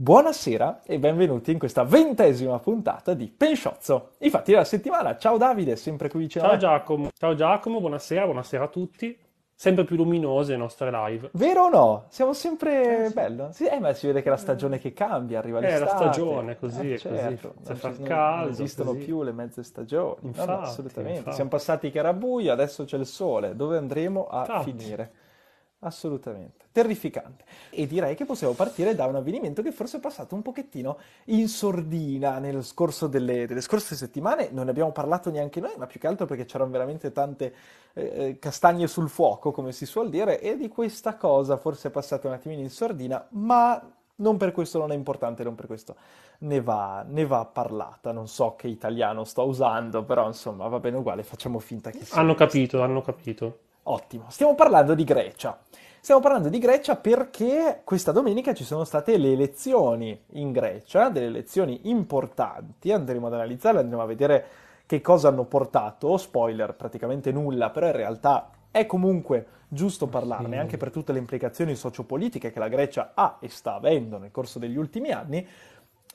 Buonasera 0.00 0.82
e 0.86 1.00
benvenuti 1.00 1.50
in 1.50 1.58
questa 1.58 1.82
ventesima 1.82 2.60
puntata 2.60 3.14
di 3.14 3.26
Pensciozzo, 3.26 4.10
i 4.18 4.30
fatti 4.30 4.52
della 4.52 4.62
settimana. 4.62 5.16
Ciao 5.16 5.36
Davide, 5.38 5.74
sempre 5.74 6.08
qui 6.08 6.20
vicino 6.20 6.44
Ciao. 6.44 6.56
Giacomo, 6.56 7.08
ciao 7.18 7.34
Giacomo, 7.34 7.80
buonasera, 7.80 8.22
buonasera 8.26 8.62
a 8.62 8.68
tutti. 8.68 9.18
Sempre 9.56 9.82
più 9.82 9.96
luminose 9.96 10.52
le 10.52 10.58
nostre 10.58 10.92
live. 10.92 11.30
Vero 11.32 11.64
o 11.64 11.68
no? 11.68 12.04
Siamo 12.10 12.32
sempre... 12.32 13.06
Eh, 13.06 13.08
sì. 13.08 13.12
bello. 13.14 13.48
Sì, 13.50 13.66
eh, 13.66 13.80
ma 13.80 13.92
si 13.92 14.06
vede 14.06 14.22
che 14.22 14.28
è 14.28 14.30
la 14.30 14.36
stagione 14.36 14.78
che 14.78 14.92
cambia, 14.92 15.40
arriva 15.40 15.58
Eh, 15.58 15.62
la 15.62 15.68
l'estate. 15.80 15.96
stagione, 15.96 16.56
così, 16.60 16.92
Eh, 16.92 16.92
così. 16.92 16.98
certo. 16.98 17.26
Inizia 17.28 17.48
a 17.48 17.52
Non 17.66 17.76
far 17.76 17.92
ci- 17.94 17.98
non- 17.98 18.08
caldo, 18.08 18.42
Non 18.42 18.50
esistono 18.52 18.90
così. 18.92 19.04
più 19.04 19.22
le 19.24 19.32
mezze 19.32 19.62
stagioni. 19.64 20.14
No, 20.20 20.20
no, 20.20 20.28
Infatti, 20.28 20.62
assolutamente. 20.62 21.16
infatti. 21.18 21.34
Siamo 21.34 21.50
passati 21.50 21.90
che 21.90 21.98
era 21.98 22.12
buio, 22.12 22.52
adesso 22.52 22.84
c'è 22.84 22.96
il 22.98 23.06
sole. 23.06 23.56
Dove 23.56 23.76
andremo 23.76 24.28
a 24.28 24.38
Infatti. 24.42 24.70
finire? 24.70 25.10
Assolutamente. 25.80 26.66
Terrificante. 26.72 27.44
E 27.70 27.86
direi 27.86 28.16
che 28.16 28.24
possiamo 28.24 28.52
partire 28.52 28.96
da 28.96 29.06
un 29.06 29.14
avvenimento 29.14 29.62
che 29.62 29.70
forse 29.70 29.98
è 29.98 30.00
passato 30.00 30.34
un 30.34 30.42
pochettino 30.42 30.98
in 31.26 31.48
sordina 31.48 32.38
nel 32.40 32.64
scorso 32.64 33.06
delle, 33.06 33.46
delle 33.46 33.60
scorse 33.60 33.94
settimane. 33.94 34.48
Non 34.50 34.64
ne 34.64 34.70
abbiamo 34.70 34.90
parlato 34.90 35.30
neanche 35.30 35.60
noi, 35.60 35.72
ma 35.76 35.86
più 35.86 36.00
che 36.00 36.08
altro 36.08 36.26
perché 36.26 36.46
c'erano 36.46 36.70
veramente 36.70 37.12
tante 37.12 37.54
eh, 37.94 38.02
eh, 38.02 38.38
castagne 38.40 38.88
sul 38.88 39.08
fuoco, 39.08 39.52
come 39.52 39.70
si 39.72 39.86
suol 39.86 40.10
dire, 40.10 40.40
e 40.40 40.56
di 40.56 40.68
questa 40.68 41.16
cosa 41.16 41.56
forse 41.56 41.88
è 41.88 41.90
passata 41.92 42.26
un 42.26 42.34
attimino 42.34 42.60
in 42.60 42.70
sordina, 42.70 43.24
ma 43.30 43.80
non 44.16 44.36
per 44.36 44.50
questo 44.50 44.78
non 44.78 44.90
è 44.90 44.94
importante, 44.96 45.44
non 45.44 45.54
per 45.54 45.66
questo 45.66 45.94
ne 46.38 46.60
va, 46.60 47.04
ne 47.06 47.24
va 47.24 47.44
parlata. 47.44 48.10
Non 48.10 48.26
so 48.26 48.56
che 48.56 48.66
italiano 48.66 49.22
sto 49.22 49.44
usando, 49.46 50.02
però 50.02 50.26
insomma 50.26 50.66
va 50.66 50.80
bene 50.80 50.96
uguale, 50.96 51.22
facciamo 51.22 51.60
finta 51.60 51.92
che 51.92 52.04
sia 52.04 52.20
Hanno 52.20 52.34
questo. 52.34 52.52
capito, 52.58 52.82
hanno 52.82 53.00
capito. 53.02 53.58
Ottimo, 53.90 54.24
stiamo 54.28 54.54
parlando 54.54 54.94
di 54.94 55.02
Grecia. 55.02 55.58
Stiamo 56.00 56.20
parlando 56.20 56.50
di 56.50 56.58
Grecia 56.58 56.96
perché 56.96 57.80
questa 57.84 58.12
domenica 58.12 58.52
ci 58.52 58.64
sono 58.64 58.84
state 58.84 59.16
le 59.16 59.32
elezioni 59.32 60.18
in 60.32 60.52
Grecia, 60.52 61.08
delle 61.08 61.26
elezioni 61.26 61.80
importanti, 61.84 62.92
andremo 62.92 63.28
ad 63.28 63.34
analizzarle, 63.34 63.80
andremo 63.80 64.02
a 64.02 64.06
vedere 64.06 64.46
che 64.84 65.00
cosa 65.00 65.28
hanno 65.28 65.44
portato, 65.44 66.16
spoiler 66.18 66.74
praticamente 66.74 67.32
nulla, 67.32 67.70
però 67.70 67.86
in 67.86 67.92
realtà 67.92 68.50
è 68.70 68.84
comunque 68.84 69.46
giusto 69.68 70.06
parlarne 70.06 70.52
Sì. 70.52 70.56
anche 70.56 70.76
per 70.76 70.90
tutte 70.90 71.12
le 71.12 71.18
implicazioni 71.18 71.74
sociopolitiche 71.74 72.52
che 72.52 72.58
la 72.58 72.68
Grecia 72.68 73.12
ha 73.14 73.38
e 73.40 73.48
sta 73.48 73.74
avendo 73.74 74.18
nel 74.18 74.30
corso 74.30 74.58
degli 74.58 74.76
ultimi 74.76 75.10
anni. 75.12 75.46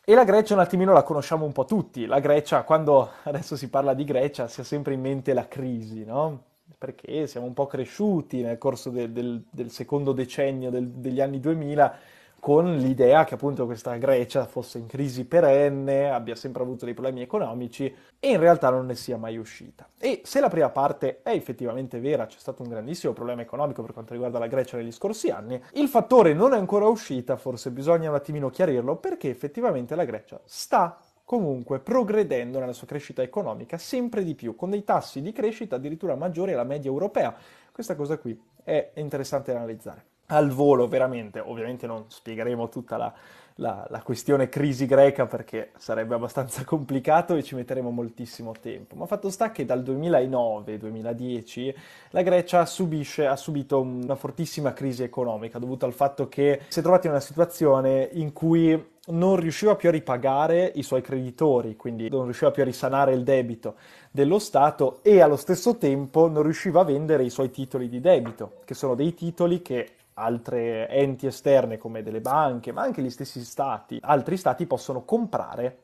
E 0.05 0.13
la 0.13 0.23
Grecia 0.25 0.53
un 0.53 0.59
attimino 0.59 0.93
la 0.93 1.03
conosciamo 1.03 1.43
un 1.45 1.51
po' 1.51 1.65
tutti. 1.65 2.05
La 2.05 2.19
Grecia, 2.19 2.63
quando 2.63 3.09
adesso 3.23 3.55
si 3.55 3.69
parla 3.69 3.93
di 3.95 4.03
Grecia, 4.03 4.47
si 4.47 4.61
ha 4.61 4.63
sempre 4.63 4.93
in 4.93 5.01
mente 5.01 5.33
la 5.33 5.47
crisi, 5.47 6.03
no? 6.05 6.51
Perché 6.83 7.27
siamo 7.27 7.45
un 7.45 7.53
po' 7.53 7.65
cresciuti 7.65 8.41
nel 8.41 8.57
corso 8.57 8.89
del, 8.89 9.09
del- 9.11 9.41
del 9.49 9.71
secondo 9.71 10.11
decennio 10.11 10.69
del- 10.69 10.89
degli 10.89 11.21
anni 11.21 11.39
2000 11.39 11.95
con 12.41 12.75
l'idea 12.75 13.23
che 13.23 13.35
appunto 13.35 13.65
questa 13.65 13.95
Grecia 13.95 14.45
fosse 14.47 14.79
in 14.79 14.85
crisi 14.87 15.23
perenne, 15.23 16.09
abbia 16.09 16.35
sempre 16.35 16.61
avuto 16.61 16.83
dei 16.83 16.93
problemi 16.93 17.21
economici 17.21 17.85
e 18.19 18.29
in 18.31 18.37
realtà 18.37 18.69
non 18.69 18.85
ne 18.85 18.95
sia 18.95 19.15
mai 19.15 19.37
uscita. 19.37 19.87
E 19.97 20.23
se 20.25 20.41
la 20.41 20.49
prima 20.49 20.67
parte 20.71 21.21
è 21.23 21.29
effettivamente 21.29 22.01
vera, 22.01 22.25
c'è 22.25 22.37
stato 22.37 22.63
un 22.63 22.67
grandissimo 22.67 23.13
problema 23.13 23.41
economico 23.41 23.81
per 23.81 23.93
quanto 23.93 24.11
riguarda 24.11 24.37
la 24.39 24.47
Grecia 24.47 24.75
negli 24.75 24.91
scorsi 24.91 25.29
anni, 25.29 25.57
il 25.75 25.87
fattore 25.87 26.33
non 26.33 26.53
è 26.53 26.57
ancora 26.57 26.87
uscita, 26.87 27.37
forse 27.37 27.71
bisogna 27.71 28.09
un 28.09 28.15
attimino 28.15 28.49
chiarirlo, 28.49 28.97
perché 28.97 29.29
effettivamente 29.29 29.95
la 29.95 30.03
Grecia 30.03 30.37
sta 30.43 30.99
comunque 31.33 31.79
progredendo 31.79 32.59
nella 32.59 32.73
sua 32.73 32.85
crescita 32.85 33.23
economica 33.23 33.79
sempre 33.79 34.23
di 34.23 34.35
più, 34.35 34.55
con 34.55 34.69
dei 34.69 34.83
tassi 34.83 35.19
di 35.19 35.31
crescita 35.31 35.77
addirittura 35.77 36.13
maggiori 36.13 36.53
alla 36.53 36.63
media 36.63 36.91
europea. 36.91 37.35
Questa 37.71 37.95
cosa 37.95 38.19
qui 38.19 38.39
è 38.63 38.91
interessante 38.97 39.51
da 39.51 39.57
analizzare. 39.57 40.12
Al 40.33 40.49
volo, 40.49 40.87
veramente, 40.87 41.39
ovviamente 41.39 41.85
non 41.85 42.05
spiegheremo 42.07 42.67
tutta 42.67 42.97
la, 42.97 43.13
la- 43.57 43.85
la 43.87 44.01
questione 44.01 44.49
crisi 44.49 44.87
greca 44.87 45.27
perché 45.27 45.71
sarebbe 45.77 46.15
abbastanza 46.15 46.63
complicato 46.65 47.35
e 47.35 47.43
ci 47.43 47.53
metteremo 47.53 47.91
moltissimo 47.91 48.53
tempo. 48.59 48.95
Ma 48.95 49.05
fatto 49.05 49.29
sta 49.29 49.51
che 49.51 49.63
dal 49.63 49.83
2009-2010 49.83 51.75
la 52.11 52.21
Grecia 52.23 52.65
subisce, 52.65 53.27
ha 53.27 53.35
subito 53.35 53.79
una 53.79 54.15
fortissima 54.15 54.73
crisi 54.73 55.03
economica 55.03 55.59
dovuta 55.59 55.85
al 55.85 55.93
fatto 55.93 56.27
che 56.27 56.61
si 56.67 56.79
è 56.79 56.81
trovata 56.81 57.05
in 57.05 57.13
una 57.13 57.21
situazione 57.21 58.09
in 58.13 58.33
cui 58.33 58.91
non 59.05 59.35
riusciva 59.35 59.75
più 59.75 59.89
a 59.89 59.91
ripagare 59.91 60.71
i 60.75 60.81
suoi 60.81 61.01
creditori, 61.01 61.75
quindi 61.75 62.09
non 62.09 62.23
riusciva 62.23 62.51
più 62.51 62.61
a 62.63 62.65
risanare 62.65 63.13
il 63.13 63.23
debito 63.23 63.75
dello 64.09 64.39
Stato 64.39 64.99
e 65.03 65.21
allo 65.21 65.35
stesso 65.35 65.77
tempo 65.77 66.27
non 66.29 66.41
riusciva 66.43 66.81
a 66.81 66.85
vendere 66.85 67.23
i 67.23 67.29
suoi 67.29 67.51
titoli 67.51 67.89
di 67.89 67.99
debito, 67.99 68.61
che 68.63 68.73
sono 68.73 68.95
dei 68.95 69.13
titoli 69.13 69.61
che 69.61 69.89
altre 70.15 70.87
enti 70.89 71.27
esterne 71.27 71.77
come 71.77 72.03
delle 72.03 72.21
banche, 72.21 72.71
ma 72.71 72.81
anche 72.81 73.01
gli 73.01 73.09
stessi 73.09 73.43
stati, 73.43 73.99
altri 74.01 74.37
stati 74.37 74.65
possono 74.65 75.03
comprare 75.03 75.77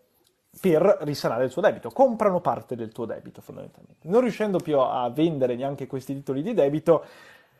per 0.59 0.97
risanare 1.01 1.45
il 1.45 1.51
suo 1.51 1.61
debito, 1.61 1.89
comprano 1.89 2.41
parte 2.41 2.75
del 2.75 2.91
tuo 2.91 3.05
debito 3.05 3.41
fondamentalmente. 3.41 4.07
Non 4.07 4.21
riuscendo 4.21 4.57
più 4.57 4.79
a 4.79 5.09
vendere 5.09 5.55
neanche 5.55 5.87
questi 5.87 6.13
titoli 6.13 6.41
di 6.41 6.53
debito, 6.53 7.05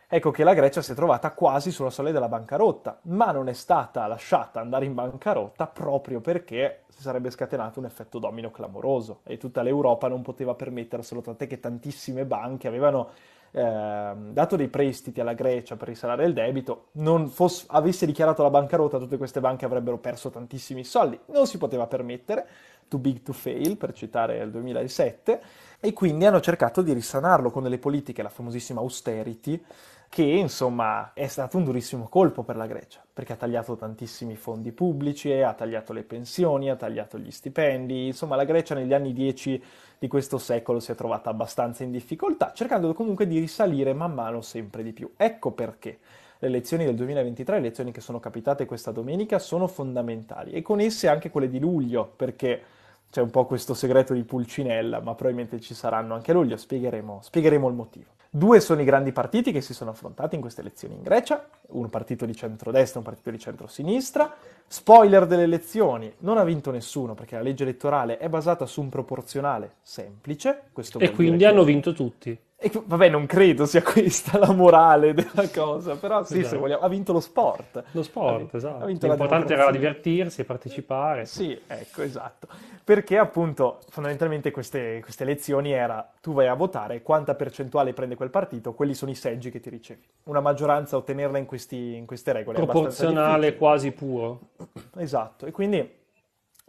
ecco 0.08 0.32
che 0.32 0.44
la 0.44 0.56
Grecia 0.56 0.82
si 0.82 0.92
è 0.92 0.96
trovata 0.96 1.32
quasi 1.32 1.72
sulla 1.72 1.92
soglia 1.92 2.12
della 2.12 2.28
bancarotta, 2.28 3.00
ma 3.04 3.32
non 3.32 3.48
è 3.48 3.54
stata 3.54 4.08
lasciata 4.08 4.60
andare 4.60 4.86
in 4.86 4.96
bancarotta 4.96 5.68
proprio 5.68 6.20
perché 6.20 6.84
si 6.88 7.02
sarebbe 7.02 7.30
scatenato 7.30 7.80
un 7.80 7.86
effetto 7.86 8.18
domino 8.18 8.50
clamoroso 8.50 9.22
e 9.24 9.38
tutta 9.38 9.62
l'Europa 9.62 10.08
non 10.08 10.22
poteva 10.22 10.56
permetterselo, 10.56 11.22
tant'è 11.22 11.48
che 11.48 11.60
tantissime 11.60 12.26
banche 12.26 12.68
avevano 12.68 13.10
ehm, 13.52 14.34
dato 14.34 14.56
dei 14.56 14.68
prestiti 14.68 15.20
alla 15.22 15.34
Grecia 15.34 15.76
per 15.76 15.88
risanare 15.90 16.26
il 16.26 16.34
debito, 16.34 16.88
non 16.94 17.30
fosse- 17.30 17.66
avesse 17.70 18.06
dichiarato 18.06 18.44
la 18.44 18.50
bancarotta, 18.50 18.98
tutte 18.98 19.18
queste 19.18 19.40
banche 19.40 19.66
avrebbero 19.66 19.98
perso 19.98 20.30
tantissimi 20.30 20.84
soldi, 20.84 21.20
non 21.28 21.48
si 21.48 21.58
poteva 21.58 21.88
permettere, 21.88 22.48
too 22.88 23.00
big 23.00 23.22
to 23.22 23.34
fail, 23.34 23.78
per 23.78 23.94
citare 23.94 24.38
il 24.40 24.52
2007, 24.52 25.42
e 25.80 25.94
quindi 25.94 26.26
hanno 26.26 26.42
cercato 26.42 26.82
di 26.82 26.94
risanarlo 26.94 27.52
con 27.52 27.64
delle 27.64 27.78
politiche, 27.78 28.22
la 28.22 28.30
famosissima 28.30 28.82
austerity, 28.82 29.64
che 30.10 30.24
insomma 30.24 31.14
è 31.14 31.28
stato 31.28 31.58
un 31.58 31.64
durissimo 31.64 32.08
colpo 32.10 32.42
per 32.42 32.56
la 32.56 32.66
Grecia, 32.66 33.00
perché 33.14 33.34
ha 33.34 33.36
tagliato 33.36 33.76
tantissimi 33.76 34.36
fondi 34.36 34.72
pubblici, 34.72 35.32
ha 35.32 35.54
tagliato 35.54 35.94
le 35.94 36.02
pensioni, 36.02 36.72
ha 36.72 36.76
tagliato 36.76 37.20
gli 37.20 37.30
stipendi, 37.30 38.08
insomma 38.08 38.36
la 38.36 38.44
Grecia 38.44 38.74
negli 38.74 38.94
anni 38.94 39.14
10 39.14 39.64
di 40.00 40.08
questo 40.08 40.40
secolo 40.40 40.80
si 40.80 40.92
è 40.92 40.96
trovata 40.96 41.30
abbastanza 41.30 41.84
in 41.84 41.92
difficoltà, 41.92 42.54
cercando 42.54 42.92
comunque 42.94 43.28
di 43.28 43.38
risalire 43.38 43.94
man 43.94 44.14
mano 44.14 44.42
sempre 44.42 44.82
di 44.82 44.94
più. 44.94 45.14
Ecco 45.16 45.52
perché 45.52 46.00
le 46.40 46.48
elezioni 46.48 46.86
del 46.86 46.96
2023, 46.96 47.56
le 47.56 47.66
elezioni 47.68 47.92
che 47.92 48.02
sono 48.02 48.20
capitate 48.20 48.66
questa 48.66 48.92
domenica, 48.92 49.38
sono 49.38 49.68
fondamentali 49.68 50.52
e 50.54 50.64
con 50.64 50.80
esse 50.80 51.08
anche 51.08 51.30
quelle 51.30 51.50
di 51.50 51.60
luglio, 51.60 52.12
perché 52.16 52.64
c'è 53.12 53.22
un 53.22 53.30
po' 53.30 53.46
questo 53.46 53.76
segreto 53.76 54.14
di 54.14 54.24
Pulcinella, 54.24 55.02
ma 55.02 55.14
probabilmente 55.14 55.60
ci 55.60 55.76
saranno 55.76 56.16
anche 56.16 56.34
luglio, 56.34 56.58
spiegheremo, 56.58 57.20
spiegheremo 57.22 57.68
il 57.68 57.76
motivo. 57.76 58.18
Due 58.32 58.60
sono 58.60 58.82
i 58.82 58.86
grandi 58.86 59.12
partiti 59.12 59.52
che 59.52 59.60
si 59.60 59.74
sono 59.74 59.90
affrontati 59.90 60.36
in 60.36 60.42
queste 60.42 60.62
elezioni 60.62 60.94
in 60.94 61.02
Grecia, 61.02 61.50
un 61.70 61.90
partito 61.90 62.28
di 62.28 62.36
centrodestra 62.36 62.96
e 62.96 62.98
un 63.00 63.04
partito 63.04 63.32
di 63.32 63.40
centrosinistra. 63.40 64.32
Spoiler 64.68 65.26
delle 65.26 65.44
elezioni, 65.44 66.14
non 66.20 66.38
ha 66.38 66.44
vinto 66.44 66.70
nessuno 66.70 67.16
perché 67.16 67.36
la 67.36 67.42
legge 67.42 67.64
elettorale 67.64 68.20
è 68.20 68.30
basata 68.30 68.68
su 68.68 68.82
un 68.82 68.90
proporzionale 68.90 69.78
semplice, 69.82 70.66
E 71.12 71.16
quindi 71.16 71.44
hanno 71.44 71.64
vinto 71.64 71.92
tutti. 71.92 72.40
E 72.62 72.70
vabbè, 72.86 73.08
non 73.08 73.26
credo 73.26 73.66
sia 73.66 73.82
questa 73.82 74.38
la 74.38 74.52
morale 74.52 75.14
della 75.14 75.50
cosa, 75.50 75.96
però 75.96 76.26
sì, 76.26 76.34
se 76.34 76.40
Esatto. 76.42 76.60
vogliamo, 76.60 76.82
ha 76.82 76.90
vinto 76.90 77.14
lo 77.14 77.22
sport. 77.22 77.84
Lo 77.92 78.04
sport, 78.04 78.54
esatto. 78.54 78.84
ha 78.84 78.88
la 78.88 78.88
L'importante 78.88 79.54
era 79.54 79.72
divertirsi 79.72 80.42
e 80.42 80.44
partecipare. 80.44 81.26
Sì, 81.26 81.58
ecco, 81.66 82.02
esatto. 82.02 82.50
Perché 82.84 83.18
appunto 83.18 83.80
fondamentalmente 83.88 84.52
queste, 84.52 85.00
queste 85.02 85.24
elezioni 85.24 85.72
era 85.72 86.12
tu 86.20 86.34
vai 86.34 86.48
a 86.48 86.54
votare, 86.54 87.02
quanta 87.02 87.34
percentuale 87.34 87.94
prende 87.94 88.16
quel 88.16 88.30
partito, 88.30 88.74
quelli 88.74 88.94
sono 88.94 89.12
i 89.12 89.16
seggi 89.16 89.52
che 89.52 89.62
ti 89.62 89.70
ricevi. 89.70 90.06
Una 90.24 90.42
maggioranza 90.42 90.98
ottenerla 90.98 91.38
in, 91.38 91.46
questi- 91.46 91.96
in 91.96 92.06
queste 92.06 92.34
regole 92.34 92.58
Proporzionale 92.58 93.56
quasi 93.56 93.92
puro. 93.92 94.50
Esatto, 94.98 95.46
e 95.46 95.52
quindi 95.52 95.98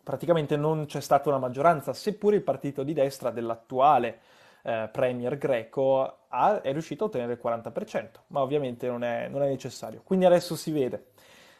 praticamente 0.04 0.56
non 0.56 0.86
c'è 0.86 1.00
stata 1.00 1.28
una 1.30 1.38
maggioranza, 1.38 1.92
seppure 1.92 2.36
il 2.36 2.42
partito 2.42 2.84
di 2.84 2.92
destra 2.92 3.30
dell'attuale 3.30 4.20
eh, 4.62 4.88
premier 4.92 5.38
greco 5.38 6.18
ha- 6.28 6.60
è 6.60 6.72
riuscito 6.72 7.04
a 7.04 7.06
ottenere 7.08 7.32
il 7.32 7.38
40%, 7.38 8.24
ma 8.28 8.40
ovviamente 8.40 8.86
non 8.88 9.04
è, 9.04 9.28
non 9.28 9.42
è 9.42 9.48
necessario. 9.48 10.00
Quindi 10.04 10.24
adesso 10.26 10.56
si 10.56 10.70
vede, 10.70 11.06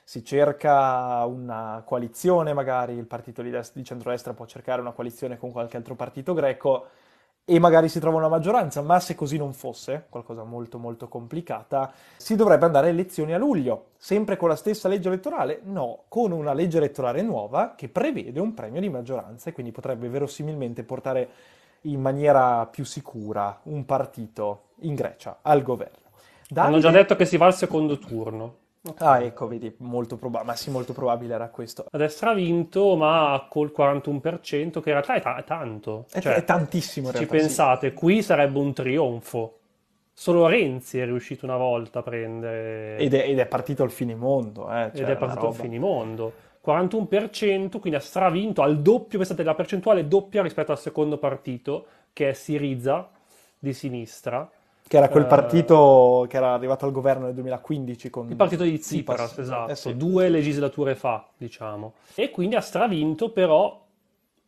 si 0.05 0.25
cerca 0.25 1.25
una 1.27 1.83
coalizione, 1.85 2.53
magari 2.53 2.95
il 2.95 3.07
partito 3.07 3.43
di, 3.43 3.51
dest- 3.51 3.75
di 3.77 3.85
centrodestra 3.85 4.35
può 4.35 4.47
cercare 4.47 4.81
una 4.81 4.93
coalizione 4.93 5.39
con 5.39 5.53
qualche 5.53 5.77
altro 5.77 5.95
partito 5.95 6.35
greco 6.35 6.87
e 7.45 7.59
magari 7.59 7.89
si 7.89 7.99
trova 7.99 8.19
una 8.19 8.29
maggioranza, 8.29 8.81
ma 8.81 9.01
se 9.01 9.17
così 9.17 9.37
non 9.37 9.53
fosse, 9.53 10.07
qualcosa 10.09 10.45
molto 10.45 10.79
molto 10.79 11.09
complicata, 11.09 11.93
si 12.17 12.37
dovrebbe 12.37 12.65
andare 12.65 12.87
a 12.87 12.91
elezioni 12.91 13.35
a 13.35 13.39
luglio, 13.39 13.87
sempre 13.97 14.37
con 14.37 14.49
la 14.49 14.55
stessa 14.55 14.87
legge 14.89 15.09
elettorale? 15.09 15.61
No, 15.65 16.05
con 16.07 16.31
una 16.31 16.53
legge 16.53 16.77
elettorale 16.77 17.23
nuova 17.23 17.75
che 17.77 17.89
prevede 17.89 18.39
un 18.39 18.55
premio 18.55 18.81
di 18.81 18.89
maggioranza 18.89 19.51
e 19.51 19.53
quindi 19.53 19.73
potrebbe 19.73 20.09
verosimilmente 20.09 20.85
portare 20.85 21.29
in 21.83 22.01
maniera 22.01 22.67
più 22.67 22.85
sicura 22.85 23.61
un 23.65 23.85
partito 23.85 24.69
in 24.81 24.95
Grecia 24.95 25.39
al 25.43 25.63
governo. 25.63 26.09
Hanno 26.55 26.71
Davide- 26.71 26.81
già 26.81 26.91
detto 26.91 27.17
che 27.17 27.25
si 27.25 27.37
va 27.37 27.47
al 27.47 27.55
secondo 27.55 27.99
turno. 27.99 28.57
Ah, 28.97 29.23
ecco, 29.23 29.47
vedi, 29.47 29.75
molto 29.79 30.17
probabile, 30.17 30.51
ma 30.51 30.57
sì, 30.57 30.71
molto 30.71 30.95
probabile 30.95 31.35
era 31.35 31.49
questo. 31.49 31.85
La 31.91 31.99
destra 31.99 32.31
ha 32.31 32.35
vinto, 32.35 32.97
ma 32.97 33.47
col 33.49 33.73
41%, 33.77 34.81
che 34.81 34.89
in 34.89 34.95
realtà 34.95 35.15
è, 35.15 35.21
ta- 35.21 35.37
è 35.37 35.45
tanto. 35.45 36.07
È, 36.11 36.21
Cioè, 36.21 36.35
è 36.35 36.45
tantissimo 36.45 37.09
in 37.09 37.13
ci 37.13 37.19
realtà, 37.19 37.37
sì. 37.37 37.45
pensate, 37.45 37.93
qui 37.93 38.23
sarebbe 38.23 38.59
un 38.59 38.73
trionfo. 38.73 39.59
Solo 40.15 40.47
Renzi 40.47 40.99
è 40.99 41.05
riuscito 41.05 41.45
una 41.45 41.57
volta 41.57 41.99
a 41.99 42.03
prendere... 42.03 42.97
Ed 42.97 43.15
è, 43.15 43.29
ed 43.29 43.39
è 43.39 43.47
partito 43.47 43.83
al 43.83 43.91
finimondo, 43.91 44.71
eh, 44.71 44.85
ed 44.85 44.97
cioè, 44.97 45.05
è 45.05 45.11
una 45.11 45.17
partito 45.17 45.47
al 45.49 45.55
finimondo. 45.55 46.33
41%, 46.65 47.79
quindi 47.81 47.99
ha 47.99 48.03
stravinto 48.03 48.63
al 48.63 48.81
doppio, 48.81 49.19
pensate, 49.19 49.43
la 49.43 49.55
percentuale 49.55 50.07
doppia 50.07 50.43
rispetto 50.43 50.73
al 50.73 50.79
secondo 50.79 51.19
partito, 51.19 51.87
che 52.13 52.31
è 52.31 52.33
Siriza, 52.33 53.11
di 53.59 53.73
sinistra. 53.73 54.51
Che 54.87 54.97
era 54.97 55.09
quel 55.09 55.25
Eh, 55.25 55.27
partito 55.27 56.27
che 56.29 56.37
era 56.37 56.53
arrivato 56.53 56.85
al 56.85 56.91
governo 56.93 57.27
nel 57.27 57.35
2015 57.35 58.11
con 58.11 58.29
Il 58.29 58.35
partito 58.37 58.65
di 58.65 58.79
Tsipras, 58.79 59.39
esatto, 59.39 59.71
Eh 59.71 59.77
sì. 59.77 59.97
due 59.97 60.29
legislature 60.29 60.97
fa, 60.97 61.29
diciamo. 61.37 61.95
E 62.15 62.31
quindi 62.31 62.57
ha 62.57 62.61
stravinto, 62.61 63.31
però 63.31 63.81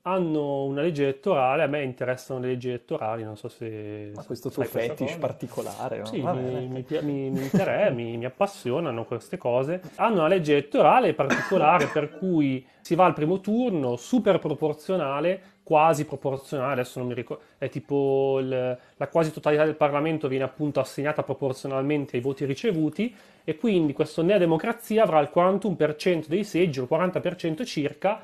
hanno 0.02 0.64
una 0.64 0.82
legge 0.82 1.04
elettorale, 1.04 1.62
a 1.62 1.68
me 1.68 1.82
interessano 1.84 2.40
le 2.40 2.48
leggi 2.48 2.68
elettorali, 2.68 3.22
non 3.22 3.36
so 3.36 3.48
se... 3.48 4.10
Ma 4.14 4.24
questo 4.24 4.50
tuo 4.50 4.64
fetish 4.64 5.16
particolare, 5.16 5.98
no? 5.98 6.06
Sì, 6.06 6.20
mi, 6.20 6.66
mi, 6.66 6.84
mi, 7.02 7.30
mi 7.30 7.50
mi- 7.92 8.16
mi 8.16 8.24
appassionano 8.24 9.04
queste 9.04 9.36
cose. 9.36 9.80
Hanno 9.96 10.16
una 10.16 10.26
legge 10.26 10.52
elettorale 10.52 11.14
particolare 11.14 11.86
per 11.86 12.10
cui 12.18 12.66
si 12.80 12.96
va 12.96 13.04
al 13.04 13.14
primo 13.14 13.40
turno, 13.40 13.94
super 13.94 14.40
proporzionale, 14.40 15.40
quasi 15.62 16.04
proporzionale, 16.04 16.72
adesso 16.72 16.98
non 16.98 17.06
mi 17.06 17.14
ricordo, 17.14 17.44
è 17.56 17.68
tipo 17.68 18.38
il- 18.40 18.78
la 18.96 19.08
quasi 19.08 19.32
totalità 19.32 19.64
del 19.64 19.76
Parlamento 19.76 20.26
viene 20.26 20.42
appunto 20.42 20.80
assegnata 20.80 21.22
proporzionalmente 21.22 22.16
ai 22.16 22.22
voti 22.22 22.44
ricevuti 22.44 23.14
e 23.44 23.56
quindi 23.56 23.92
questo 23.92 24.22
Nea 24.22 24.38
Democrazia 24.38 25.04
avrà 25.04 25.20
il 25.20 25.30
41% 25.32 26.26
dei 26.26 26.42
seggi, 26.42 26.80
il 26.80 26.88
40% 26.90 27.64
circa, 27.64 28.20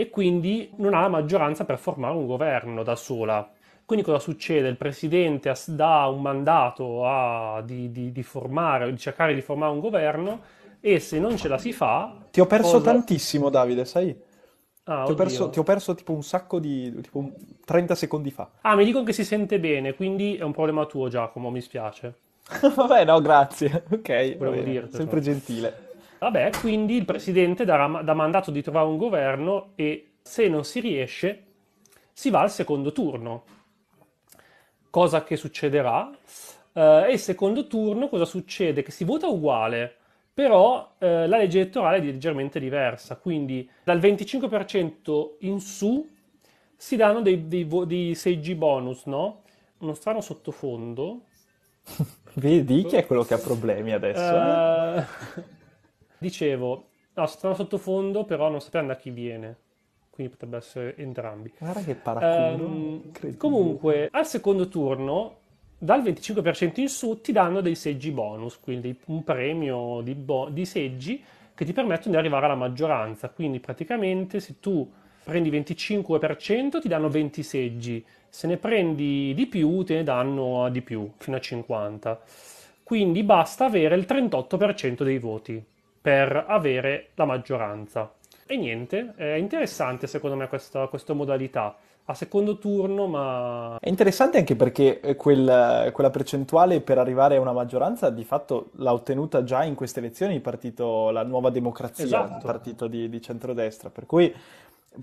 e 0.00 0.10
quindi 0.10 0.70
non 0.76 0.94
ha 0.94 1.00
la 1.00 1.08
maggioranza 1.08 1.64
per 1.64 1.76
formare 1.78 2.14
un 2.14 2.26
governo 2.26 2.84
da 2.84 2.94
sola. 2.94 3.50
Quindi 3.84 4.04
cosa 4.04 4.20
succede? 4.20 4.68
Il 4.68 4.76
presidente 4.76 5.52
dà 5.66 6.06
un 6.06 6.22
mandato 6.22 7.04
a- 7.04 7.60
di, 7.64 7.90
di- 7.90 8.12
di 8.12 8.22
formare, 8.22 8.88
di 8.92 8.96
cercare 8.98 9.34
di 9.34 9.40
formare 9.40 9.72
un 9.72 9.80
governo 9.80 10.40
e 10.80 11.00
se 11.00 11.18
non 11.18 11.36
ce 11.36 11.48
la 11.48 11.58
si 11.58 11.72
fa... 11.72 12.14
Ti 12.30 12.40
ho 12.40 12.46
perso 12.46 12.78
cosa- 12.78 12.92
tantissimo, 12.92 13.48
Davide, 13.48 13.84
sai? 13.84 14.14
Ah, 14.84 15.04
Ti 15.04 15.10
ho 15.10 15.14
perso, 15.16 15.50
ti 15.50 15.58
ho 15.58 15.62
perso 15.64 15.94
tipo 15.96 16.12
un 16.12 16.22
sacco 16.22 16.60
di... 16.60 16.94
tipo 17.02 17.18
un- 17.18 17.32
30 17.64 17.96
secondi 17.96 18.30
fa. 18.30 18.48
Ah, 18.62 18.76
mi 18.76 18.84
dicono 18.84 19.02
che 19.04 19.12
si 19.12 19.24
sente 19.24 19.58
bene, 19.58 19.94
quindi 19.94 20.36
è 20.36 20.42
un 20.42 20.52
problema 20.52 20.86
tuo 20.86 21.08
Giacomo, 21.08 21.50
mi 21.50 21.60
spiace. 21.60 22.14
Vabbè, 22.76 23.04
no, 23.04 23.20
grazie. 23.20 23.84
Ok, 23.90 24.36
Volevo 24.36 24.62
dirtelo. 24.62 24.92
Sempre 24.96 25.20
gentile. 25.20 25.86
Vabbè, 26.18 26.50
quindi 26.60 26.96
il 26.96 27.04
presidente 27.04 27.64
darà, 27.64 28.02
dà 28.02 28.14
mandato 28.14 28.50
di 28.50 28.62
trovare 28.62 28.86
un 28.86 28.96
governo 28.96 29.72
e 29.76 30.14
se 30.20 30.48
non 30.48 30.64
si 30.64 30.80
riesce 30.80 31.44
si 32.12 32.30
va 32.30 32.40
al 32.40 32.50
secondo 32.50 32.92
turno. 32.92 33.44
Cosa 34.90 35.22
che 35.22 35.36
succederà? 35.36 36.10
Eh, 36.72 37.04
e 37.08 37.12
il 37.12 37.18
secondo 37.18 37.66
turno 37.66 38.08
cosa 38.08 38.24
succede? 38.24 38.82
Che 38.82 38.90
si 38.90 39.04
vota 39.04 39.28
uguale, 39.28 39.94
però 40.34 40.94
eh, 40.98 41.28
la 41.28 41.36
legge 41.36 41.60
elettorale 41.60 41.98
è 41.98 42.00
leggermente 42.00 42.58
diversa, 42.58 43.16
quindi 43.16 43.68
dal 43.84 43.98
25% 44.00 45.36
in 45.40 45.60
su 45.60 46.08
si 46.76 46.96
danno 46.96 47.20
dei, 47.20 47.46
dei 47.48 47.66
dei 47.86 48.14
seggi 48.14 48.54
bonus, 48.54 49.04
no? 49.04 49.42
Uno 49.78 49.94
strano 49.94 50.20
sottofondo. 50.20 51.22
Vedi 52.34 52.84
chi 52.84 52.96
è 52.96 53.06
quello 53.06 53.24
che 53.24 53.34
ha 53.34 53.38
problemi 53.38 53.92
adesso? 53.92 54.20
eh? 54.20 55.56
Dicevo, 56.18 56.88
no, 57.14 57.26
strano 57.26 57.54
sottofondo, 57.54 58.24
però 58.24 58.48
non 58.50 58.60
sappiamo 58.60 58.88
da 58.88 58.96
chi 58.96 59.10
viene. 59.10 59.56
Quindi 60.10 60.32
potrebbe 60.32 60.56
essere 60.56 60.96
entrambi. 60.96 61.52
Guarda 61.58 61.82
che 61.82 61.94
paraculo. 61.94 62.64
Incredibile. 62.64 63.36
comunque, 63.36 64.08
al 64.10 64.26
secondo 64.26 64.68
turno, 64.68 65.36
dal 65.78 66.02
25% 66.02 66.80
in 66.80 66.88
su, 66.88 67.20
ti 67.20 67.30
danno 67.30 67.60
dei 67.60 67.76
seggi 67.76 68.10
bonus, 68.10 68.58
quindi 68.58 68.98
un 69.06 69.22
premio 69.22 70.00
di, 70.02 70.14
bo- 70.14 70.48
di 70.50 70.64
seggi 70.64 71.22
che 71.54 71.64
ti 71.64 71.72
permettono 71.72 72.12
di 72.12 72.16
arrivare 72.16 72.46
alla 72.46 72.56
maggioranza. 72.56 73.28
Quindi 73.28 73.60
praticamente 73.60 74.40
se 74.40 74.58
tu 74.58 74.90
prendi 75.22 75.50
25% 75.50 76.80
ti 76.80 76.88
danno 76.88 77.08
20 77.08 77.42
seggi, 77.44 78.04
se 78.28 78.46
ne 78.48 78.56
prendi 78.56 79.32
di 79.34 79.46
più 79.46 79.82
te 79.84 79.94
ne 79.94 80.02
danno 80.02 80.68
di 80.70 80.82
più, 80.82 81.12
fino 81.16 81.36
a 81.36 81.40
50. 81.40 82.20
Quindi 82.82 83.22
basta 83.22 83.66
avere 83.66 83.94
il 83.94 84.04
38% 84.04 85.04
dei 85.04 85.18
voti 85.18 85.64
per 86.00 86.44
avere 86.48 87.10
la 87.14 87.24
maggioranza. 87.24 88.12
E 88.46 88.56
niente, 88.56 89.12
è 89.16 89.34
interessante 89.34 90.06
secondo 90.06 90.36
me 90.36 90.48
questa, 90.48 90.86
questa 90.86 91.12
modalità. 91.12 91.76
A 92.10 92.14
secondo 92.14 92.56
turno, 92.56 93.06
ma 93.06 93.76
È 93.78 93.88
interessante 93.90 94.38
anche 94.38 94.56
perché 94.56 95.00
eh, 95.00 95.14
quel- 95.14 95.90
quella 95.92 96.08
percentuale 96.08 96.80
per 96.80 96.96
arrivare 96.96 97.36
a 97.36 97.40
una 97.40 97.52
maggioranza 97.52 98.08
di 98.08 98.24
fatto 98.24 98.70
l'ha 98.76 98.94
ottenuta 98.94 99.44
già 99.44 99.62
in 99.64 99.74
queste 99.74 99.98
elezioni 99.98 100.32
il 100.34 100.40
partito, 100.40 101.10
la 101.10 101.22
Nuova 101.22 101.50
Democrazia, 101.50 102.04
il 102.04 102.08
Esatto. 102.08 102.46
partito 102.46 102.86
di, 102.86 103.10
di 103.10 103.20
centrodestra. 103.20 103.90
Per 103.90 104.06
cui, 104.06 104.34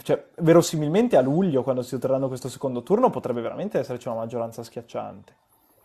cioè, 0.02 0.24
verosimilmente 0.38 1.16
a 1.16 1.22
luglio, 1.22 1.62
quando 1.62 1.84
si 1.84 1.94
otterranno 1.94 2.28
questo 2.28 2.50
secondo 2.50 2.82
turno, 2.82 3.12
potrebbe 3.12 3.42
veramente 3.42 3.78
esserci 3.78 4.08
una 4.08 4.18
maggioranza 4.18 4.64
schiacciante. 4.64 5.34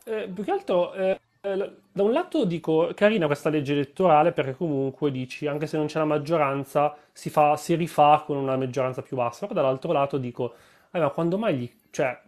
Eh, 0.04 0.26
più 0.32 0.42
che 0.42 0.50
altro, 0.50 0.94
eh, 0.94 1.20
da 1.42 2.02
un 2.02 2.12
lato 2.12 2.44
dico, 2.44 2.90
carina 2.94 3.24
questa 3.26 3.48
legge 3.48 3.72
elettorale 3.72 4.32
perché 4.32 4.54
comunque 4.54 5.10
dici, 5.10 5.46
anche 5.46 5.66
se 5.66 5.76
non 5.78 5.86
c'è 5.86 5.98
la 5.98 6.04
maggioranza, 6.04 6.94
si 7.12 7.30
fa, 7.30 7.56
si 7.56 7.74
rifà 7.76 8.22
con 8.26 8.36
una 8.36 8.56
maggioranza 8.56 9.00
più 9.02 9.16
bassa, 9.16 9.46
però 9.46 9.60
dall'altro 9.62 9.92
lato 9.92 10.18
dico, 10.18 10.54
eh, 10.90 10.98
ma 11.00 11.08
quando 11.08 11.38
mai 11.38 11.56
gli, 11.56 11.70
cioè, 11.90 12.18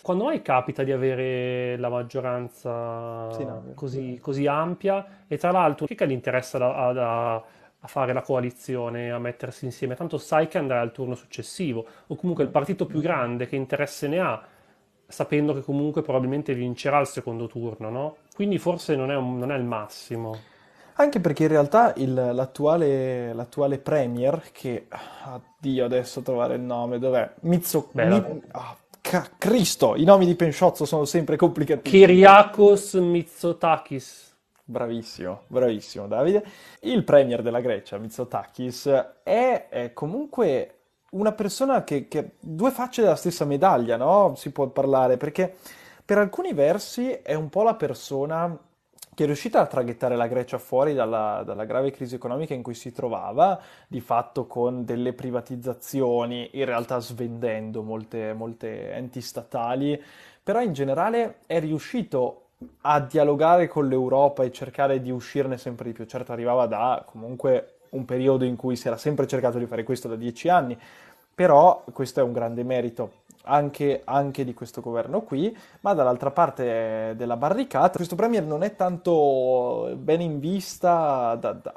quando 0.00 0.24
mai 0.24 0.42
capita 0.42 0.84
di 0.84 0.92
avere 0.92 1.76
la 1.78 1.88
maggioranza 1.88 3.32
Sì, 3.32 3.44
no, 3.44 3.62
vero. 3.62 3.74
così, 3.74 4.18
così 4.20 4.46
ampia? 4.46 5.24
E 5.26 5.36
tra 5.38 5.50
l'altro, 5.50 5.86
chi 5.86 5.94
è 5.94 5.96
che 5.96 6.06
gli 6.06 6.12
interessa 6.12 6.58
da- 6.58 6.92
da- 6.92 7.34
a 7.80 7.88
fare 7.88 8.12
la 8.12 8.22
coalizione, 8.22 9.10
a 9.10 9.18
mettersi 9.18 9.64
insieme? 9.64 9.96
Tanto 9.96 10.18
sai 10.18 10.46
che 10.46 10.58
andrà 10.58 10.80
al 10.80 10.92
turno 10.92 11.14
successivo, 11.16 11.84
o 12.06 12.14
comunque 12.14 12.44
il 12.44 12.50
partito 12.50 12.86
più 12.86 13.00
grande 13.00 13.46
che 13.48 13.56
interesse 13.56 14.06
ne 14.06 14.20
ha, 14.20 14.40
sapendo 15.06 15.54
che 15.54 15.62
comunque 15.62 16.02
probabilmente 16.02 16.54
vincerà 16.54 17.00
il 17.00 17.06
secondo 17.06 17.46
turno, 17.46 17.90
no? 17.90 18.16
Quindi 18.34 18.58
forse 18.58 18.96
non 18.96 19.10
è, 19.10 19.16
un- 19.16 19.38
non 19.38 19.50
è 19.52 19.56
il 19.56 19.64
massimo. 19.64 20.44
Anche 20.98 21.20
perché 21.20 21.42
in 21.42 21.48
realtà 21.50 21.92
il- 21.96 22.14
l'attuale 22.14 23.32
l'attuale 23.34 23.78
premier, 23.78 24.42
che, 24.52 24.86
addio 24.88 25.84
adesso 25.84 26.22
trovare 26.22 26.54
il 26.54 26.62
nome, 26.62 26.98
dov'è? 26.98 27.34
Mizzo... 27.42 27.90
Beh, 27.92 28.06
Mi- 28.06 28.40
ah, 28.52 28.76
ca- 29.02 29.30
Cristo, 29.36 29.94
i 29.96 30.04
nomi 30.04 30.24
di 30.24 30.34
Pensciozzo 30.34 30.86
sono 30.86 31.04
sempre 31.04 31.36
complicatissimi. 31.36 32.06
Kyriakos 32.06 32.94
Mitsotakis. 32.94 34.34
Bravissimo, 34.68 35.42
bravissimo 35.46 36.08
Davide. 36.08 36.44
Il 36.80 37.04
premier 37.04 37.42
della 37.42 37.60
Grecia, 37.60 37.98
Mitsotakis, 37.98 38.86
è, 39.22 39.68
è 39.68 39.92
comunque 39.92 40.75
una 41.10 41.32
persona 41.32 41.84
che, 41.84 42.08
che 42.08 42.32
due 42.40 42.70
facce 42.70 43.02
della 43.02 43.16
stessa 43.16 43.44
medaglia, 43.44 43.96
no? 43.96 44.34
Si 44.36 44.50
può 44.50 44.66
parlare, 44.68 45.16
perché 45.16 45.54
per 46.04 46.18
alcuni 46.18 46.52
versi 46.52 47.10
è 47.10 47.34
un 47.34 47.48
po' 47.48 47.62
la 47.62 47.74
persona 47.74 48.58
che 49.16 49.22
è 49.22 49.26
riuscita 49.26 49.60
a 49.60 49.66
traghettare 49.66 50.14
la 50.14 50.26
Grecia 50.26 50.58
fuori 50.58 50.92
dalla, 50.92 51.42
dalla 51.42 51.64
grave 51.64 51.90
crisi 51.90 52.14
economica 52.14 52.52
in 52.52 52.62
cui 52.62 52.74
si 52.74 52.92
trovava, 52.92 53.58
di 53.88 54.02
fatto 54.02 54.46
con 54.46 54.84
delle 54.84 55.14
privatizzazioni, 55.14 56.50
in 56.52 56.66
realtà 56.66 56.98
svendendo 56.98 57.82
molte, 57.82 58.34
molte 58.34 58.92
enti 58.92 59.22
statali, 59.22 59.98
però 60.42 60.60
in 60.60 60.74
generale 60.74 61.38
è 61.46 61.58
riuscito 61.60 62.42
a 62.82 63.00
dialogare 63.00 63.68
con 63.68 63.88
l'Europa 63.88 64.44
e 64.44 64.52
cercare 64.52 65.00
di 65.00 65.10
uscirne 65.10 65.56
sempre 65.56 65.86
di 65.86 65.92
più. 65.92 66.04
Certo, 66.04 66.32
arrivava 66.32 66.66
da 66.66 67.02
comunque 67.06 67.75
un 67.96 68.04
periodo 68.04 68.44
in 68.44 68.56
cui 68.56 68.76
si 68.76 68.86
era 68.86 68.96
sempre 68.96 69.26
cercato 69.26 69.58
di 69.58 69.66
fare 69.66 69.82
questo 69.82 70.08
da 70.08 70.16
dieci 70.16 70.48
anni, 70.48 70.78
però 71.34 71.84
questo 71.92 72.20
è 72.20 72.22
un 72.22 72.32
grande 72.32 72.62
merito 72.62 73.24
anche, 73.44 74.02
anche 74.04 74.44
di 74.44 74.54
questo 74.54 74.80
governo 74.80 75.22
qui, 75.22 75.56
ma 75.80 75.94
dall'altra 75.94 76.30
parte 76.30 77.14
della 77.16 77.36
barricata 77.36 77.96
questo 77.96 78.16
premier 78.16 78.44
non 78.44 78.62
è 78.62 78.76
tanto 78.76 79.92
bene 79.96 80.24
in 80.24 80.38
vista 80.38 81.36
da, 81.40 81.52
da- 81.52 81.74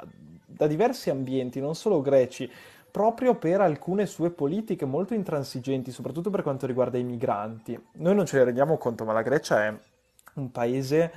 da 0.60 0.66
diversi 0.66 1.08
ambienti, 1.08 1.58
non 1.58 1.74
solo 1.74 2.02
greci, 2.02 2.50
proprio 2.90 3.34
per 3.34 3.62
alcune 3.62 4.04
sue 4.04 4.30
politiche 4.30 4.84
molto 4.84 5.14
intransigenti, 5.14 5.90
soprattutto 5.90 6.28
per 6.28 6.42
quanto 6.42 6.66
riguarda 6.66 6.98
i 6.98 7.02
migranti. 7.02 7.80
Noi 7.92 8.14
non 8.14 8.26
ce 8.26 8.36
ne 8.36 8.44
rendiamo 8.44 8.76
conto, 8.76 9.04
ma 9.04 9.14
la 9.14 9.22
Grecia 9.22 9.64
è 9.64 9.74
un 10.34 10.50
paese 10.50 11.12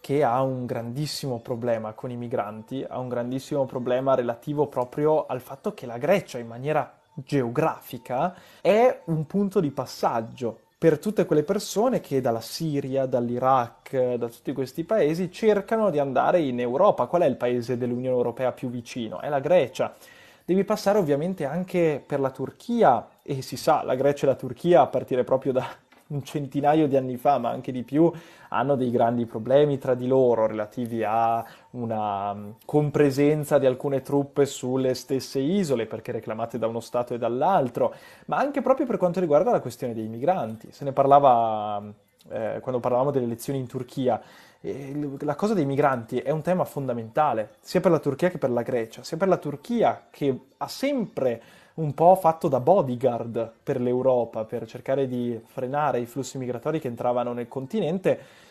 che 0.00 0.22
ha 0.22 0.40
un 0.42 0.66
grandissimo 0.66 1.40
problema 1.40 1.92
con 1.92 2.10
i 2.10 2.16
migranti, 2.16 2.84
ha 2.88 2.98
un 2.98 3.08
grandissimo 3.08 3.66
problema 3.66 4.14
relativo 4.14 4.66
proprio 4.66 5.26
al 5.26 5.40
fatto 5.40 5.74
che 5.74 5.86
la 5.86 5.98
Grecia, 5.98 6.38
in 6.38 6.46
maniera 6.46 6.98
geografica, 7.14 8.34
è 8.60 9.00
un 9.06 9.26
punto 9.26 9.60
di 9.60 9.70
passaggio 9.70 10.60
per 10.78 11.00
tutte 11.00 11.26
quelle 11.26 11.42
persone 11.42 12.00
che 12.00 12.20
dalla 12.20 12.40
Siria, 12.40 13.04
dall'Iraq, 13.06 14.14
da 14.14 14.28
tutti 14.28 14.52
questi 14.52 14.84
paesi 14.84 15.30
cercano 15.32 15.90
di 15.90 15.98
andare 15.98 16.40
in 16.40 16.60
Europa. 16.60 17.06
Qual 17.06 17.22
è 17.22 17.26
il 17.26 17.36
paese 17.36 17.76
dell'Unione 17.76 18.16
Europea 18.16 18.52
più 18.52 18.70
vicino? 18.70 19.20
È 19.20 19.28
la 19.28 19.40
Grecia. 19.40 19.92
Devi 20.44 20.62
passare 20.62 20.98
ovviamente 20.98 21.44
anche 21.44 22.02
per 22.06 22.20
la 22.20 22.30
Turchia 22.30 23.08
e 23.22 23.42
si 23.42 23.56
sa, 23.56 23.82
la 23.82 23.96
Grecia 23.96 24.24
e 24.24 24.28
la 24.28 24.34
Turchia 24.36 24.82
a 24.82 24.86
partire 24.86 25.24
proprio 25.24 25.52
da 25.52 25.68
un 26.08 26.22
centinaio 26.22 26.88
di 26.88 26.96
anni 26.96 27.16
fa, 27.16 27.38
ma 27.38 27.50
anche 27.50 27.72
di 27.72 27.82
più, 27.82 28.10
hanno 28.50 28.76
dei 28.76 28.90
grandi 28.90 29.26
problemi 29.26 29.78
tra 29.78 29.94
di 29.94 30.06
loro 30.06 30.46
relativi 30.46 31.02
a 31.04 31.44
una 31.70 32.34
mm, 32.34 32.50
compresenza 32.64 33.58
di 33.58 33.66
alcune 33.66 34.02
truppe 34.02 34.46
sulle 34.46 34.94
stesse 34.94 35.38
isole 35.38 35.86
perché 35.86 36.12
reclamate 36.12 36.58
da 36.58 36.66
uno 36.66 36.80
Stato 36.80 37.14
e 37.14 37.18
dall'altro, 37.18 37.94
ma 38.26 38.36
anche 38.36 38.62
proprio 38.62 38.86
per 38.86 38.96
quanto 38.96 39.20
riguarda 39.20 39.50
la 39.50 39.60
questione 39.60 39.94
dei 39.94 40.08
migranti. 40.08 40.68
Se 40.72 40.84
ne 40.84 40.92
parlava 40.92 41.80
mm, 41.80 41.90
eh, 42.30 42.58
quando 42.60 42.80
parlavamo 42.80 43.10
delle 43.10 43.26
elezioni 43.26 43.58
in 43.58 43.66
Turchia. 43.66 44.20
La 45.20 45.36
cosa 45.36 45.54
dei 45.54 45.64
migranti 45.64 46.18
è 46.18 46.30
un 46.30 46.42
tema 46.42 46.64
fondamentale, 46.64 47.50
sia 47.60 47.80
per 47.80 47.92
la 47.92 48.00
Turchia 48.00 48.28
che 48.28 48.38
per 48.38 48.50
la 48.50 48.62
Grecia, 48.62 49.04
sia 49.04 49.16
per 49.16 49.28
la 49.28 49.36
Turchia 49.36 50.08
che 50.10 50.36
ha 50.56 50.66
sempre 50.66 51.40
un 51.78 51.94
po' 51.94 52.14
fatto 52.16 52.48
da 52.48 52.60
bodyguard 52.60 53.52
per 53.62 53.80
l'Europa, 53.80 54.44
per 54.44 54.66
cercare 54.66 55.06
di 55.06 55.40
frenare 55.44 56.00
i 56.00 56.06
flussi 56.06 56.38
migratori 56.38 56.80
che 56.80 56.88
entravano 56.88 57.32
nel 57.32 57.48
continente, 57.48 58.46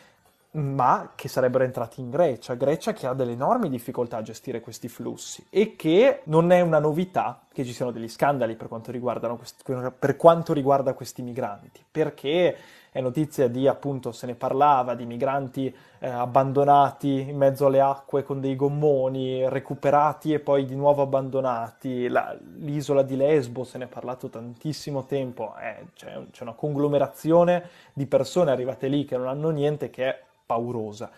ma 0.52 1.12
che 1.14 1.28
sarebbero 1.28 1.66
entrati 1.66 2.00
in 2.00 2.10
Grecia. 2.10 2.56
Grecia 2.56 2.94
che 2.94 3.06
ha 3.06 3.14
delle 3.14 3.34
enormi 3.34 3.70
difficoltà 3.70 4.18
a 4.18 4.22
gestire 4.22 4.62
questi 4.62 4.88
flussi 4.88 5.46
e 5.50 5.76
che 5.76 6.22
non 6.26 6.52
è 6.52 6.62
una 6.62 6.80
novità 6.80 7.42
che 7.52 7.66
ci 7.66 7.74
siano 7.74 7.92
degli 7.92 8.08
scandali 8.08 8.56
per 8.56 8.68
quanto, 8.70 8.92
per 10.00 10.16
quanto 10.16 10.54
riguarda 10.54 10.94
questi 10.94 11.22
migranti, 11.22 11.84
perché 11.92 12.56
è 12.98 13.02
notizia 13.02 13.48
di, 13.48 13.68
appunto, 13.68 14.12
se 14.12 14.26
ne 14.26 14.34
parlava, 14.34 14.96
di 14.96 15.06
migranti 15.06 15.72
eh, 16.00 16.08
abbandonati 16.08 17.30
in 17.30 17.38
mezzo 17.38 17.68
alle 17.68 17.80
acque 17.80 18.24
con 18.24 18.42
dei 18.42 18.56
gommoni, 18.56 19.48
recuperati 19.48 20.34
e 20.34 20.40
poi 20.40 20.66
di 20.66 20.74
nuovo 20.74 21.04
abbandonati. 21.04 22.08
La, 22.08 22.36
l'isola 22.56 23.04
di 23.04 23.16
Lesbo, 23.16 23.64
se 23.64 23.78
ne 23.78 23.84
è 23.84 23.88
parlato 23.88 24.30
tantissimo 24.30 25.06
tempo, 25.06 25.54
eh, 25.62 25.90
c'è, 25.94 26.20
c'è 26.32 26.42
una 26.42 26.54
conglomerazione 26.54 27.70
di 27.94 28.08
persone 28.08 28.50
arrivate 28.50 28.88
lì 28.88 29.06
che 29.06 29.16
non 29.16 29.28
hanno 29.28 29.52
niente 29.52 29.92
che 29.92 30.10
è 30.10 30.20
paurosa. 30.44 31.12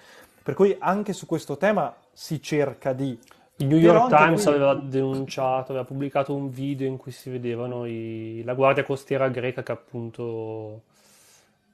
Per 0.43 0.53
cui 0.55 0.75
anche 0.79 1.13
su 1.13 1.25
questo 1.25 1.55
tema 1.55 1.95
si 2.11 2.41
cerca 2.41 2.91
di 2.91 3.17
il 3.55 3.67
New 3.67 3.77
York 3.77 4.09
Times 4.09 4.43
qui... 4.43 4.53
aveva 4.53 4.73
denunciato, 4.73 5.71
aveva 5.71 5.85
pubblicato 5.85 6.35
un 6.35 6.49
video 6.49 6.87
in 6.87 6.97
cui 6.97 7.13
si 7.13 7.29
vedevano 7.29 7.85
i... 7.85 8.41
la 8.43 8.53
guardia 8.53 8.83
costiera 8.83 9.29
greca 9.29 9.63
che 9.63 9.71
appunto 9.71 10.81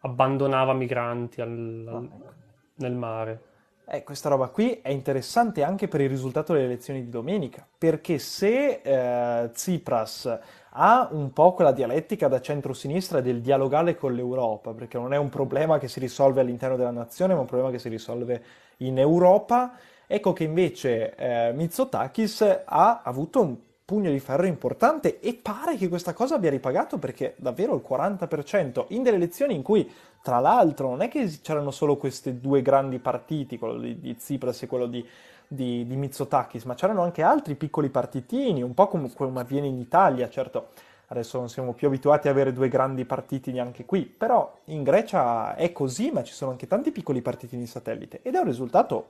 abbandonava 0.05 0.73
migranti 0.73 1.41
al, 1.41 1.85
al, 1.87 2.09
ah, 2.11 2.33
nel 2.75 2.93
mare. 2.93 3.41
Eh, 3.87 4.03
questa 4.03 4.29
roba 4.29 4.47
qui 4.47 4.79
è 4.81 4.89
interessante 4.89 5.63
anche 5.63 5.87
per 5.87 6.01
il 6.01 6.09
risultato 6.09 6.53
delle 6.53 6.65
elezioni 6.65 7.03
di 7.03 7.09
domenica, 7.09 7.67
perché 7.77 8.17
se 8.17 8.81
eh, 8.81 9.49
Tsipras 9.51 10.39
ha 10.69 11.07
un 11.11 11.31
po' 11.33 11.53
quella 11.53 11.71
dialettica 11.71 12.27
da 12.27 12.41
centro-sinistra 12.41 13.21
del 13.21 13.41
dialogare 13.41 13.95
con 13.95 14.13
l'Europa, 14.13 14.73
perché 14.73 14.97
non 14.97 15.13
è 15.13 15.17
un 15.17 15.29
problema 15.29 15.77
che 15.77 15.87
si 15.87 15.99
risolve 15.99 16.41
all'interno 16.41 16.77
della 16.77 16.91
nazione, 16.91 17.33
ma 17.33 17.41
un 17.41 17.45
problema 17.45 17.71
che 17.71 17.79
si 17.79 17.89
risolve 17.89 18.43
in 18.77 18.97
Europa, 18.97 19.73
ecco 20.07 20.33
che 20.33 20.43
invece 20.43 21.15
eh, 21.15 21.51
Mitsotakis 21.53 22.63
ha 22.65 23.01
avuto 23.03 23.41
un 23.41 23.55
pugno 23.85 24.09
di 24.09 24.19
ferro 24.19 24.47
importante 24.47 25.19
e 25.19 25.35
pare 25.35 25.77
che 25.77 25.87
questa 25.87 26.13
cosa 26.13 26.35
abbia 26.35 26.49
ripagato 26.49 26.97
perché 26.97 27.35
davvero 27.37 27.75
il 27.75 27.83
40% 27.87 28.85
in 28.89 29.03
delle 29.03 29.17
elezioni 29.17 29.53
in 29.53 29.61
cui 29.61 29.89
tra 30.23 30.39
l'altro 30.39 30.89
non 30.89 31.03
è 31.03 31.07
che 31.07 31.39
c'erano 31.43 31.69
solo 31.69 31.95
questi 31.95 32.39
due 32.39 32.63
grandi 32.63 32.97
partiti, 32.97 33.59
quello 33.59 33.77
di, 33.77 33.99
di 33.99 34.15
Tsipras 34.17 34.63
e 34.63 34.67
quello 34.67 34.87
di, 34.87 35.07
di, 35.47 35.85
di, 35.85 35.95
Mitsotakis, 35.95 36.63
ma 36.63 36.73
c'erano 36.73 37.03
anche 37.03 37.21
altri 37.21 37.53
piccoli 37.53 37.89
partitini, 37.89 38.63
un 38.63 38.73
po' 38.73 38.87
come, 38.87 39.11
come 39.13 39.39
avviene 39.39 39.67
in 39.67 39.77
Italia, 39.77 40.27
certo. 40.29 40.69
Adesso 41.09 41.37
non 41.37 41.49
siamo 41.49 41.73
più 41.73 41.85
abituati 41.85 42.27
ad 42.27 42.33
avere 42.33 42.51
due 42.51 42.67
grandi 42.67 43.05
partiti 43.05 43.51
neanche 43.51 43.85
qui, 43.85 44.01
però 44.01 44.51
in 44.65 44.81
Grecia 44.81 45.53
è 45.55 45.71
così, 45.71 46.09
ma 46.09 46.23
ci 46.23 46.33
sono 46.33 46.49
anche 46.49 46.65
tanti 46.65 46.89
piccoli 46.89 47.21
partitini 47.21 47.67
satellite 47.67 48.21
ed 48.23 48.33
è 48.33 48.39
un 48.39 48.45
risultato, 48.45 49.09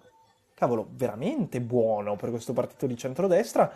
cavolo, 0.54 0.86
veramente 0.92 1.62
buono 1.62 2.18
per 2.18 2.30
questo 2.32 2.52
partito 2.52 2.86
di 2.86 2.98
centrodestra 2.98 3.72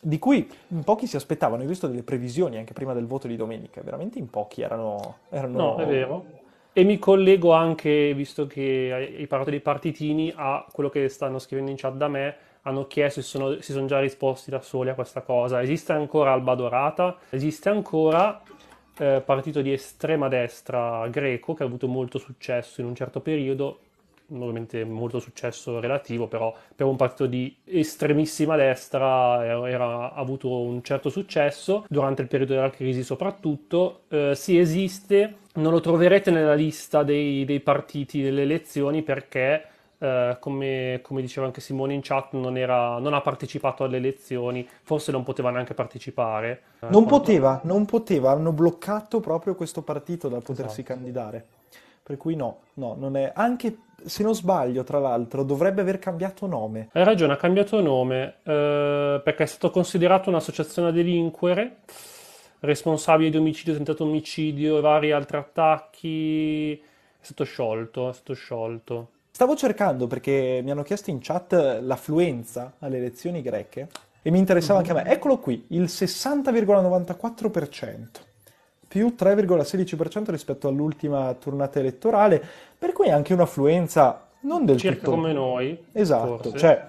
di 0.00 0.18
cui 0.18 0.48
in 0.68 0.84
pochi 0.84 1.06
si 1.06 1.16
aspettavano. 1.16 1.62
Ho 1.62 1.66
visto 1.66 1.86
delle 1.86 2.02
previsioni 2.02 2.58
anche 2.58 2.72
prima 2.72 2.92
del 2.92 3.06
voto 3.06 3.26
di 3.26 3.36
domenica, 3.36 3.80
veramente 3.82 4.18
in 4.18 4.30
pochi 4.30 4.62
erano... 4.62 5.18
erano... 5.30 5.58
No, 5.58 5.76
è 5.76 5.86
vero. 5.86 6.24
E 6.72 6.84
mi 6.84 6.98
collego 6.98 7.52
anche, 7.52 8.12
visto 8.14 8.46
che 8.46 8.90
hai 8.92 9.26
parlato 9.26 9.50
dei 9.50 9.60
partitini, 9.60 10.30
a 10.34 10.66
quello 10.70 10.90
che 10.90 11.08
stanno 11.08 11.38
scrivendo 11.38 11.70
in 11.70 11.78
chat 11.78 11.94
da 11.94 12.08
me. 12.08 12.36
Hanno 12.62 12.86
chiesto, 12.86 13.22
si 13.22 13.28
sono, 13.28 13.60
si 13.60 13.72
sono 13.72 13.86
già 13.86 14.00
risposti 14.00 14.50
da 14.50 14.60
soli 14.60 14.90
a 14.90 14.94
questa 14.94 15.22
cosa. 15.22 15.62
Esiste 15.62 15.92
ancora 15.92 16.32
Alba 16.32 16.54
Dorata? 16.54 17.16
Esiste 17.30 17.70
ancora 17.70 18.42
eh, 18.98 19.22
partito 19.24 19.62
di 19.62 19.72
estrema 19.72 20.28
destra 20.28 21.06
greco 21.08 21.54
che 21.54 21.62
ha 21.62 21.66
avuto 21.66 21.86
molto 21.88 22.18
successo 22.18 22.80
in 22.80 22.88
un 22.88 22.94
certo 22.94 23.20
periodo 23.20 23.78
ovviamente 24.32 24.84
molto 24.84 25.20
successo 25.20 25.80
relativo, 25.80 26.26
però 26.26 26.54
per 26.74 26.86
un 26.86 26.96
partito 26.96 27.26
di 27.26 27.54
estremissima 27.64 28.56
destra 28.56 29.44
era, 29.44 30.12
ha 30.12 30.14
avuto 30.14 30.60
un 30.60 30.82
certo 30.82 31.08
successo 31.08 31.84
durante 31.88 32.22
il 32.22 32.28
periodo 32.28 32.54
della 32.54 32.70
crisi 32.70 33.02
soprattutto. 33.02 34.02
Eh, 34.08 34.32
sì, 34.34 34.58
esiste, 34.58 35.36
non 35.54 35.72
lo 35.72 35.80
troverete 35.80 36.30
nella 36.30 36.54
lista 36.54 37.02
dei, 37.02 37.44
dei 37.44 37.60
partiti 37.60 38.22
delle 38.22 38.42
elezioni 38.42 39.02
perché... 39.02 39.68
Uh, 39.98 40.36
come, 40.40 41.00
come, 41.00 41.22
diceva 41.22 41.46
anche 41.46 41.62
Simone 41.62 41.94
in 41.94 42.00
chat, 42.02 42.34
non, 42.34 42.58
era, 42.58 42.98
non, 42.98 43.14
ha 43.14 43.22
partecipato 43.22 43.82
alle 43.82 43.96
elezioni, 43.96 44.68
forse 44.82 45.10
non 45.10 45.22
poteva 45.22 45.48
neanche 45.48 45.72
partecipare. 45.72 46.60
Uh, 46.80 46.88
non 46.90 47.04
quando... 47.04 47.08
poteva, 47.08 47.60
non 47.64 47.86
poteva, 47.86 48.32
hanno 48.32 48.52
bloccato 48.52 49.20
proprio 49.20 49.54
questo 49.54 49.80
partito 49.80 50.28
dal 50.28 50.42
potersi 50.42 50.82
esatto. 50.82 50.94
candidare. 50.94 51.46
Per 52.02 52.18
cui 52.18 52.36
no, 52.36 52.58
no, 52.74 52.94
non 52.96 53.16
è... 53.16 53.32
Anche 53.34 53.78
se 54.04 54.22
non 54.22 54.34
sbaglio, 54.34 54.84
tra 54.84 54.98
l'altro, 54.98 55.42
dovrebbe 55.42 55.80
aver 55.80 55.98
cambiato 55.98 56.46
nome. 56.46 56.88
Hai 56.92 57.04
ragione, 57.04 57.32
ha 57.32 57.36
cambiato 57.36 57.80
nome 57.80 58.36
eh, 58.42 59.20
perché 59.22 59.42
è 59.42 59.46
stato 59.46 59.70
considerato 59.70 60.28
un'associazione 60.28 60.88
a 60.88 60.92
delinquere, 60.92 61.78
responsabile 62.60 63.30
di 63.30 63.36
omicidio, 63.36 63.74
tentato 63.74 64.04
omicidio 64.04 64.78
e 64.78 64.80
vari 64.80 65.12
altri 65.12 65.36
attacchi. 65.38 66.74
È 66.74 67.24
stato 67.24 67.44
sciolto, 67.44 68.10
è 68.10 68.12
stato 68.12 68.34
sciolto. 68.34 69.10
Stavo 69.30 69.56
cercando 69.56 70.06
perché 70.06 70.60
mi 70.62 70.70
hanno 70.70 70.82
chiesto 70.82 71.10
in 71.10 71.18
chat 71.20 71.80
l'affluenza 71.82 72.74
alle 72.78 72.98
elezioni 72.98 73.42
greche 73.42 73.88
e 74.22 74.30
mi 74.30 74.38
interessava 74.38 74.80
mm-hmm. 74.80 74.90
anche 74.90 75.02
a 75.02 75.04
me. 75.04 75.14
Eccolo 75.14 75.38
qui, 75.38 75.66
il 75.68 75.84
60,94% 75.84 78.25
più 78.96 79.14
3,16% 79.14 80.30
rispetto 80.30 80.68
all'ultima 80.68 81.34
tornata 81.34 81.78
elettorale, 81.78 82.42
per 82.78 82.92
cui 82.92 83.10
anche 83.10 83.34
un'affluenza 83.34 84.26
non 84.40 84.64
del 84.64 84.78
Circa 84.78 85.00
tutto... 85.00 85.10
come 85.10 85.34
noi. 85.34 85.84
Esatto, 85.92 86.50
forse. 86.50 86.58
cioè 86.58 86.86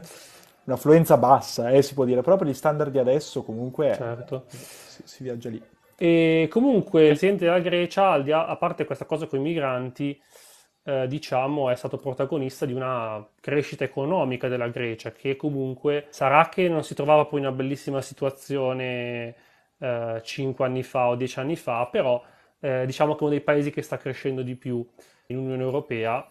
un'affluenza 0.63 1.17
bassa, 1.17 1.69
eh, 1.69 1.81
si 1.81 1.93
può 1.93 2.05
dire, 2.05 2.21
proprio 2.21 2.49
gli 2.49 2.53
standard 2.53 2.91
di 2.91 2.97
adesso 2.97 3.43
comunque 3.43 3.93
certo. 3.93 4.45
si, 4.47 5.01
si, 5.03 5.23
viaggia 5.23 5.49
lì. 5.49 5.61
E 5.97 6.47
comunque 6.49 7.01
il 7.01 7.07
presidente 7.07 7.43
della 7.43 7.59
Grecia, 7.59 8.11
a 8.13 8.55
parte 8.55 8.85
questa 8.85 9.03
cosa 9.03 9.25
con 9.25 9.39
i 9.39 9.41
migranti, 9.41 10.17
eh, 10.83 11.07
diciamo, 11.07 11.69
è 11.69 11.75
stato 11.75 11.97
protagonista 11.97 12.65
di 12.65 12.71
una 12.71 13.25
crescita 13.41 13.83
economica 13.83 14.47
della 14.47 14.69
Grecia, 14.69 15.11
che 15.11 15.35
comunque 15.35 16.05
sarà 16.09 16.47
che 16.47 16.69
non 16.69 16.85
si 16.85 16.95
trovava 16.95 17.25
poi 17.25 17.39
in 17.39 17.47
una 17.47 17.55
bellissima 17.55 18.01
situazione 18.01 19.35
eh, 19.79 20.21
5 20.23 20.65
anni 20.65 20.83
fa 20.83 21.07
o 21.09 21.15
10 21.15 21.39
anni 21.39 21.55
fa, 21.55 21.87
però 21.87 22.23
eh, 22.59 22.85
diciamo 22.85 23.13
che 23.13 23.19
è 23.19 23.21
uno 23.23 23.31
dei 23.31 23.41
paesi 23.41 23.71
che 23.71 23.81
sta 23.81 23.97
crescendo 23.97 24.41
di 24.41 24.55
più 24.55 24.85
in 25.27 25.37
Unione 25.37 25.61
Europea 25.61 26.27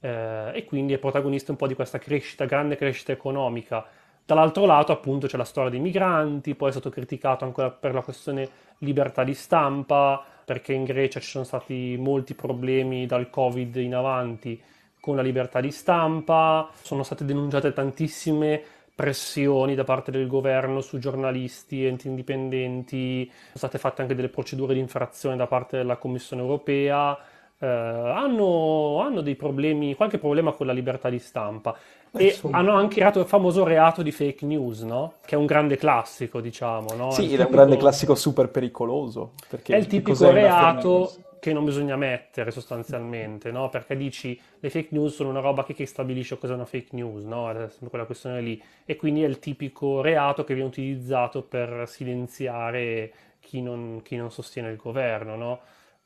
eh, 0.00 0.50
e 0.54 0.64
quindi 0.64 0.92
è 0.92 0.98
protagonista 0.98 1.50
un 1.52 1.56
po' 1.56 1.66
di 1.66 1.74
questa 1.74 1.98
crescita, 1.98 2.44
grande 2.44 2.76
crescita 2.76 3.12
economica. 3.12 3.86
Dall'altro 4.24 4.64
lato, 4.64 4.92
appunto, 4.92 5.26
c'è 5.26 5.36
la 5.36 5.44
storia 5.44 5.70
dei 5.70 5.80
migranti, 5.80 6.54
poi 6.54 6.68
è 6.68 6.72
stato 6.72 6.88
criticato 6.88 7.44
ancora 7.44 7.70
per 7.70 7.94
la 7.94 8.02
questione 8.02 8.48
libertà 8.78 9.24
di 9.24 9.34
stampa, 9.34 10.24
perché 10.44 10.72
in 10.72 10.84
Grecia 10.84 11.20
ci 11.20 11.28
sono 11.28 11.44
stati 11.44 11.96
molti 11.98 12.34
problemi 12.34 13.06
dal 13.06 13.28
Covid 13.28 13.76
in 13.76 13.94
avanti 13.94 14.60
con 15.00 15.16
la 15.16 15.22
libertà 15.22 15.60
di 15.60 15.70
stampa, 15.70 16.70
sono 16.82 17.02
state 17.02 17.24
denunciate 17.24 17.72
tantissime 17.72 18.62
pressioni 19.00 19.74
da 19.74 19.82
parte 19.82 20.10
del 20.10 20.26
governo 20.26 20.82
su 20.82 20.98
giornalisti, 20.98 21.86
enti 21.86 22.06
indipendenti, 22.06 23.24
sono 23.24 23.54
state 23.54 23.78
fatte 23.78 24.02
anche 24.02 24.14
delle 24.14 24.28
procedure 24.28 24.74
di 24.74 24.78
infrazione 24.78 25.36
da 25.36 25.46
parte 25.46 25.78
della 25.78 25.96
Commissione 25.96 26.42
europea, 26.42 27.16
eh, 27.58 27.66
hanno, 27.66 29.00
hanno, 29.00 29.22
dei 29.22 29.36
problemi, 29.36 29.94
qualche 29.94 30.18
problema 30.18 30.52
con 30.52 30.66
la 30.66 30.74
libertà 30.74 31.08
di 31.08 31.18
stampa. 31.18 31.74
Beh, 32.10 32.20
e 32.20 32.24
insomma. 32.26 32.58
hanno 32.58 32.74
anche 32.74 32.96
creato 32.96 33.20
il 33.20 33.26
famoso 33.26 33.64
reato 33.64 34.02
di 34.02 34.12
fake 34.12 34.44
news, 34.44 34.82
no? 34.82 35.14
Che 35.24 35.34
è 35.34 35.38
un 35.38 35.46
grande 35.46 35.78
classico, 35.78 36.42
diciamo, 36.42 36.92
no? 36.94 37.10
Sì, 37.10 37.22
è, 37.22 37.28
tipico... 37.28 37.46
un 37.46 37.54
grande 37.54 37.76
classico 37.78 38.14
super 38.14 38.50
pericoloso. 38.50 39.32
È 39.48 39.76
il 39.76 39.86
tipico 39.86 40.30
reato 40.30 41.10
che 41.40 41.52
non 41.52 41.64
bisogna 41.64 41.96
mettere 41.96 42.50
sostanzialmente, 42.52 43.50
no? 43.50 43.68
Perché 43.68 43.96
dici 43.96 44.40
le 44.60 44.70
fake 44.70 44.88
news 44.92 45.14
sono 45.14 45.30
una 45.30 45.40
roba 45.40 45.64
che, 45.64 45.74
che 45.74 45.86
stabilisce 45.86 46.38
cosa 46.38 46.52
è 46.52 46.56
una 46.56 46.66
fake 46.66 46.88
news, 46.92 47.24
no? 47.24 47.50
È 47.50 47.68
quella 47.88 48.04
questione 48.04 48.40
lì. 48.40 48.62
E 48.84 48.96
quindi 48.96 49.22
è 49.24 49.26
il 49.26 49.38
tipico 49.40 50.00
reato 50.02 50.44
che 50.44 50.54
viene 50.54 50.68
utilizzato 50.68 51.42
per 51.42 51.88
silenziare 51.88 53.12
chi 53.40 53.62
non, 53.62 54.00
chi 54.02 54.16
non 54.16 54.30
sostiene 54.30 54.70
il 54.70 54.76
governo, 54.76 55.36
no? 55.36 55.60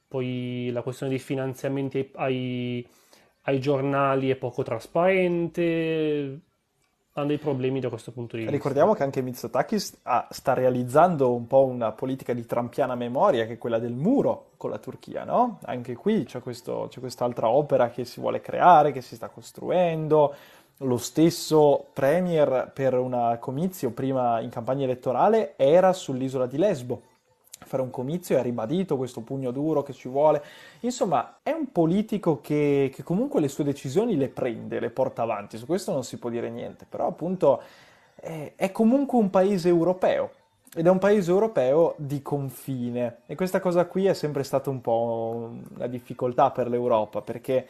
Poi 0.09 0.71
la 0.73 0.83
questione 0.83 1.13
dei 1.13 1.21
finanziamenti 1.21 1.99
ai, 1.99 2.11
ai, 2.15 2.89
ai 3.43 3.61
giornali 3.61 4.31
è 4.31 4.37
poco 4.37 4.63
trasparente, 4.63 6.41
hanno 7.17 7.29
dei 7.29 7.39
problemi 7.39 7.81
da 7.81 7.89
questo 7.89 8.11
punto 8.11 8.37
di 8.37 8.43
vista. 8.43 8.57
Ricordiamo 8.57 8.95
che 8.95 9.05
anche 9.05 9.23
Mitsotakis 9.23 10.01
ah, 10.03 10.27
sta 10.31 10.53
realizzando 10.53 11.33
un 11.33 11.47
po' 11.47 11.65
una 11.65 11.93
politica 11.93 12.33
di 12.33 12.45
trampiana 12.45 12.97
memoria, 12.97 13.47
che 13.47 13.53
è 13.53 13.59
quella 13.59 13.79
del 13.79 13.93
muro 13.93 14.51
con 14.57 14.71
la 14.71 14.79
Turchia, 14.79 15.25
no? 15.25 15.61
Anche 15.65 15.95
qui 15.95 16.25
c'è, 16.25 16.41
questo, 16.41 16.89
c'è 16.91 16.99
quest'altra 16.99 17.49
opera 17.49 17.91
che 17.91 18.05
si 18.05 18.19
vuole 18.19 18.41
creare, 18.41 18.91
che 18.91 19.01
si 19.01 19.15
sta 19.15 19.29
costruendo. 19.29 20.35
Lo 20.79 20.97
stesso 20.97 21.87
premier 21.93 22.73
per 22.75 22.95
un 22.95 23.37
comizio 23.39 23.91
prima 23.93 24.41
in 24.41 24.51
campagna 24.51 24.83
elettorale 24.83 25.55
era 25.57 25.93
sull'isola 25.93 26.47
di 26.47 26.59
Lesbo 26.59 27.03
fare 27.75 27.83
un 27.83 27.91
comizio 27.91 28.37
e 28.37 28.39
ha 28.39 28.43
ribadito 28.43 28.97
questo 28.97 29.21
pugno 29.21 29.51
duro 29.51 29.83
che 29.83 29.93
ci 29.93 30.09
vuole. 30.09 30.43
Insomma, 30.81 31.39
è 31.43 31.51
un 31.51 31.73
politico 31.73 32.41
che, 32.41 32.91
che, 32.95 33.03
comunque 33.03 33.41
le 33.41 33.49
sue 33.49 33.65
decisioni 33.65 34.17
le 34.17 34.29
prende, 34.29 34.79
le 34.79 34.91
porta 34.91 35.23
avanti, 35.23 35.59
su 35.59 35.67
questo 35.67 35.93
non 35.93 36.05
si 36.05 36.19
può 36.19 36.31
dire 36.31 36.51
niente, 36.51 36.87
però 36.89 37.09
appunto 37.09 37.61
è, 38.15 38.53
è 38.55 38.71
comunque 38.71 39.19
un 39.19 39.31
paese 39.31 39.69
europeo. 39.69 40.31
Ed 40.77 40.87
è 40.87 40.91
un 40.91 40.99
paese 40.99 41.31
europeo 41.31 41.95
di 41.99 42.21
confine 42.21 43.19
e 43.27 43.37
questa 43.37 43.61
cosa 43.61 43.85
qui 43.85 44.07
è 44.07 44.13
sempre 44.13 44.43
stata 44.43 44.71
un 44.71 44.81
po' 44.81 45.53
una 45.77 45.87
difficoltà 45.87 46.51
per 46.51 46.69
l'Europa 46.69 47.23
perché 47.23 47.69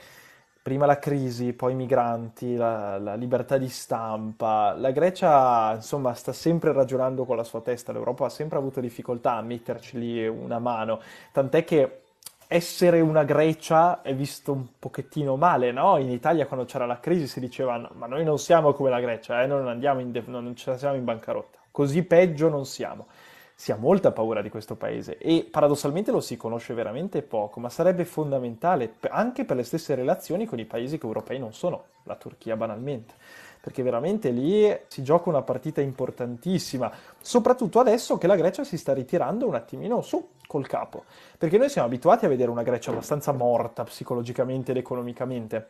prima 0.64 0.87
la 0.87 0.99
crisi, 0.99 1.52
poi 1.52 1.73
i 1.73 1.75
migranti, 1.75 2.56
la, 2.56 2.97
la, 2.97 3.16
libertà 3.16 3.59
di 3.59 3.68
stampa. 3.68 4.75
La 4.75 4.92
Grecia, 4.92 5.75
insomma, 5.75 6.14
sta 6.14 6.33
sempre 6.33 6.73
ragionando 6.73 7.26
con 7.26 7.37
la 7.37 7.44
sua 7.44 7.61
testa, 7.61 7.92
l'Europa 7.92 8.25
ha 8.25 8.30
sempre 8.30 8.56
avuto 8.56 8.80
difficoltà 8.80 9.35
a 9.35 9.42
metterci 9.42 9.99
lì 9.99 10.26
una 10.26 10.59
mano, 10.59 11.02
tant'è 11.33 11.64
che 11.64 12.00
essere 12.47 13.02
una 13.02 13.25
Grecia 13.25 14.00
è 14.00 14.14
visto 14.14 14.52
un 14.52 14.64
pochettino 14.78 15.37
male, 15.37 15.71
no? 15.71 15.99
In 15.99 16.11
Italia 16.11 16.47
quando 16.47 16.64
c'era 16.64 16.87
la 16.87 16.99
crisi 16.99 17.26
si 17.26 17.40
diceva 17.40 17.76
no, 17.76 17.90
ma 17.97 18.06
noi 18.06 18.25
non 18.25 18.38
siamo 18.38 18.73
come 18.73 18.88
la 18.88 19.00
Grecia, 19.00 19.42
eh? 19.42 19.47
non, 19.47 19.68
andiamo 19.68 20.00
in 20.00 20.12
de- 20.12 20.23
non 20.25 20.56
siamo 20.56 20.94
in 20.97 21.04
bancarotta, 21.04 21.59
così 21.71 22.04
peggio 22.04 22.49
non 22.49 22.64
siamo 22.64 23.09
si 23.55 23.71
ha 23.71 23.77
molta 23.77 24.11
paura 24.11 24.43
di 24.43 24.49
questo 24.49 24.75
paese 24.75 25.17
e 25.19 25.47
paradossalmente 25.49 26.11
lo 26.11 26.21
si 26.21 26.37
conosce 26.37 26.75
veramente 26.75 27.23
poco, 27.23 27.61
ma 27.61 27.69
sarebbe 27.69 28.05
fondamentale 28.05 28.95
anche 29.09 29.45
per 29.45 29.57
le 29.57 29.63
stesse 29.63 29.95
relazioni 29.95 30.45
con 30.45 30.59
i 30.59 30.65
paesi 30.65 30.99
che 30.99 31.07
europei 31.07 31.39
non 31.39 31.53
sono, 31.53 31.85
la 32.03 32.17
Turchia 32.17 32.57
banalmente, 32.57 33.15
perché 33.61 33.83
veramente 33.83 34.31
lì 34.31 34.77
si 34.89 35.05
gioca 35.05 35.29
una 35.29 35.43
partita 35.43 35.81
importantissima, 35.81 36.91
soprattutto 37.21 37.79
adesso 37.79 38.19
che 38.19 38.27
la 38.27 38.37
Grecia 38.37 38.65
si 38.65 38.77
sta 38.77 38.93
ritirando 38.93 39.47
un 39.47 39.55
attimino 39.55 40.03
su 40.03 40.31
col 40.47 40.67
capo, 40.67 41.05
perché 41.39 41.57
noi 41.57 41.69
siamo 41.69 41.87
abituati 41.87 42.27
a 42.27 42.29
vedere 42.29 42.51
una 42.51 42.65
Grecia 42.65 42.91
abbastanza 42.91 43.33
morta 43.33 43.85
psicologicamente 43.85 44.73
ed 44.73 44.79
economicamente, 44.79 45.69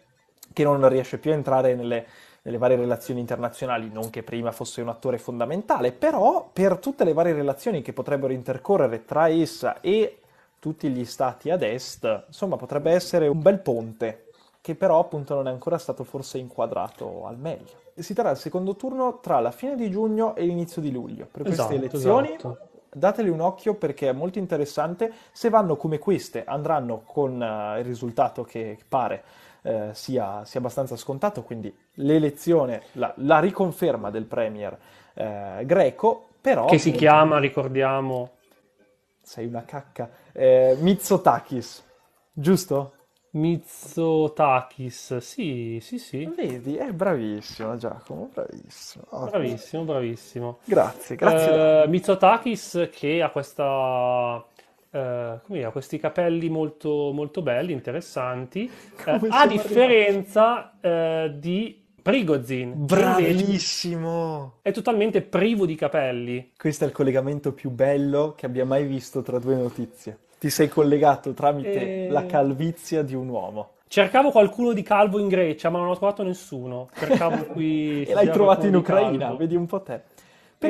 che 0.53 0.65
non 0.65 0.89
riesce 0.89 1.19
più 1.19 1.31
a 1.31 1.35
entrare 1.35 1.75
nelle 1.75 2.07
nelle 2.45 2.59
varie 2.59 2.77
relazioni 2.77 3.21
internazionali, 3.21 3.91
non 3.91 4.11
che 4.11 4.23
prima 4.23 4.53
fosse 4.53 4.83
un 4.83 4.89
attore 4.89 5.19
fondamentale, 5.19 5.93
però 5.93 6.49
per 6.53 6.79
tutte 6.79 7.05
le 7.05 7.15
varie 7.15 7.33
relazioni 7.33 7.83
che 7.83 7.93
potrebbero 7.93 8.33
intercorrere 8.33 9.05
tra 9.05 9.29
essa 9.29 9.81
e 9.81 10.19
tutti 10.59 10.89
gli 10.89 11.05
stati 11.05 11.51
ad 11.51 11.63
est, 11.63 12.25
insomma 12.27 12.57
potrebbe 12.57 12.91
essere 12.91 13.29
un 13.29 13.41
bel 13.41 13.61
ponte 13.61 14.25
che 14.61 14.75
però 14.75 14.99
appunto 14.99 15.35
non 15.35 15.47
è 15.47 15.51
ancora 15.51 15.77
stato 15.77 16.05
forse 16.05 16.39
inquadrato 16.39 17.27
al 17.27 17.39
meglio. 17.39 17.83
Si 17.97 18.15
terrà 18.15 18.31
il 18.31 18.39
secondo 18.39 18.77
turno 18.77 19.21
tra 19.21 19.39
la 19.41 19.51
fine 19.51 19.77
di 19.77 19.91
giugno 19.91 20.35
e 20.35 20.45
l'inizio 20.45 20.81
di 20.81 20.91
luglio. 20.91 21.29
Per 21.31 21.43
queste 21.43 21.61
esatto, 21.61 21.75
elezioni 21.75 22.29
esatto. 22.29 22.59
dateli 22.91 23.29
un 23.29 23.41
occhio 23.41 23.75
perché 23.75 24.09
è 24.09 24.13
molto 24.13 24.39
interessante. 24.39 25.13
Se 25.33 25.51
vanno 25.51 25.77
come 25.77 25.99
queste, 25.99 26.45
andranno 26.47 27.03
con 27.05 27.33
uh, 27.33 27.79
il 27.79 27.85
risultato 27.85 28.43
che 28.43 28.79
pare 28.89 29.23
eh, 29.67 29.91
sia, 29.93 30.45
sia, 30.45 30.61
abbastanza 30.61 30.95
scontato, 30.97 31.43
quindi 31.43 31.75
l'elezione, 31.95 32.83
la, 32.93 33.13
la 33.19 33.41
riconferma 33.41 34.11
del 34.11 34.25
premier 34.25 34.77
eh, 35.15 35.63
greco, 35.65 36.29
però... 36.41 36.67
Che 36.67 36.79
si 36.79 36.93
chiama, 36.93 37.39
ricordiamo... 37.39 38.33
Sei 39.23 39.47
una 39.47 39.65
cacca. 39.65 40.11
Eh, 40.33 40.77
Mitsotakis, 40.81 41.83
giusto? 42.31 42.93
Mitsotakis, 43.31 45.17
sì, 45.17 45.79
sì, 45.81 45.99
sì. 45.99 46.31
Vedi, 46.37 46.77
è 46.77 46.93
bravissimo 46.93 47.77
Giacomo, 47.79 48.31
bravissimo. 48.33 49.05
Oh, 49.09 49.25
bravissimo, 49.25 49.85
bravissimo. 49.85 50.59
Grazie, 50.65 51.17
grazie. 51.17 51.83
Eh, 51.83 51.89
Mitsotakis 51.89 52.91
che 52.93 53.23
ha 53.23 53.31
questa 53.31 54.45
Uh, 54.95 55.41
come 55.45 55.69
questi 55.73 55.99
capelli 55.99 56.49
molto, 56.49 57.11
molto 57.13 57.43
belli, 57.43 57.73
interessanti, 57.73 58.71
uh, 59.07 59.27
a 59.29 59.45
differenza 59.45 60.73
uh, 60.81 61.37
di 61.37 61.85
Prigozhin. 62.01 62.85
Bravissimo! 62.85 64.59
È 64.61 64.71
totalmente 64.73 65.23
privo 65.23 65.65
di 65.65 65.75
capelli. 65.75 66.53
Questo 66.57 66.85
è 66.85 66.87
il 66.87 66.93
collegamento 66.93 67.53
più 67.53 67.71
bello 67.71 68.35
che 68.37 68.45
abbia 68.45 68.65
mai 68.65 68.85
visto 68.85 69.23
tra 69.23 69.39
due 69.39 69.57
notizie. 69.57 70.19
Ti 70.39 70.51
sei 70.51 70.69
collegato 70.69 71.33
tramite 71.33 72.05
e... 72.05 72.11
la 72.11 72.27
calvizia 72.27 73.03
di 73.03 73.15
un 73.15 73.29
uomo. 73.29 73.71
Cercavo 73.89 74.31
qualcuno 74.31 74.73
di 74.73 74.83
calvo 74.83 75.19
in 75.19 75.29
Grecia, 75.29 75.71
ma 75.71 75.79
non 75.79 75.89
ho 75.89 75.97
trovato 75.97 76.23
nessuno. 76.23 76.89
Cercavo 76.95 77.47
qui. 77.55 78.05
e 78.05 78.13
l'hai 78.13 78.31
trovato 78.31 78.67
in 78.67 78.77
Ucraina, 78.77 79.35
vedi 79.35 79.57
un 79.57 79.67
po' 79.67 79.81
te. 79.81 80.03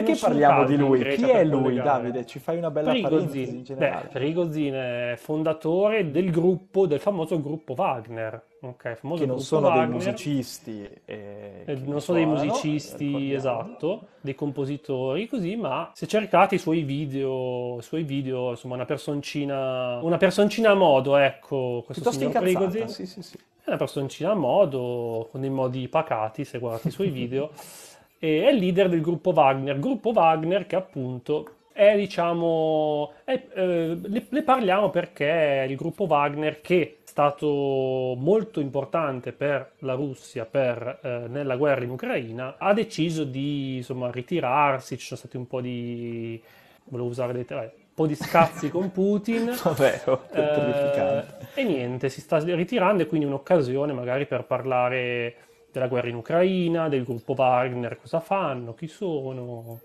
Perché 0.02 0.16
parliamo 0.16 0.64
di 0.64 0.76
lui? 0.76 1.02
Chi 1.14 1.28
è 1.28 1.44
lui, 1.44 1.76
Davide? 1.76 2.26
Ci 2.26 2.38
fai 2.38 2.59
una 2.59 2.70
bella 2.70 2.92
parentesi 3.00 3.57
in 3.57 3.64
generale. 3.64 4.04
Beh, 4.04 4.09
Prigozhin 4.18 4.74
è 4.74 5.14
fondatore 5.16 6.11
del 6.11 6.30
gruppo, 6.30 6.87
del 6.87 7.00
famoso 7.00 7.40
gruppo 7.40 7.74
Wagner. 7.76 8.42
Okay, 8.61 8.94
famoso 8.96 9.22
che 9.22 9.28
non 9.28 9.40
sono 9.40 9.68
Wagner. 9.68 9.87
dei 9.87 9.94
musicisti. 9.94 10.88
Eh, 11.04 11.78
non 11.85 12.00
sono 12.00 12.18
dei 12.18 12.26
musicisti, 12.26 13.33
esatto, 13.33 14.07
dei 14.20 14.35
compositori, 14.35 15.28
così, 15.28 15.54
ma 15.57 15.90
se 15.94 16.07
cercate 16.07 16.54
i 16.54 16.59
suoi 16.59 16.83
video, 16.83 17.78
i 17.78 17.83
suoi 17.83 18.02
video, 18.02 18.50
insomma, 18.50 18.74
una 18.74 18.87
personcina, 18.87 19.98
una 20.02 20.16
personcina 20.16 20.70
a 20.70 20.74
modo, 20.74 21.16
ecco, 21.16 21.83
questo 21.85 22.11
Piuttosto 22.11 22.26
signor 22.26 22.42
Prigozhin. 22.42 22.88
Sì, 22.88 23.07
sì, 23.07 23.22
sì. 23.22 23.37
È 23.37 23.70
una 23.70 23.78
personcina 23.78 24.30
a 24.33 24.35
modo, 24.35 25.28
con 25.30 25.40
dei 25.40 25.50
modi 25.50 25.88
pacati, 25.88 26.44
se 26.44 26.59
guardate 26.59 26.88
i 26.88 26.90
suoi 26.90 27.09
video. 27.11 27.50
è 28.24 28.52
leader 28.52 28.88
del 28.88 29.00
gruppo 29.00 29.30
Wagner, 29.30 29.78
gruppo 29.78 30.10
Wagner 30.10 30.66
che 30.66 30.76
appunto 30.76 31.48
è 31.74 31.96
diciamo, 31.96 33.14
è, 33.24 33.48
eh, 33.52 33.98
ne, 34.00 34.26
ne, 34.28 34.42
parliamo 34.42 34.90
perché 34.90 35.66
il 35.68 35.74
gruppo 35.74 36.04
Wagner 36.04 36.60
che 36.60 36.82
è 36.82 36.94
stato 37.02 38.14
molto 38.16 38.60
importante 38.60 39.32
per 39.32 39.72
la 39.80 39.94
Russia 39.94 40.46
per, 40.46 41.00
eh, 41.02 41.24
nella 41.28 41.56
guerra 41.56 41.82
in 41.82 41.90
Ucraina, 41.90 42.54
ha 42.58 42.72
deciso 42.72 43.24
di 43.24 43.76
insomma 43.78 44.08
ritirarsi, 44.12 44.96
ci 44.96 45.04
sono 45.04 45.18
stati 45.18 45.37
un 45.37 45.48
po' 45.48 45.60
di, 45.60 46.40
volevo 46.84 47.08
usare 47.08 47.32
dei 47.32 47.44
termini, 47.44 47.72
un 47.76 47.94
po' 47.94 48.06
di 48.06 48.14
scazzi 48.14 48.70
con 48.70 48.92
Putin. 48.92 49.52
Vabbè, 49.60 50.02
eh, 50.32 51.24
e 51.54 51.64
niente, 51.64 52.08
si 52.08 52.20
sta 52.20 52.38
ritirando 52.38 53.02
e 53.02 53.06
quindi 53.06 53.26
un'occasione 53.26 53.92
magari 53.92 54.26
per 54.26 54.44
parlare 54.44 55.34
della 55.74 55.88
guerra 55.88 56.08
in 56.08 56.14
Ucraina, 56.14 56.88
del 56.88 57.02
gruppo 57.02 57.34
Wagner, 57.34 57.98
cosa 58.00 58.20
fanno, 58.20 58.74
chi 58.74 58.87
sono. 58.87 59.80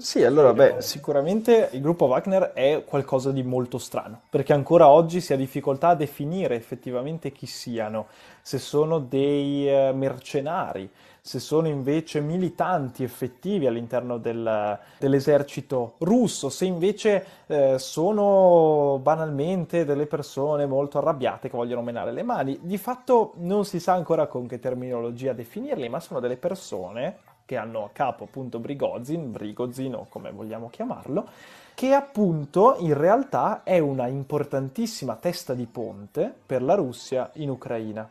Sì, 0.00 0.24
allora, 0.24 0.54
beh, 0.54 0.76
sicuramente 0.80 1.68
il 1.72 1.82
gruppo 1.82 2.06
Wagner 2.06 2.52
è 2.54 2.84
qualcosa 2.86 3.32
di 3.32 3.42
molto 3.42 3.76
strano, 3.76 4.22
perché 4.30 4.54
ancora 4.54 4.88
oggi 4.88 5.20
si 5.20 5.34
ha 5.34 5.36
difficoltà 5.36 5.88
a 5.88 5.94
definire 5.94 6.54
effettivamente 6.54 7.32
chi 7.32 7.44
siano, 7.44 8.06
se 8.40 8.56
sono 8.58 8.98
dei 8.98 9.68
eh, 9.68 9.92
mercenari, 9.92 10.88
se 11.20 11.38
sono 11.38 11.68
invece 11.68 12.20
militanti 12.20 13.04
effettivi 13.04 13.66
all'interno 13.66 14.16
del, 14.16 14.78
dell'esercito 14.98 15.96
russo, 15.98 16.48
se 16.48 16.64
invece 16.64 17.26
eh, 17.46 17.78
sono 17.78 18.98
banalmente 19.02 19.84
delle 19.84 20.06
persone 20.06 20.64
molto 20.64 20.96
arrabbiate 20.96 21.50
che 21.50 21.56
vogliono 21.58 21.82
menare 21.82 22.12
le 22.12 22.22
mani. 22.22 22.58
Di 22.62 22.78
fatto 22.78 23.34
non 23.36 23.66
si 23.66 23.78
sa 23.78 23.92
ancora 23.92 24.26
con 24.28 24.46
che 24.46 24.58
terminologia 24.60 25.34
definirli, 25.34 25.90
ma 25.90 26.00
sono 26.00 26.20
delle 26.20 26.38
persone 26.38 27.18
che 27.50 27.56
hanno 27.56 27.82
a 27.84 27.90
capo 27.92 28.22
appunto 28.22 28.60
Brigozin, 28.60 29.32
Brigozin 29.32 29.94
o 29.96 30.06
come 30.08 30.30
vogliamo 30.30 30.70
chiamarlo, 30.70 31.28
che 31.74 31.92
appunto 31.94 32.76
in 32.78 32.94
realtà 32.94 33.64
è 33.64 33.80
una 33.80 34.06
importantissima 34.06 35.16
testa 35.16 35.52
di 35.54 35.66
ponte 35.66 36.32
per 36.46 36.62
la 36.62 36.74
Russia 36.74 37.28
in 37.34 37.50
Ucraina. 37.50 38.08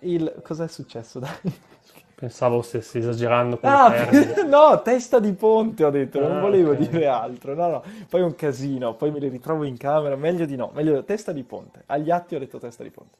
Il... 0.00 0.40
Cos'è 0.42 0.68
successo? 0.68 1.18
Dai? 1.18 1.52
Pensavo 2.14 2.62
stessi 2.62 2.98
esagerando 2.98 3.58
con 3.58 3.70
Ah, 3.70 3.94
no, 4.46 4.82
testa 4.82 5.18
di 5.18 5.32
ponte 5.32 5.84
ho 5.84 5.90
detto, 5.90 6.20
non 6.20 6.36
Ah, 6.36 6.38
volevo 6.38 6.74
ok. 6.74 6.76
dire 6.76 7.06
altro. 7.06 7.54
No, 7.54 7.68
no, 7.68 7.82
poi 8.08 8.20
è 8.20 8.24
un 8.24 8.34
casino, 8.34 8.94
poi 8.94 9.10
me 9.10 9.18
li 9.20 9.28
ritrovo 9.28 9.64
in 9.64 9.76
camera, 9.78 10.14
meglio 10.16 10.44
di 10.44 10.54
no, 10.54 10.70
meglio 10.74 11.02
testa 11.04 11.32
di 11.32 11.42
ponte. 11.44 11.82
Agli 11.86 12.10
atti 12.10 12.34
ho 12.34 12.38
detto 12.38 12.58
testa 12.58 12.82
di 12.82 12.90
ponte. 12.90 13.16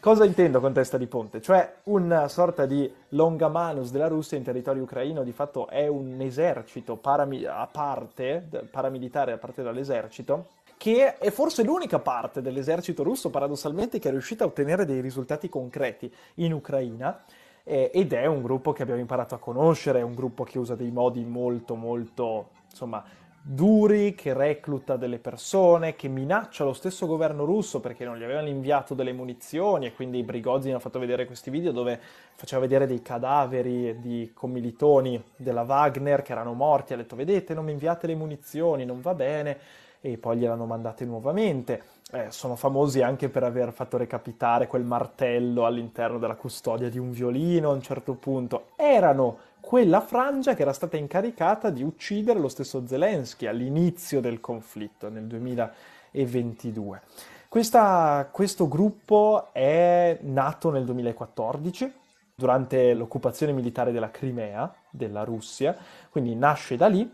Cosa 0.00 0.24
intendo 0.24 0.60
con 0.60 0.72
testa 0.72 0.96
di 0.96 1.08
ponte? 1.08 1.42
Cioè 1.42 1.78
una 1.84 2.28
sorta 2.28 2.66
di 2.66 2.88
longamanus 3.10 3.90
della 3.90 4.06
Russia 4.06 4.38
in 4.38 4.44
territorio 4.44 4.84
ucraino, 4.84 5.24
di 5.24 5.32
fatto 5.32 5.66
è 5.66 5.88
un 5.88 6.20
esercito 6.20 6.94
parami- 6.94 7.44
a 7.44 7.66
parte, 7.66 8.48
paramilitare 8.70 9.32
a 9.32 9.38
parte 9.38 9.64
dall'esercito, 9.64 10.50
che 10.76 11.18
è 11.18 11.30
forse 11.32 11.64
l'unica 11.64 11.98
parte 11.98 12.40
dell'esercito 12.40 13.02
russo, 13.02 13.28
paradossalmente, 13.28 13.98
che 13.98 14.06
è 14.06 14.12
riuscita 14.12 14.44
a 14.44 14.46
ottenere 14.46 14.84
dei 14.84 15.00
risultati 15.00 15.48
concreti 15.48 16.08
in 16.34 16.52
Ucraina 16.52 17.24
eh, 17.64 17.90
ed 17.92 18.12
è 18.12 18.26
un 18.26 18.40
gruppo 18.40 18.72
che 18.72 18.82
abbiamo 18.82 19.00
imparato 19.00 19.34
a 19.34 19.38
conoscere, 19.38 19.98
è 19.98 20.02
un 20.02 20.14
gruppo 20.14 20.44
che 20.44 20.60
usa 20.60 20.76
dei 20.76 20.92
modi 20.92 21.24
molto, 21.24 21.74
molto, 21.74 22.50
insomma, 22.70 23.02
duri, 23.50 24.14
che 24.14 24.34
recluta 24.34 24.96
delle 24.96 25.18
persone, 25.18 25.96
che 25.96 26.06
minaccia 26.08 26.64
lo 26.64 26.74
stesso 26.74 27.06
governo 27.06 27.46
russo 27.46 27.80
perché 27.80 28.04
non 28.04 28.18
gli 28.18 28.22
avevano 28.22 28.48
inviato 28.48 28.92
delle 28.92 29.14
munizioni 29.14 29.86
e 29.86 29.94
quindi 29.94 30.22
Prigozhin 30.22 30.74
ha 30.74 30.78
fatto 30.78 30.98
vedere 30.98 31.24
questi 31.24 31.48
video 31.48 31.72
dove 31.72 31.98
faceva 32.34 32.60
vedere 32.60 32.86
dei 32.86 33.00
cadaveri 33.00 34.00
di 34.00 34.32
commilitoni 34.34 35.22
della 35.36 35.62
Wagner 35.62 36.20
che 36.20 36.32
erano 36.32 36.52
morti, 36.52 36.92
ha 36.92 36.96
detto 36.96 37.16
vedete 37.16 37.54
non 37.54 37.64
mi 37.64 37.72
inviate 37.72 38.06
le 38.06 38.14
munizioni, 38.14 38.84
non 38.84 39.00
va 39.00 39.14
bene 39.14 39.58
e 40.02 40.18
poi 40.18 40.36
gliel'hanno 40.36 40.66
mandate 40.66 41.06
nuovamente. 41.06 41.82
Eh, 42.12 42.26
sono 42.30 42.54
famosi 42.54 43.02
anche 43.02 43.30
per 43.30 43.44
aver 43.44 43.72
fatto 43.72 43.96
recapitare 43.96 44.66
quel 44.66 44.84
martello 44.84 45.64
all'interno 45.64 46.18
della 46.18 46.36
custodia 46.36 46.88
di 46.90 46.98
un 46.98 47.10
violino 47.12 47.70
a 47.70 47.74
un 47.74 47.82
certo 47.82 48.12
punto. 48.14 48.68
Erano 48.76 49.38
quella 49.60 50.00
frangia 50.00 50.54
che 50.54 50.62
era 50.62 50.72
stata 50.72 50.96
incaricata 50.96 51.70
di 51.70 51.82
uccidere 51.82 52.38
lo 52.38 52.48
stesso 52.48 52.86
Zelensky 52.86 53.46
all'inizio 53.46 54.20
del 54.20 54.40
conflitto 54.40 55.08
nel 55.08 55.24
2022. 55.24 57.02
Questa- 57.48 58.28
questo 58.30 58.68
gruppo 58.68 59.48
è 59.52 60.18
nato 60.22 60.70
nel 60.70 60.84
2014 60.84 61.92
durante 62.34 62.94
l'occupazione 62.94 63.52
militare 63.52 63.90
della 63.90 64.10
Crimea 64.10 64.72
della 64.90 65.24
Russia, 65.24 65.76
quindi 66.10 66.34
nasce 66.34 66.76
da 66.76 66.86
lì 66.86 67.10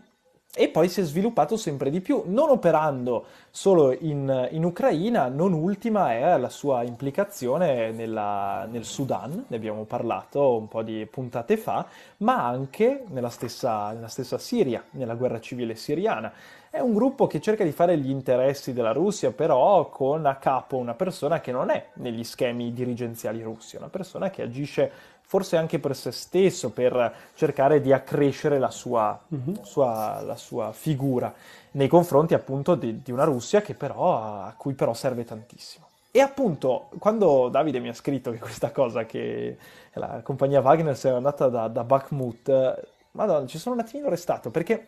e 0.57 0.69
poi 0.69 0.87
si 0.87 1.01
è 1.01 1.03
sviluppato 1.03 1.57
sempre 1.57 1.89
di 1.89 1.99
più, 1.99 2.23
non 2.27 2.49
operando 2.49 3.25
solo 3.51 3.91
in, 3.91 4.47
in 4.51 4.63
Ucraina, 4.63 5.27
non 5.27 5.51
ultima 5.51 6.13
è 6.13 6.37
la 6.37 6.49
sua 6.49 6.83
implicazione 6.83 7.91
nella- 7.91 8.65
nel 8.71 8.85
Sudan, 8.85 9.45
ne 9.47 9.55
abbiamo 9.55 9.83
parlato 9.83 10.55
un 10.55 10.69
po' 10.69 10.81
di 10.81 11.05
puntate 11.11 11.57
fa, 11.57 11.85
ma 12.17 12.45
anche 12.47 13.03
nella 13.09 13.29
stessa, 13.29 13.91
nella 13.91 14.07
stessa 14.07 14.37
Siria, 14.37 14.81
nella 14.91 15.15
guerra 15.15 15.41
civile 15.41 15.75
siriana. 15.75 16.31
È 16.69 16.79
un 16.79 16.93
gruppo 16.93 17.27
che 17.27 17.39
cerca 17.39 17.63
di 17.63 17.71
fare 17.71 17.97
gli 17.97 18.09
interessi 18.09 18.73
della 18.73 18.91
Russia, 18.91 19.31
però 19.31 19.89
con 19.89 20.25
a 20.25 20.35
capo 20.35 20.77
una 20.77 20.93
persona 20.93 21.39
che 21.39 21.51
non 21.51 21.69
è 21.69 21.87
negli 21.95 22.23
schemi 22.23 22.73
dirigenziali 22.73 23.41
russi, 23.41 23.75
una 23.77 23.87
persona 23.89 24.29
che 24.29 24.41
agisce 24.41 24.91
forse 25.25 25.57
anche 25.57 25.79
per 25.79 25.95
se 25.95 26.11
stesso, 26.11 26.69
per 26.69 27.13
cercare 27.33 27.81
di 27.81 27.91
accrescere 27.91 28.59
la 28.59 28.69
sua, 28.69 29.19
sua- 29.63 30.21
la 30.21 30.35
sua 30.35 30.71
figura 30.71 31.33
nei 31.71 31.87
confronti 31.87 32.33
appunto 32.33 32.75
di, 32.75 33.01
di 33.01 33.11
una 33.11 33.23
Russia 33.23 33.61
che 33.61 33.73
però, 33.73 34.17
a 34.17 34.53
cui 34.57 34.73
però 34.73 34.93
serve 34.93 35.23
tantissimo. 35.25 35.85
E 36.11 36.21
appunto, 36.21 36.89
quando 36.99 37.49
Davide 37.49 37.79
mi 37.79 37.89
ha 37.89 37.93
scritto 37.93 38.31
che 38.31 38.39
questa 38.39 38.71
cosa, 38.71 39.05
che 39.05 39.57
la 39.93 40.21
compagnia 40.23 40.61
Wagner 40.61 40.95
si 40.95 41.07
è 41.07 41.09
andata 41.09 41.49
da, 41.49 41.67
da 41.67 41.83
Bakhmut, 41.83 42.87
madonna, 43.11 43.45
ci 43.47 43.57
sono 43.57 43.75
un 43.75 43.81
attimino 43.81 44.07
restato, 44.07 44.49
perché 44.49 44.87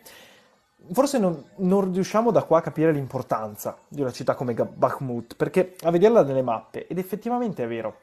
forse 0.93 1.17
non, 1.17 1.43
non 1.57 1.91
riusciamo 1.91 2.31
da 2.31 2.43
qua 2.43 2.59
a 2.59 2.61
capire 2.61 2.93
l'importanza 2.93 3.77
di 3.89 3.99
una 3.99 4.11
città 4.11 4.35
come 4.35 4.53
Bakhmut, 4.53 5.35
perché 5.35 5.75
a 5.81 5.91
vederla 5.91 6.23
nelle 6.23 6.41
mappe, 6.41 6.87
ed 6.87 6.97
effettivamente 6.97 7.63
è 7.65 7.67
vero, 7.67 7.97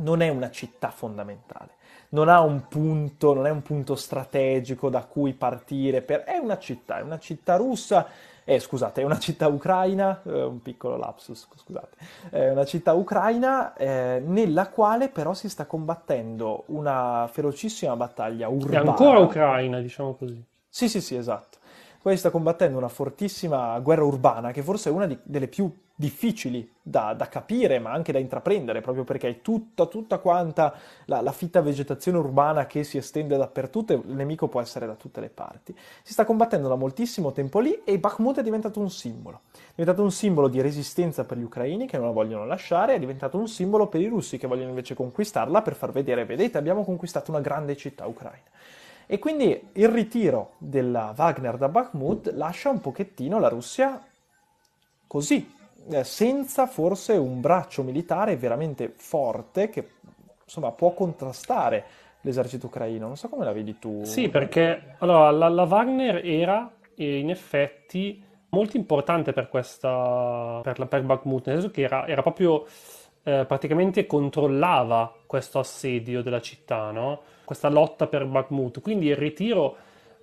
non 0.00 0.20
è 0.22 0.28
una 0.28 0.50
città 0.50 0.90
fondamentale, 0.90 1.76
non 2.10 2.28
ha 2.28 2.40
un 2.40 2.68
punto, 2.68 3.34
non 3.34 3.46
è 3.46 3.50
un 3.50 3.62
punto 3.62 3.94
strategico 3.94 4.88
da 4.90 5.04
cui 5.04 5.32
partire, 5.34 6.02
per- 6.02 6.24
è 6.24 6.36
una 6.38 6.58
città, 6.58 6.98
è 6.98 7.02
una 7.02 7.18
città 7.18 7.56
russa, 7.56 8.06
eh, 8.44 8.58
scusate, 8.58 9.02
è 9.02 9.04
una 9.04 9.18
città 9.18 9.46
ucraina, 9.48 10.22
eh, 10.24 10.42
un 10.42 10.60
piccolo 10.62 10.96
lapsus, 10.96 11.46
scusate, 11.56 11.96
è 12.30 12.50
una 12.50 12.64
città 12.64 12.92
ucraina 12.94 13.74
eh, 13.74 14.22
nella 14.24 14.68
quale 14.68 15.08
però 15.08 15.34
si 15.34 15.48
sta 15.48 15.66
combattendo 15.66 16.64
una 16.68 17.28
ferocissima 17.30 17.96
battaglia 17.96 18.48
È 18.66 18.74
urbana. 18.74 18.76
ancora 18.76 19.18
Ucraina, 19.18 19.80
diciamo 19.82 20.14
così. 20.14 20.42
Sì, 20.68 20.88
sì, 20.88 21.00
sì, 21.00 21.16
esatto. 21.16 21.58
Poi 22.00 22.16
sta 22.16 22.30
combattendo 22.30 22.78
una 22.78 22.88
fortissima 22.88 23.78
guerra 23.80 24.04
urbana, 24.04 24.52
che 24.52 24.62
forse 24.62 24.88
è 24.88 24.92
una 24.92 25.06
di- 25.06 25.18
delle 25.22 25.48
più 25.48 25.70
difficili 26.00 26.66
da, 26.80 27.12
da 27.12 27.28
capire, 27.28 27.78
ma 27.78 27.92
anche 27.92 28.10
da 28.10 28.18
intraprendere, 28.18 28.80
proprio 28.80 29.04
perché 29.04 29.28
è 29.28 29.40
tutta, 29.42 29.84
tutta 29.84 30.16
quanta 30.16 30.74
la, 31.04 31.20
la 31.20 31.30
fitta 31.30 31.60
vegetazione 31.60 32.16
urbana 32.16 32.66
che 32.66 32.84
si 32.84 32.96
estende 32.96 33.36
dappertutto 33.36 33.92
e 33.92 33.96
il 33.96 34.14
nemico 34.14 34.48
può 34.48 34.62
essere 34.62 34.86
da 34.86 34.94
tutte 34.94 35.20
le 35.20 35.28
parti. 35.28 35.76
Si 36.02 36.14
sta 36.14 36.24
combattendo 36.24 36.68
da 36.68 36.74
moltissimo 36.74 37.32
tempo 37.32 37.60
lì 37.60 37.82
e 37.84 37.98
Bakhmut 37.98 38.38
è 38.38 38.42
diventato 38.42 38.80
un 38.80 38.90
simbolo. 38.90 39.42
È 39.52 39.72
diventato 39.76 40.02
un 40.02 40.10
simbolo 40.10 40.48
di 40.48 40.62
resistenza 40.62 41.24
per 41.24 41.36
gli 41.36 41.42
ucraini 41.42 41.86
che 41.86 41.98
non 41.98 42.06
la 42.06 42.12
vogliono 42.12 42.46
lasciare, 42.46 42.94
è 42.94 42.98
diventato 42.98 43.36
un 43.36 43.46
simbolo 43.46 43.88
per 43.88 44.00
i 44.00 44.06
russi 44.06 44.38
che 44.38 44.46
vogliono 44.46 44.70
invece 44.70 44.94
conquistarla 44.94 45.60
per 45.60 45.74
far 45.74 45.92
vedere, 45.92 46.24
vedete, 46.24 46.56
abbiamo 46.56 46.82
conquistato 46.82 47.30
una 47.30 47.40
grande 47.40 47.76
città 47.76 48.06
ucraina. 48.06 48.48
E 49.06 49.18
quindi 49.18 49.68
il 49.72 49.88
ritiro 49.88 50.52
della 50.56 51.12
Wagner 51.14 51.58
da 51.58 51.68
Bakhmut 51.68 52.32
lascia 52.32 52.70
un 52.70 52.80
pochettino 52.80 53.38
la 53.38 53.48
Russia 53.48 54.02
così, 55.06 55.58
senza 56.02 56.66
forse 56.66 57.12
un 57.12 57.40
braccio 57.40 57.82
militare 57.82 58.36
veramente 58.36 58.92
forte 58.94 59.68
che 59.68 59.88
insomma 60.44 60.72
può 60.72 60.92
contrastare 60.92 61.84
l'esercito 62.22 62.66
ucraino. 62.66 63.06
Non 63.06 63.16
so 63.16 63.28
come 63.28 63.44
la 63.44 63.52
vedi 63.52 63.78
tu. 63.78 64.04
Sì, 64.04 64.28
perché 64.28 64.96
allora, 64.98 65.30
la, 65.30 65.48
la 65.48 65.64
Wagner 65.64 66.24
era 66.24 66.70
eh, 66.94 67.18
in 67.18 67.30
effetti 67.30 68.22
molto 68.50 68.76
importante 68.76 69.32
per 69.32 69.48
questa, 69.48 70.60
per, 70.62 70.78
la, 70.78 70.86
per 70.86 71.02
Bakhmut, 71.02 71.46
nel 71.46 71.60
senso 71.60 71.72
che 71.72 71.82
era, 71.82 72.06
era 72.06 72.22
proprio 72.22 72.66
eh, 73.22 73.44
praticamente 73.46 74.06
controllava 74.06 75.14
questo 75.26 75.58
assedio 75.58 76.22
della 76.22 76.40
città, 76.40 76.90
no? 76.90 77.22
Questa 77.44 77.68
lotta 77.68 78.06
per 78.06 78.26
Bakhmut. 78.26 78.80
Quindi 78.80 79.06
il 79.06 79.16
ritiro 79.16 79.76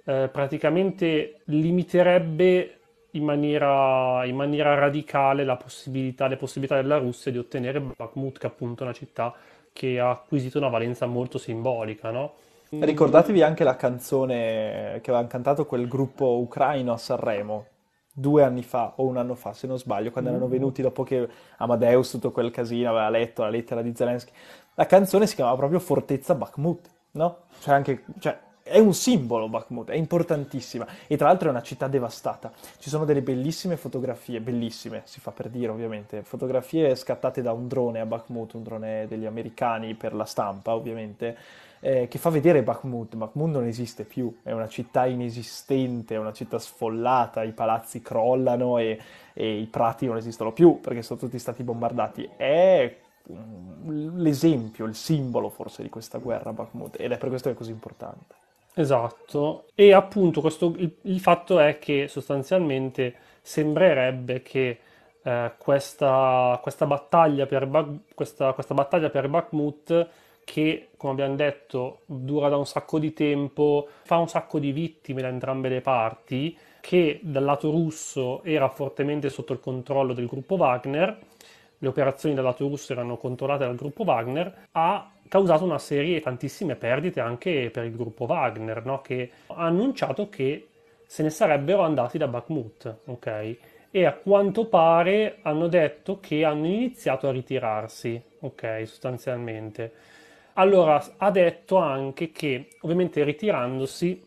eh, 0.03 0.29
praticamente 0.31 1.41
limiterebbe 1.45 2.76
in 3.11 3.23
maniera, 3.23 4.25
in 4.25 4.35
maniera 4.35 4.73
radicale 4.75 5.43
la 5.43 5.55
possibilità, 5.55 6.27
le 6.27 6.37
possibilità 6.37 6.75
della 6.75 6.97
Russia 6.97 7.31
di 7.31 7.37
ottenere 7.37 7.79
Bakhmut, 7.79 8.37
che 8.37 8.47
è 8.47 8.49
appunto 8.49 8.83
una 8.83 8.93
città 8.93 9.33
che 9.71 9.99
ha 9.99 10.09
acquisito 10.09 10.57
una 10.57 10.69
valenza 10.69 11.05
molto 11.05 11.37
simbolica, 11.37 12.11
no? 12.11 12.33
Ricordatevi 12.69 13.41
anche 13.41 13.63
la 13.63 13.77
canzone 13.77 14.99
che 15.01 15.11
aveva 15.11 15.25
cantato 15.27 15.65
quel 15.65 15.87
gruppo 15.87 16.39
ucraino 16.39 16.91
a 16.91 16.97
Sanremo 16.97 17.65
due 18.11 18.41
anni 18.43 18.63
fa 18.63 18.93
o 18.95 19.05
un 19.05 19.17
anno 19.17 19.35
fa, 19.35 19.53
se 19.53 19.67
non 19.67 19.77
sbaglio, 19.77 20.09
quando 20.09 20.31
erano 20.31 20.47
venuti 20.47 20.81
dopo 20.81 21.03
che 21.03 21.29
Amadeus, 21.57 22.09
tutto 22.09 22.31
quel 22.31 22.49
casino, 22.49 22.89
aveva 22.89 23.09
letto 23.09 23.43
la 23.43 23.49
lettera 23.49 23.83
di 23.83 23.93
Zelensky. 23.95 24.31
La 24.73 24.87
canzone 24.87 25.27
si 25.27 25.35
chiamava 25.35 25.55
proprio 25.55 25.79
Fortezza 25.79 26.33
Bakhmut, 26.33 26.89
no? 27.11 27.37
Cioè 27.59 27.75
anche, 27.75 28.03
cioè, 28.19 28.37
è 28.67 28.79
un 28.79 28.93
simbolo 28.93 29.49
Bakhmut, 29.49 29.89
è 29.89 29.95
importantissima 29.95 30.85
e 31.07 31.17
tra 31.17 31.27
l'altro 31.27 31.47
è 31.47 31.51
una 31.51 31.61
città 31.61 31.87
devastata. 31.87 32.51
Ci 32.77 32.89
sono 32.89 33.05
delle 33.05 33.21
bellissime 33.21 33.77
fotografie, 33.77 34.39
bellissime, 34.39 35.01
si 35.05 35.19
fa 35.19 35.31
per 35.31 35.49
dire 35.49 35.71
ovviamente, 35.71 36.23
fotografie 36.23 36.95
scattate 36.95 37.41
da 37.41 37.51
un 37.51 37.67
drone 37.67 37.99
a 37.99 38.05
Bakhmut, 38.05 38.53
un 38.53 38.63
drone 38.63 39.05
degli 39.07 39.25
americani 39.25 39.95
per 39.95 40.13
la 40.13 40.25
stampa 40.25 40.75
ovviamente, 40.75 41.37
eh, 41.79 42.07
che 42.07 42.17
fa 42.17 42.29
vedere 42.29 42.63
Bakhmut. 42.63 43.15
Bakhmut 43.15 43.51
non 43.51 43.65
esiste 43.65 44.03
più, 44.03 44.37
è 44.43 44.51
una 44.51 44.67
città 44.67 45.05
inesistente, 45.05 46.15
è 46.15 46.17
una 46.17 46.33
città 46.33 46.59
sfollata, 46.59 47.43
i 47.43 47.51
palazzi 47.51 48.01
crollano 48.01 48.77
e, 48.77 48.99
e 49.33 49.59
i 49.59 49.65
prati 49.67 50.05
non 50.05 50.17
esistono 50.17 50.51
più 50.51 50.79
perché 50.79 51.01
sono 51.01 51.19
tutti 51.19 51.39
stati 51.39 51.63
bombardati. 51.63 52.29
È 52.35 52.97
l'esempio, 53.85 54.85
il 54.85 54.95
simbolo 54.95 55.49
forse 55.49 55.83
di 55.83 55.89
questa 55.89 56.17
guerra 56.17 56.53
Bakhmut 56.53 56.99
ed 56.99 57.11
è 57.11 57.17
per 57.17 57.29
questo 57.29 57.49
che 57.49 57.55
è 57.55 57.57
così 57.57 57.71
importante. 57.71 58.46
Esatto, 58.79 59.65
e 59.73 59.91
appunto 59.91 60.39
questo, 60.41 60.73
il, 60.77 60.95
il 61.03 61.19
fatto 61.19 61.59
è 61.59 61.79
che 61.79 62.07
sostanzialmente 62.07 63.15
sembrerebbe 63.41 64.43
che 64.43 64.79
eh, 65.23 65.51
questa, 65.57 66.59
questa 66.61 66.85
battaglia 66.85 67.47
per, 67.47 67.65
Bak- 67.65 68.13
questa, 68.13 68.53
questa 68.53 68.75
battaglia 68.75 69.09
per 69.09 69.29
Bakhmut, 69.29 70.07
che 70.43 70.89
come 70.95 71.13
abbiamo 71.13 71.35
detto 71.35 72.01
dura 72.05 72.49
da 72.49 72.57
un 72.57 72.67
sacco 72.67 72.99
di 72.99 73.13
tempo, 73.13 73.87
fa 74.03 74.17
un 74.17 74.27
sacco 74.29 74.59
di 74.59 74.71
vittime 74.71 75.21
da 75.23 75.29
entrambe 75.29 75.69
le 75.69 75.81
parti, 75.81 76.55
che 76.79 77.19
dal 77.23 77.43
lato 77.43 77.71
russo 77.71 78.43
era 78.43 78.69
fortemente 78.69 79.29
sotto 79.29 79.53
il 79.53 79.59
controllo 79.59 80.13
del 80.13 80.27
gruppo 80.27 80.53
Wagner, 80.55 81.17
le 81.79 81.87
operazioni 81.87 82.33
dal 82.33 82.43
lato 82.43 82.67
russo 82.67 82.93
erano 82.93 83.17
controllate 83.17 83.65
dal 83.65 83.75
gruppo 83.75 84.03
Wagner, 84.03 84.67
ha 84.71 85.11
causato 85.27 85.63
una 85.63 85.77
serie, 85.77 86.21
tantissime 86.21 86.75
perdite 86.75 87.19
anche 87.19 87.69
per 87.71 87.85
il 87.85 87.95
gruppo 87.95 88.25
Wagner, 88.25 88.85
no? 88.85 89.01
che 89.01 89.31
ha 89.47 89.65
annunciato 89.65 90.29
che 90.29 90.67
se 91.05 91.23
ne 91.23 91.29
sarebbero 91.29 91.83
andati 91.83 92.17
da 92.17 92.27
Bakhmut, 92.27 92.97
ok? 93.05 93.57
E 93.89 94.05
a 94.05 94.13
quanto 94.13 94.67
pare 94.67 95.37
hanno 95.41 95.67
detto 95.67 96.19
che 96.19 96.43
hanno 96.43 96.65
iniziato 96.65 97.27
a 97.27 97.31
ritirarsi, 97.31 98.21
ok, 98.41 98.83
sostanzialmente. 98.85 99.93
Allora, 100.53 101.01
ha 101.17 101.31
detto 101.31 101.77
anche 101.77 102.31
che, 102.31 102.67
ovviamente 102.81 103.23
ritirandosi, 103.23 104.25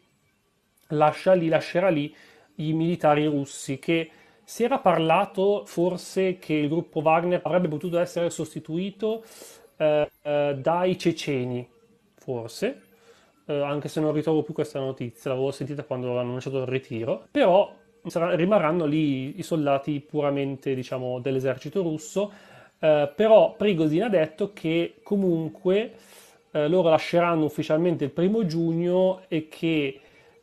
lascia 0.89 1.35
lì, 1.35 1.49
lascerà 1.49 1.89
lì 1.89 2.15
i 2.57 2.73
militari 2.73 3.27
russi 3.27 3.79
che 3.79 4.11
si 4.51 4.65
era 4.65 4.81
parlato 4.81 5.63
forse 5.65 6.41
che 6.41 6.55
il 6.55 6.69
gruppo 6.69 6.99
Wagner 6.99 7.41
avrebbe 7.45 7.69
potuto 7.69 8.01
essere 8.01 8.31
sostituito 8.31 9.23
eh, 9.77 10.11
eh, 10.23 10.57
dai 10.59 10.99
ceceni, 10.99 11.65
forse, 12.17 12.81
eh, 13.47 13.61
anche 13.61 13.87
se 13.87 14.01
non 14.01 14.13
ritrovo 14.13 14.43
più 14.43 14.53
questa 14.53 14.81
notizia, 14.81 15.31
l'avevo 15.31 15.53
sentita 15.53 15.85
quando 15.85 16.11
hanno 16.11 16.31
annunciato 16.31 16.63
il 16.63 16.67
ritiro, 16.67 17.29
però 17.31 17.73
sarà, 18.07 18.35
rimarranno 18.35 18.87
lì 18.87 19.39
i 19.39 19.43
soldati 19.45 20.01
puramente, 20.01 20.75
diciamo, 20.75 21.21
dell'esercito 21.21 21.83
russo, 21.83 22.33
eh, 22.81 23.09
però 23.15 23.55
Prigozhin 23.55 24.03
ha 24.03 24.09
detto 24.09 24.53
che 24.53 24.95
comunque 25.05 25.93
eh, 26.51 26.67
loro 26.67 26.89
lasceranno 26.89 27.45
ufficialmente 27.45 28.03
il 28.03 28.11
primo 28.11 28.45
giugno 28.45 29.21
e 29.29 29.47
che 29.49 30.01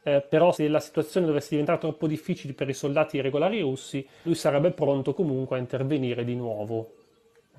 eh, 0.07 0.21
però 0.21 0.53
se 0.53 0.69
la 0.69 0.79
situazione 0.79 1.25
dovesse 1.25 1.49
diventare 1.49 1.79
troppo 1.79 2.07
difficile 2.07 2.53
per 2.53 2.69
i 2.69 2.73
soldati 2.73 3.19
regolari 3.19 3.59
russi, 3.59 4.07
lui 4.21 4.35
sarebbe 4.35 4.71
pronto 4.71 5.13
comunque 5.13 5.57
a 5.57 5.59
intervenire 5.59 6.23
di 6.23 6.33
nuovo. 6.33 6.93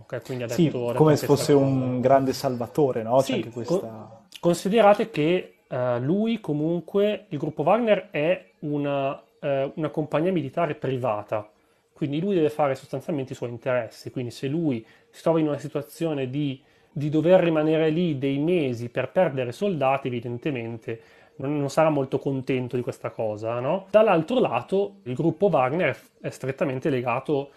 Okay, 0.00 0.48
sì, 0.48 0.70
come 0.70 1.16
se 1.16 1.26
fosse 1.26 1.52
cosa. 1.52 1.64
un 1.66 2.00
grande 2.00 2.32
salvatore, 2.32 3.02
no? 3.02 3.20
Sì, 3.20 3.46
questa... 3.50 3.78
con, 3.78 4.08
considerate 4.40 5.10
che 5.10 5.56
uh, 5.68 5.98
lui 6.00 6.40
comunque, 6.40 7.26
il 7.28 7.36
gruppo 7.36 7.62
Wagner 7.62 8.08
è 8.10 8.52
una, 8.60 9.10
uh, 9.12 9.72
una, 9.74 9.88
compagnia 9.90 10.32
militare 10.32 10.74
privata, 10.74 11.50
quindi 11.92 12.18
lui 12.20 12.34
deve 12.34 12.48
fare 12.48 12.76
sostanzialmente 12.76 13.34
i 13.34 13.36
suoi 13.36 13.50
interessi, 13.50 14.10
quindi 14.10 14.30
se 14.30 14.46
lui 14.46 14.86
si 15.10 15.20
trova 15.20 15.38
in 15.40 15.48
una 15.48 15.58
situazione 15.58 16.30
di, 16.30 16.62
di 16.90 17.10
dover 17.10 17.40
rimanere 17.40 17.90
lì 17.90 18.16
dei 18.16 18.38
mesi 18.38 18.88
per 18.88 19.10
perdere 19.10 19.52
soldati, 19.52 20.06
evidentemente 20.06 21.17
non 21.46 21.70
sarà 21.70 21.88
molto 21.88 22.18
contento 22.18 22.76
di 22.76 22.82
questa 22.82 23.10
cosa, 23.10 23.60
no? 23.60 23.86
Dall'altro 23.90 24.40
lato, 24.40 24.96
il 25.04 25.14
gruppo 25.14 25.46
Wagner 25.46 25.96
è 26.20 26.30
strettamente 26.30 26.90
legato 26.90 27.50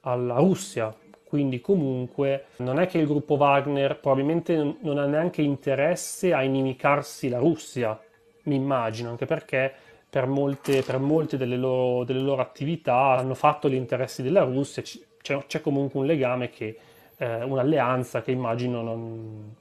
alla 0.00 0.36
Russia, 0.36 0.94
quindi 1.24 1.60
comunque 1.60 2.46
non 2.56 2.80
è 2.80 2.86
che 2.86 2.98
il 2.98 3.06
gruppo 3.06 3.34
Wagner 3.34 3.98
probabilmente 4.00 4.76
non 4.80 4.98
ha 4.98 5.06
neanche 5.06 5.42
interesse 5.42 6.32
a 6.32 6.42
inimicarsi 6.42 7.28
la 7.28 7.38
Russia, 7.38 7.98
mi 8.44 8.54
immagino, 8.54 9.10
anche 9.10 9.26
perché 9.26 9.72
per 10.08 10.26
molte, 10.26 10.82
per 10.82 10.98
molte 10.98 11.36
delle, 11.36 11.56
loro, 11.56 12.04
delle, 12.04 12.20
loro, 12.20 12.40
attività 12.40 13.16
hanno 13.18 13.34
fatto 13.34 13.68
gli 13.68 13.74
interessi 13.74 14.22
della 14.22 14.42
Russia, 14.42 14.82
c'è, 14.82 15.44
c'è 15.46 15.60
comunque 15.60 16.00
un 16.00 16.06
legame 16.06 16.48
che, 16.48 16.78
eh, 17.18 17.44
un'alleanza 17.44 18.22
che 18.22 18.30
immagino 18.30 18.80
non, 18.80 19.54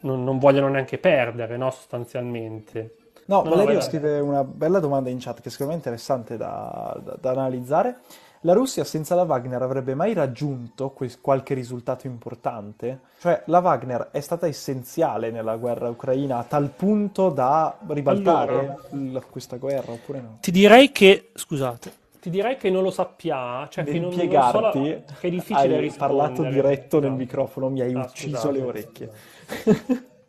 non, 0.00 0.22
non 0.22 0.38
vogliono 0.38 0.68
neanche 0.68 0.98
perdere, 0.98 1.56
no, 1.56 1.70
sostanzialmente. 1.70 2.97
No, 3.28 3.42
no 3.42 3.50
Valerio 3.50 3.80
scrive 3.80 4.20
una 4.20 4.42
bella 4.42 4.78
domanda 4.78 5.10
in 5.10 5.18
chat 5.18 5.40
che 5.42 5.50
secondo 5.50 5.72
me 5.72 5.78
è 5.78 5.82
interessante 5.84 6.36
da, 6.36 6.98
da, 7.02 7.16
da 7.20 7.30
analizzare. 7.30 7.98
La 8.42 8.54
Russia 8.54 8.84
senza 8.84 9.14
la 9.14 9.22
Wagner 9.22 9.60
avrebbe 9.60 9.94
mai 9.94 10.14
raggiunto 10.14 10.90
que- 10.90 11.18
qualche 11.20 11.54
risultato 11.54 12.06
importante? 12.06 13.00
Cioè, 13.18 13.42
la 13.46 13.58
Wagner 13.58 14.08
è 14.12 14.20
stata 14.20 14.46
essenziale 14.46 15.30
nella 15.30 15.56
guerra 15.56 15.88
ucraina 15.88 16.38
a 16.38 16.44
tal 16.44 16.70
punto 16.70 17.28
da 17.30 17.76
ribaltare 17.88 18.78
allora, 18.92 19.22
questa 19.28 19.56
guerra, 19.56 19.92
oppure 19.92 20.20
no? 20.20 20.38
Ti 20.40 20.50
direi 20.50 20.90
che, 20.92 21.30
scusate, 21.34 21.92
ti 22.20 22.30
direi 22.30 22.56
che 22.56 22.70
non 22.70 22.82
lo 22.82 22.90
sappiamo, 22.90 23.68
cioè 23.68 23.84
che 23.84 23.98
non, 23.98 24.14
non 24.14 24.50
so 24.50 24.60
la... 24.60 24.70
che 24.70 25.04
è 25.20 25.28
difficile 25.28 25.74
hai 25.74 25.80
rispondere. 25.80 25.96
parlato 25.96 26.42
diretto 26.44 27.00
nel 27.00 27.12
microfono, 27.12 27.68
mi 27.68 27.80
hai 27.80 27.92
ah, 27.92 28.04
ucciso 28.04 28.36
scusate, 28.36 28.52
le 28.52 28.62
orecchie. 28.62 29.10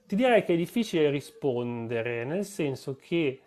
Ti 0.10 0.16
direi 0.16 0.44
che 0.44 0.56
è 0.56 0.58
difficile 0.58 1.12
rispondere, 1.12 2.24
nel 2.24 2.44
senso 2.44 2.96
che 2.96 3.42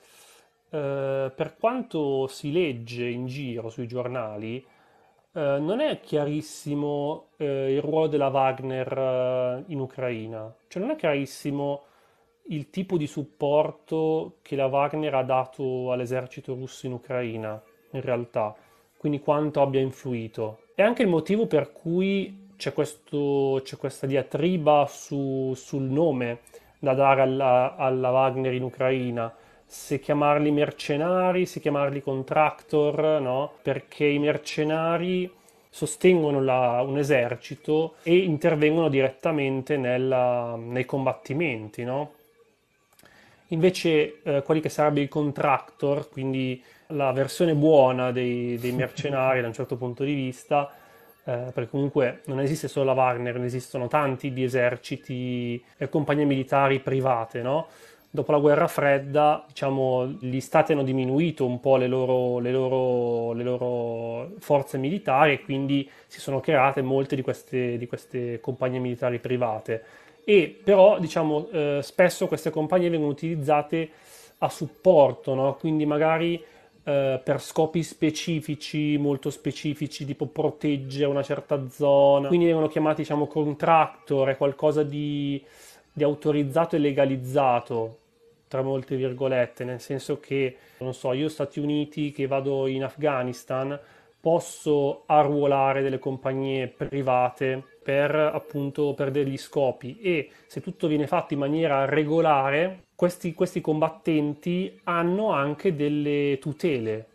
eh, 0.70 1.32
per 1.34 1.56
quanto 1.58 2.28
si 2.28 2.52
legge 2.52 3.08
in 3.08 3.26
giro 3.26 3.68
sui 3.68 3.88
giornali, 3.88 4.58
eh, 4.58 5.58
non 5.58 5.80
è 5.80 5.98
chiarissimo 5.98 7.30
eh, 7.38 7.74
il 7.74 7.82
ruolo 7.82 8.06
della 8.06 8.28
Wagner 8.28 8.96
eh, 8.96 9.64
in 9.72 9.80
Ucraina, 9.80 10.54
cioè 10.68 10.80
non 10.80 10.92
è 10.92 10.96
chiarissimo 10.96 11.82
il 12.50 12.70
tipo 12.70 12.96
di 12.96 13.08
supporto 13.08 14.36
che 14.40 14.54
la 14.54 14.66
Wagner 14.66 15.16
ha 15.16 15.24
dato 15.24 15.90
all'esercito 15.90 16.54
russo 16.54 16.86
in 16.86 16.92
Ucraina, 16.92 17.60
in 17.90 18.00
realtà, 18.02 18.54
quindi 18.96 19.18
quanto 19.18 19.60
abbia 19.60 19.80
influito. 19.80 20.66
È 20.76 20.82
anche 20.82 21.02
il 21.02 21.08
motivo 21.08 21.48
per 21.48 21.72
cui 21.72 22.41
c'è, 22.62 22.72
questo, 22.72 23.60
c'è 23.64 23.76
questa 23.76 24.06
diatriba 24.06 24.86
su, 24.88 25.52
sul 25.56 25.82
nome 25.82 26.42
da 26.78 26.94
dare 26.94 27.22
alla, 27.22 27.74
alla 27.76 28.10
Wagner 28.10 28.52
in 28.52 28.62
Ucraina 28.62 29.34
se 29.66 29.98
chiamarli 29.98 30.52
mercenari, 30.52 31.44
se 31.44 31.58
chiamarli 31.58 32.00
contractor, 32.00 33.20
no? 33.20 33.54
Perché 33.62 34.04
i 34.04 34.20
mercenari 34.20 35.28
sostengono 35.68 36.40
la, 36.40 36.84
un 36.86 36.98
esercito 36.98 37.94
e 38.04 38.16
intervengono 38.18 38.88
direttamente 38.88 39.76
nella, 39.76 40.54
nei 40.56 40.84
combattimenti, 40.84 41.82
no? 41.82 42.12
Invece 43.48 44.20
eh, 44.22 44.42
quelli 44.42 44.60
che 44.60 44.68
sarebbe 44.68 45.00
il 45.00 45.08
contractor, 45.08 46.08
quindi 46.10 46.62
la 46.88 47.10
versione 47.10 47.54
buona 47.54 48.12
dei, 48.12 48.56
dei 48.58 48.72
mercenari 48.72 49.40
da 49.40 49.48
un 49.48 49.52
certo 49.52 49.76
punto 49.76 50.04
di 50.04 50.14
vista, 50.14 50.70
eh, 51.24 51.50
perché 51.52 51.70
comunque 51.70 52.20
non 52.26 52.40
esiste 52.40 52.68
solo 52.68 52.86
la 52.86 52.92
Wagner, 52.92 53.38
ne 53.38 53.46
esistono 53.46 53.88
tanti 53.88 54.32
di 54.32 54.42
eserciti 54.42 55.62
e 55.76 55.88
compagnie 55.88 56.24
militari 56.24 56.80
private, 56.80 57.42
no? 57.42 57.66
dopo 58.14 58.32
la 58.32 58.38
guerra 58.38 58.68
fredda, 58.68 59.42
diciamo, 59.48 60.06
gli 60.20 60.38
stati 60.40 60.72
hanno 60.72 60.82
diminuito 60.82 61.46
un 61.46 61.60
po' 61.60 61.78
le 61.78 61.86
loro, 61.86 62.40
le 62.40 62.52
loro, 62.52 63.32
le 63.32 63.42
loro 63.42 64.32
forze 64.38 64.76
militari 64.76 65.32
e 65.32 65.40
quindi 65.40 65.88
si 66.06 66.20
sono 66.20 66.38
create 66.40 66.82
molte 66.82 67.16
di 67.16 67.22
queste, 67.22 67.78
di 67.78 67.86
queste 67.86 68.38
compagnie 68.40 68.80
militari 68.80 69.18
private. 69.18 69.82
E 70.24 70.60
però, 70.62 70.98
diciamo, 71.00 71.48
eh, 71.52 71.78
spesso 71.82 72.28
queste 72.28 72.50
compagnie 72.50 72.90
vengono 72.90 73.12
utilizzate 73.12 73.90
a 74.38 74.48
supporto, 74.50 75.34
no? 75.34 75.56
quindi 75.58 75.86
magari 75.86 76.42
eh, 76.84 77.20
per 77.22 77.40
scopi 77.40 77.82
specifici, 77.82 78.96
molto 78.98 79.30
specifici, 79.30 80.04
tipo 80.04 80.26
proteggere 80.26 81.06
una 81.06 81.22
certa 81.22 81.68
zona, 81.68 82.28
quindi 82.28 82.46
vengono 82.46 82.68
chiamati, 82.68 83.02
diciamo, 83.02 83.26
contractor, 83.26 84.30
è 84.30 84.36
qualcosa 84.36 84.82
di, 84.82 85.42
di 85.92 86.02
autorizzato 86.02 86.76
e 86.76 86.78
legalizzato 86.78 87.96
tra 88.48 88.60
molte 88.60 88.96
virgolette, 88.96 89.64
nel 89.64 89.80
senso 89.80 90.20
che, 90.20 90.56
non 90.78 90.92
so, 90.92 91.14
io 91.14 91.30
Stati 91.30 91.58
Uniti 91.58 92.12
che 92.12 92.26
vado 92.26 92.66
in 92.66 92.84
Afghanistan 92.84 93.80
posso 94.20 95.04
arruolare 95.06 95.80
delle 95.80 95.98
compagnie 95.98 96.68
private 96.68 97.71
per 97.82 98.14
appunto 98.14 98.94
per 98.94 99.10
degli 99.10 99.36
scopi. 99.36 99.98
E 100.00 100.30
se 100.46 100.60
tutto 100.60 100.86
viene 100.86 101.06
fatto 101.06 101.34
in 101.34 101.40
maniera 101.40 101.84
regolare, 101.84 102.84
questi, 102.94 103.34
questi 103.34 103.60
combattenti 103.60 104.80
hanno 104.84 105.32
anche 105.32 105.74
delle 105.74 106.38
tutele, 106.40 107.06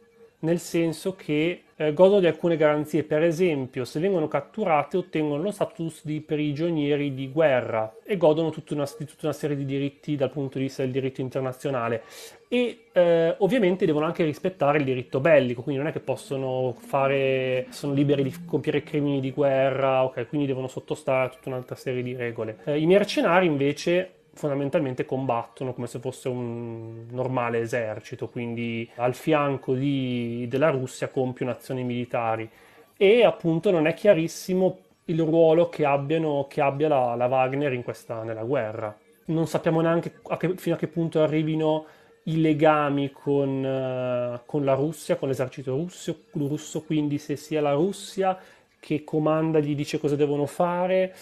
nel 0.47 0.59
senso 0.59 1.13
che 1.13 1.63
eh, 1.75 1.93
godono 1.93 2.21
di 2.21 2.27
alcune 2.27 2.55
garanzie, 2.55 3.03
per 3.03 3.21
esempio 3.21 3.83
se 3.83 3.99
vengono 3.99 4.29
catturate 4.29 4.95
ottengono 4.95 5.41
lo 5.43 5.51
status 5.51 6.05
di 6.05 6.21
prigionieri 6.21 7.13
di 7.13 7.29
guerra 7.29 7.97
e 8.03 8.15
godono 8.15 8.49
tutta 8.49 8.73
una, 8.73 8.89
di 8.97 9.05
tutta 9.05 9.25
una 9.25 9.33
serie 9.33 9.57
di 9.57 9.65
diritti 9.65 10.15
dal 10.15 10.31
punto 10.31 10.57
di 10.57 10.63
vista 10.63 10.83
del 10.83 10.91
diritto 10.91 11.19
internazionale 11.19 12.03
e 12.47 12.85
eh, 12.93 13.35
ovviamente 13.39 13.85
devono 13.85 14.05
anche 14.05 14.23
rispettare 14.23 14.77
il 14.77 14.85
diritto 14.85 15.19
bellico, 15.19 15.61
quindi 15.61 15.81
non 15.81 15.91
è 15.91 15.93
che 15.93 15.99
possono 15.99 16.73
fare, 16.79 17.67
sono 17.69 17.93
liberi 17.93 18.23
di 18.23 18.33
compiere 18.45 18.83
crimini 18.83 19.19
di 19.19 19.31
guerra, 19.31 20.05
ok, 20.05 20.29
quindi 20.29 20.47
devono 20.47 20.69
sottostare 20.69 21.25
a 21.25 21.29
tutta 21.29 21.49
un'altra 21.49 21.75
serie 21.75 22.01
di 22.01 22.15
regole. 22.15 22.59
Eh, 22.63 22.79
I 22.79 22.85
mercenari 22.85 23.45
invece 23.45 24.11
fondamentalmente 24.37 25.05
combattono 25.05 25.73
come 25.73 25.87
se 25.87 25.99
fosse 25.99 26.29
un 26.29 27.07
normale 27.09 27.59
esercito, 27.59 28.29
quindi 28.29 28.89
al 28.95 29.13
fianco 29.13 29.73
di, 29.73 30.45
della 30.47 30.69
Russia 30.69 31.09
compiono 31.09 31.51
azioni 31.51 31.83
militari 31.83 32.49
e 32.95 33.23
appunto 33.23 33.69
non 33.71 33.87
è 33.87 33.93
chiarissimo 33.93 34.79
il 35.05 35.21
ruolo 35.21 35.69
che, 35.69 35.85
abbiano, 35.85 36.47
che 36.49 36.61
abbia 36.61 36.87
la, 36.87 37.15
la 37.15 37.25
Wagner 37.25 37.81
questa, 37.83 38.23
nella 38.23 38.43
guerra. 38.43 38.95
Non 39.25 39.47
sappiamo 39.47 39.81
neanche 39.81 40.19
a 40.29 40.37
che, 40.37 40.55
fino 40.55 40.75
a 40.75 40.77
che 40.77 40.87
punto 40.87 41.21
arrivino 41.21 41.85
i 42.23 42.41
legami 42.41 43.11
con, 43.11 43.63
uh, 43.63 44.39
con 44.45 44.65
la 44.65 44.73
Russia, 44.73 45.15
con 45.15 45.29
l'esercito 45.29 45.75
russo, 45.75 46.23
russo, 46.33 46.83
quindi 46.83 47.17
se 47.17 47.35
sia 47.35 47.61
la 47.61 47.73
Russia 47.73 48.37
che 48.79 49.03
comanda 49.03 49.59
gli 49.59 49.75
dice 49.75 49.99
cosa 49.99 50.15
devono 50.15 50.45
fare 50.45 51.15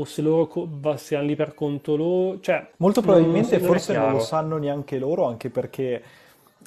o 0.00 0.04
se 0.04 0.22
loro 0.22 0.46
co- 0.46 0.96
siano 0.96 1.26
lì 1.26 1.36
per 1.36 1.54
conto 1.54 1.96
loro. 1.96 2.40
Cioè, 2.40 2.70
Molto 2.78 3.00
probabilmente 3.00 3.56
non, 3.58 3.66
non 3.66 3.70
forse 3.72 3.96
non 3.96 4.12
lo 4.12 4.20
sanno 4.20 4.56
neanche 4.58 4.98
loro, 4.98 5.26
anche 5.26 5.50
perché 5.50 6.02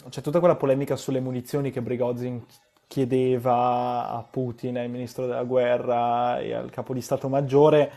c'è 0.10 0.22
tutta 0.22 0.40
quella 0.40 0.56
polemica 0.56 0.96
sulle 0.96 1.20
munizioni 1.20 1.72
che 1.72 1.82
Brigozin 1.82 2.44
chiedeva 2.88 4.10
a 4.10 4.24
Putin, 4.30 4.78
al 4.78 4.90
ministro 4.90 5.26
della 5.26 5.44
guerra 5.44 6.40
e 6.40 6.54
al 6.54 6.70
capo 6.70 6.94
di 6.94 7.02
Stato 7.02 7.28
Maggiore. 7.30 7.92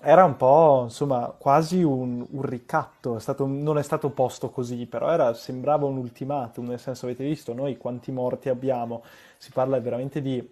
Era 0.00 0.24
un 0.24 0.36
po', 0.36 0.82
insomma, 0.84 1.34
quasi 1.36 1.82
un, 1.82 2.24
un 2.30 2.42
ricatto, 2.42 3.16
è 3.16 3.20
stato, 3.20 3.46
non 3.46 3.78
è 3.78 3.82
stato 3.82 4.10
posto 4.10 4.50
così, 4.50 4.86
però 4.86 5.10
era, 5.10 5.32
sembrava 5.32 5.86
un 5.86 5.96
ultimatum, 5.96 6.66
nel 6.68 6.78
senso 6.78 7.06
avete 7.06 7.24
visto 7.24 7.54
noi 7.54 7.78
quanti 7.78 8.12
morti 8.12 8.48
abbiamo, 8.50 9.02
si 9.38 9.50
parla 9.50 9.80
veramente 9.80 10.20
di 10.20 10.46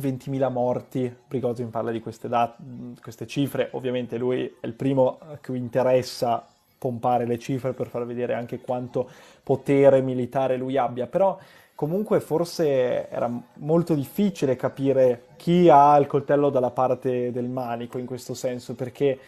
20.000 0.00 0.50
morti, 0.50 1.14
Prigozhin 1.28 1.70
parla 1.70 1.90
di 1.90 2.00
queste, 2.00 2.28
dat- 2.28 2.56
queste 3.00 3.26
cifre, 3.26 3.68
ovviamente 3.72 4.18
lui 4.18 4.44
è 4.60 4.66
il 4.66 4.72
primo 4.72 5.18
a 5.20 5.38
cui 5.40 5.58
interessa 5.58 6.46
pompare 6.76 7.26
le 7.26 7.38
cifre 7.38 7.72
per 7.72 7.88
far 7.88 8.04
vedere 8.04 8.34
anche 8.34 8.60
quanto 8.60 9.08
potere 9.42 10.02
militare 10.02 10.56
lui 10.56 10.76
abbia, 10.76 11.06
però 11.06 11.38
comunque 11.74 12.20
forse 12.20 13.08
era 13.08 13.30
molto 13.54 13.94
difficile 13.94 14.56
capire 14.56 15.26
chi 15.36 15.68
ha 15.70 15.96
il 15.96 16.06
coltello 16.06 16.50
dalla 16.50 16.70
parte 16.70 17.32
del 17.32 17.48
manico 17.48 17.98
in 17.98 18.06
questo 18.06 18.34
senso, 18.34 18.74
perché 18.74 19.18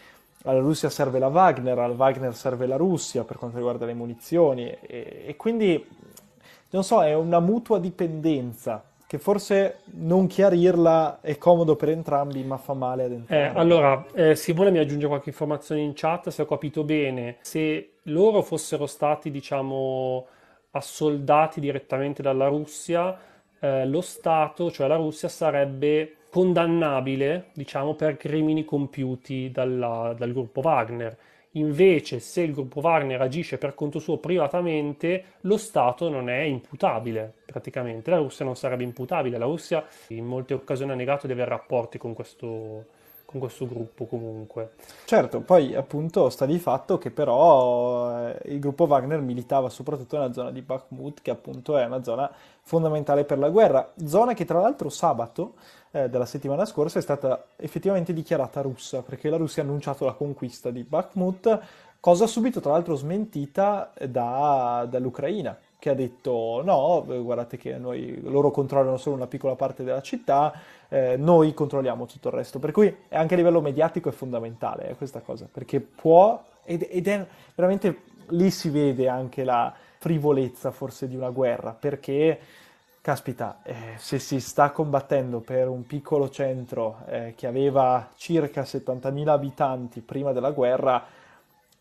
alla 0.43 0.61
Russia 0.61 0.91
serve 0.91 1.19
la 1.19 1.29
Wagner, 1.29 1.79
al 1.79 1.97
Wagner 1.97 2.35
serve 2.35 2.67
la 2.67 2.77
Russia 2.77 3.25
per 3.25 3.37
quanto 3.37 3.57
riguarda 3.57 3.87
le 3.87 3.95
munizioni 3.95 4.69
e, 4.81 5.25
e 5.27 5.37
quindi 5.37 5.85
non 6.71 6.85
so, 6.85 7.03
è 7.03 7.15
una 7.15 7.41
mutua 7.41 7.79
dipendenza 7.79 8.83
che 9.07 9.19
forse 9.19 9.79
non 9.93 10.27
chiarirla 10.27 11.21
è 11.21 11.39
comodo 11.39 11.77
per 11.77 11.91
entrambi, 11.91 12.43
ma 12.43 12.57
fa 12.57 12.75
male 12.75 13.05
ad 13.05 13.13
entrambi. 13.13 13.57
Eh, 13.57 13.59
allora, 13.59 14.05
eh, 14.15 14.35
Simone 14.35 14.71
mi 14.71 14.79
aggiunge 14.79 15.07
qualche 15.07 15.29
informazione 15.29 15.81
in 15.81 15.93
chat, 15.95 16.29
se 16.31 16.43
ho 16.43 16.47
capito 16.47 16.83
bene, 16.83 17.37
se 17.43 17.93
loro 18.05 18.43
fossero 18.43 18.87
stati, 18.87 19.31
diciamo, 19.31 20.27
assoldati 20.73 21.61
direttamente 21.61 22.21
dalla 22.21 22.49
Russia, 22.49 23.17
eh, 23.61 23.87
lo 23.87 24.01
Stato, 24.01 24.71
cioè 24.73 24.89
la 24.89 24.97
Russia, 24.97 25.29
sarebbe 25.29 26.17
condannabile, 26.29 27.51
diciamo, 27.55 27.95
per 27.95 28.17
crimini 28.17 28.65
compiuti 28.65 29.51
dalla, 29.53 30.15
dal 30.19 30.33
gruppo 30.33 30.61
Wagner 30.61 31.17
Invece, 31.57 32.21
se 32.21 32.43
il 32.43 32.53
gruppo 32.53 32.81
Wagner 32.81 33.21
agisce 33.21 33.57
per 33.57 33.75
conto 33.75 33.99
suo 33.99 34.19
privatamente, 34.19 35.25
lo 35.43 35.57
Stato 35.57 36.09
non 36.09 36.29
è 36.29 36.41
imputabile 36.41 37.33
praticamente. 37.47 38.11
La 38.11 38.19
Russia 38.19 38.45
non 38.45 38.57
sarebbe 38.57 38.83
imputabile. 38.83 39.39
La 39.39 39.47
Russia 39.47 39.85
in 40.09 40.27
molte 40.27 40.55
occasioni 40.55 40.93
ha 40.93 40.95
negato 40.95 41.27
di 41.27 41.33
avere 41.33 41.49
rapporti 41.49 41.97
con 41.97 42.13
questo, 42.13 42.85
con 43.25 43.41
questo 43.41 43.67
gruppo 43.67 44.05
comunque. 44.05 44.73
Certo, 45.07 45.41
poi 45.41 45.75
appunto 45.75 46.29
sta 46.29 46.45
di 46.45 46.59
fatto 46.59 46.99
che 46.99 47.11
però 47.11 48.29
eh, 48.29 48.39
il 48.53 48.59
gruppo 48.59 48.85
Wagner 48.85 49.21
militava 49.21 49.71
soprattutto 49.71 50.19
nella 50.19 50.33
zona 50.33 50.51
di 50.51 50.61
Bakhmut, 50.61 51.23
che 51.23 51.31
appunto 51.31 51.79
è 51.79 51.87
una 51.87 52.03
zona 52.03 52.31
fondamentale 52.61 53.25
per 53.25 53.39
la 53.39 53.49
guerra, 53.49 53.93
zona 54.05 54.35
che 54.35 54.45
tra 54.45 54.61
l'altro 54.61 54.89
sabato 54.91 55.55
eh, 55.97 56.11
della 56.11 56.27
settimana 56.27 56.67
scorsa 56.67 56.99
è 56.99 57.03
stata 57.03 57.47
effettivamente 57.57 58.13
dichiarata 58.13 58.61
russa, 58.61 59.03
perché 59.03 59.31
la 59.31 59.39
Russia 59.39 59.63
ha 59.63 59.65
annunciato 59.65 60.05
la 60.05 60.13
conquista 60.13 60.71
di 60.71 60.83
Bakhmut, 60.83 61.61
cosa 62.01 62.27
subito 62.27 62.61
tra 62.61 62.73
l'altro 62.73 62.95
smentita 62.97 63.93
da, 64.07 64.87
dall'Ucraina, 64.89 65.57
che 65.79 65.89
ha 65.89 65.95
detto 65.95 66.61
no, 66.63 67.03
guardate 67.23 67.57
che 67.57 67.79
noi, 67.79 68.21
loro 68.23 68.51
controllano 68.51 68.99
solo 68.99 69.17
una 69.17 69.27
piccola 69.27 69.55
parte 69.55 69.85
della 69.85 70.03
città, 70.03 70.53
eh, 70.89 71.17
noi 71.17 71.55
controlliamo 71.55 72.05
tutto 72.05 72.29
il 72.29 72.35
resto. 72.35 72.59
Per 72.59 72.73
cui 72.73 72.95
anche 73.09 73.33
a 73.33 73.37
livello 73.39 73.63
mediatico 73.63 74.11
è 74.11 74.13
fondamentale 74.13 74.91
eh, 74.91 74.97
questa 74.97 75.21
cosa, 75.21 75.49
perché 75.51 75.81
può, 75.81 76.43
ed, 76.65 76.87
ed 76.91 77.09
è 77.09 77.27
veramente 77.55 78.03
lì 78.31 78.51
si 78.51 78.69
vede 78.69 79.09
anche 79.09 79.45
la 79.45 79.73
frivolezza 79.99 80.71
forse 80.73 81.09
di 81.09 81.17
una 81.17 81.31
guerra, 81.31 81.73
perché 81.73 82.39
caspita, 83.07 83.61
eh, 83.63 83.95
se 83.99 84.19
si 84.19 84.41
sta 84.41 84.73
combattendo 84.73 85.39
per 85.39 85.69
un 85.69 85.87
piccolo 85.87 86.29
centro 86.29 87.03
eh, 87.07 87.35
che 87.37 87.47
aveva 87.47 88.09
circa 88.17 88.63
70.000 88.63 89.29
abitanti 89.29 90.01
prima 90.01 90.33
della 90.33 90.51
guerra, 90.51 91.05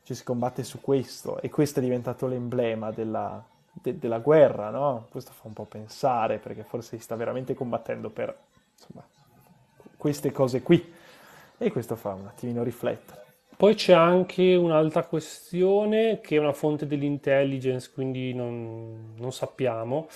ci 0.04 0.14
si 0.14 0.24
combatte 0.24 0.64
su 0.64 0.82
questo 0.82 1.42
e 1.42 1.50
questo 1.50 1.80
è 1.80 1.82
diventato 1.82 2.28
l'emblema 2.28 2.92
della, 2.92 3.44
de- 3.72 3.98
della 3.98 4.20
guerra, 4.20 4.70
no? 4.70 5.08
Questo 5.10 5.32
fa 5.32 5.48
un 5.48 5.54
po' 5.54 5.64
pensare 5.64 6.38
perché 6.38 6.62
forse 6.62 6.96
si 6.96 7.02
sta 7.02 7.16
veramente 7.16 7.56
combattendo 7.56 8.12
per 8.12 8.38
insomma, 8.74 9.04
queste 9.98 10.32
cose 10.32 10.62
qui 10.62 10.94
e 11.58 11.72
questo 11.72 11.96
fa 11.96 12.14
un 12.14 12.28
attimino 12.28 12.62
riflettere. 12.62 13.24
Poi 13.58 13.74
c'è 13.74 13.94
anche 13.94 14.54
un'altra 14.54 15.06
questione 15.06 16.22
che 16.22 16.36
è 16.36 16.40
una 16.40 16.54
fonte 16.54 16.86
dell'intelligence, 16.86 17.90
quindi 17.92 18.32
non, 18.36 19.16
non 19.16 19.32
sappiamo, 19.32 20.08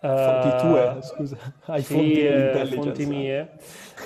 Fonti 0.00 0.56
tue, 0.60 0.84
uh, 0.84 1.02
scusa, 1.02 1.36
hai 1.66 1.82
sì, 1.82 1.94
fonti, 1.94 2.26
eh, 2.26 2.66
fonti 2.66 3.06
mie. 3.06 3.48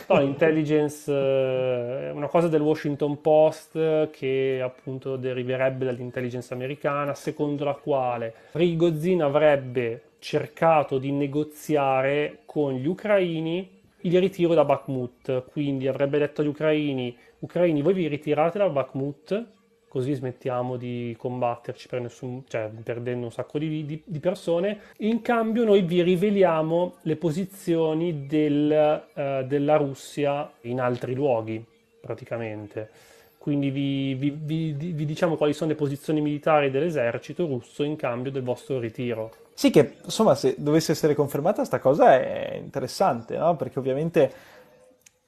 No, 0.09 0.21
l'intelligence 0.21 1.13
eh, 1.13 2.09
è 2.09 2.11
una 2.13 2.29
cosa 2.29 2.49
del 2.49 2.63
Washington 2.63 3.21
Post 3.21 4.09
che 4.11 4.61
appunto 4.63 5.17
deriverebbe 5.17 5.85
dall'intelligence 5.85 6.55
americana, 6.55 7.13
secondo 7.13 7.65
la 7.65 7.75
quale 7.75 8.33
Prigozhin 8.53 9.23
avrebbe 9.23 10.03
cercato 10.19 10.97
di 10.97 11.13
negoziare 11.13 12.39
con 12.47 12.73
gli 12.73 12.87
ucraini 12.87 13.81
il 14.05 14.19
ritiro 14.19 14.55
da 14.55 14.65
Bakhmut, 14.65 15.45
quindi 15.51 15.89
avrebbe 15.89 16.19
detto 16.19 16.41
agli 16.41 16.49
ucraini, 16.49 17.15
ucraini 17.41 17.83
voi 17.83 17.93
vi 17.93 18.09
ritirate 18.09 18.59
da 18.59 18.69
Bakhmut 18.69 19.47
così 19.93 20.15
smettiamo 20.15 20.79
di 20.79 21.15
combatterci 21.19 21.87
per 21.87 22.01
nessun, 22.01 22.45
cioè, 22.49 22.71
perdendo 22.83 23.27
un 23.27 23.31
sacco 23.31 23.59
di, 23.59 23.85
di, 23.85 24.03
di, 24.03 24.19
persone. 24.21 24.79
In 25.01 25.21
cambio 25.21 25.65
noi 25.65 25.83
vi 25.83 26.03
riveliamo 26.03 26.95
le 27.03 27.17
posizioni 27.17 28.27
del, 28.27 29.03
uh, 29.13 29.47
della 29.47 29.77
Russia 29.77 30.51
in 30.63 30.81
altri 30.81 31.15
luoghi, 31.15 31.63
praticamente. 32.01 32.89
Quindi 33.37 33.69
vi, 33.69 34.15
vi, 34.15 34.73
vi, 34.73 35.05
diciamo 35.05 35.37
quali 35.37 35.53
sono 35.53 35.73
le 35.73 35.77
posizioni 35.77 36.23
militari 36.23 36.71
dell'esercito 36.71 37.45
russo 37.45 37.83
in 37.83 37.97
cambio 37.97 38.31
del 38.31 38.43
vostro 38.43 38.79
ritiro. 38.79 39.31
Sì, 39.53 39.69
che 39.69 39.97
insomma, 40.03 40.35
se 40.35 40.55
dovesse 40.57 40.93
essere 40.93 41.15
confermata 41.15 41.57
questa 41.57 41.81
cosa 41.81 42.19
è 42.19 42.59
interessante, 42.59 43.37
no? 43.37 43.57
Perché 43.57 43.79
ovviamente... 43.79 44.33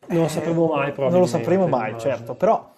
Non 0.07 0.22
lo 0.22 0.29
sapremo 0.29 0.68
mai, 0.68 0.92
probabilmente. 0.92 1.11
Non 1.11 1.20
lo 1.20 1.27
sapremo 1.27 1.66
mai, 1.66 1.98
certo, 1.98 2.35
però 2.35 2.72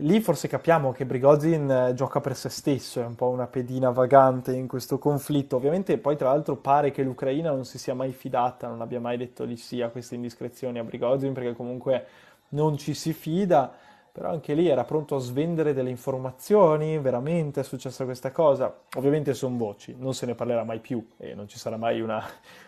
Lì 0.00 0.20
forse 0.20 0.46
capiamo 0.46 0.92
che 0.92 1.06
Brigozin 1.06 1.70
eh, 1.70 1.94
gioca 1.94 2.20
per 2.20 2.36
se 2.36 2.50
stesso, 2.50 3.00
è 3.00 3.04
un 3.06 3.14
po' 3.14 3.28
una 3.28 3.46
pedina 3.46 3.88
vagante 3.88 4.52
in 4.52 4.68
questo 4.68 4.98
conflitto. 4.98 5.56
Ovviamente 5.56 5.96
poi 5.96 6.16
tra 6.16 6.28
l'altro 6.28 6.56
pare 6.56 6.90
che 6.90 7.02
l'Ucraina 7.02 7.50
non 7.50 7.64
si 7.64 7.78
sia 7.78 7.94
mai 7.94 8.12
fidata, 8.12 8.68
non 8.68 8.82
abbia 8.82 9.00
mai 9.00 9.16
detto 9.16 9.46
di 9.46 9.56
sì 9.56 9.80
a 9.80 9.88
queste 9.88 10.14
indiscrezioni 10.14 10.78
a 10.78 10.84
Brigozin 10.84 11.32
perché 11.32 11.54
comunque 11.54 12.06
non 12.50 12.76
ci 12.76 12.92
si 12.92 13.14
fida, 13.14 13.72
però 14.12 14.28
anche 14.28 14.52
lì 14.52 14.68
era 14.68 14.84
pronto 14.84 15.16
a 15.16 15.18
svendere 15.18 15.72
delle 15.72 15.88
informazioni, 15.88 16.98
veramente 16.98 17.60
è 17.60 17.64
successa 17.64 18.04
questa 18.04 18.30
cosa. 18.32 18.70
Ovviamente 18.96 19.32
sono 19.32 19.56
voci, 19.56 19.94
non 19.98 20.12
se 20.12 20.26
ne 20.26 20.34
parlerà 20.34 20.62
mai 20.62 20.80
più 20.80 21.06
e 21.16 21.34
non 21.34 21.48
ci 21.48 21.58
sarà 21.58 21.78
mai 21.78 22.02
una, 22.02 22.22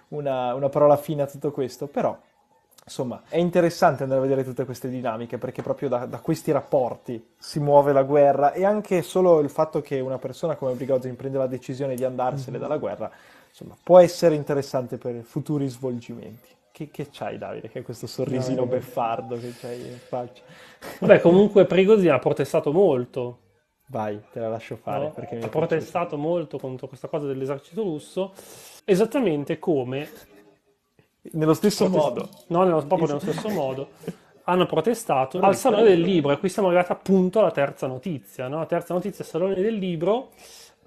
una, 0.09 0.55
una 0.55 0.69
parola 0.71 0.97
fine 0.97 1.21
a 1.23 1.27
tutto 1.27 1.51
questo, 1.51 1.89
però 1.89 2.19
Insomma, 2.89 3.23
è 3.29 3.37
interessante 3.37 4.03
andare 4.03 4.21
a 4.21 4.23
vedere 4.23 4.43
tutte 4.43 4.65
queste 4.65 4.89
dinamiche 4.89 5.37
perché 5.37 5.61
proprio 5.61 5.91
da, 5.91 6.07
da, 6.07 6.21
questi 6.21 6.51
rapporti 6.53 7.35
si 7.37 7.61
muove 7.61 7.93
la 7.93 8.03
guerra 8.03 8.53
e 8.53 8.65
anche 8.65 9.03
solo 9.03 9.41
il 9.41 9.51
fatto 9.51 9.83
che 9.83 10.01
una 10.01 10.17
persona 10.17 10.57
come 10.57 10.73
Brigozin 10.73 11.15
prende 11.15 11.37
la 11.37 11.47
decisione 11.47 11.95
di 11.95 12.05
andarsene 12.05 12.53
mm-hmm. 12.53 12.61
dalla 12.61 12.79
guerra, 12.79 13.11
insomma, 13.47 13.77
può 13.83 13.99
essere 13.99 14.35
interessante 14.35 14.97
per 14.97 15.23
futuri 15.23 15.69
svolgimenti. 15.69 16.49
Che, 16.73 16.91
che 16.91 17.09
c'hai 17.11 17.37
Davide? 17.37 17.69
Che 17.69 17.81
è 17.81 17.83
questo 17.83 18.07
sorrisino 18.07 18.61
no, 18.61 18.67
beffardo 18.67 19.37
che 19.37 19.53
c'hai 19.61 19.81
in 19.81 19.99
faccia? 19.99 20.43
Vabbè, 21.01 21.21
comunque 21.21 21.67
Prigozin 21.67 22.11
ha 22.11 22.19
protestato 22.19 22.73
molto. 22.73 23.41
Vai, 23.89 24.19
te 24.33 24.41
la 24.41 24.49
lascio 24.49 24.77
fare. 24.77 25.13
No? 25.15 25.45
ha 25.45 25.49
protestato 25.49 26.17
molto 26.17 26.59
contro 26.59 26.87
questa 26.87 27.09
cosa 27.09 27.27
dell'esercito 27.27 27.83
russo, 27.83 28.33
esattamente 28.85 29.59
come 29.59 30.09
nello 31.33 31.55
stesso 31.55 31.89
Protest- 31.89 32.09
modo. 32.09 32.29
No, 32.49 32.65
nello, 32.65 32.87
proprio 32.87 33.09
nello 33.09 33.21
stesso 33.21 33.49
modo. 33.49 33.89
Hanno 34.45 34.65
protestato 34.65 35.39
al 35.41 35.57
Salone 35.57 35.83
del 35.83 36.01
Libro 36.01 36.33
e 36.33 36.39
qui 36.39 36.49
siamo 36.49 36.69
arrivati 36.69 36.91
appunto 36.91 37.41
alla 37.41 37.51
terza 37.51 37.87
notizia. 37.87 38.49
No? 38.49 38.59
La 38.59 38.67
terza 38.67 38.95
notizia, 38.95 39.23
Salone 39.23 39.55
del 39.55 39.75
Libro. 39.75 40.31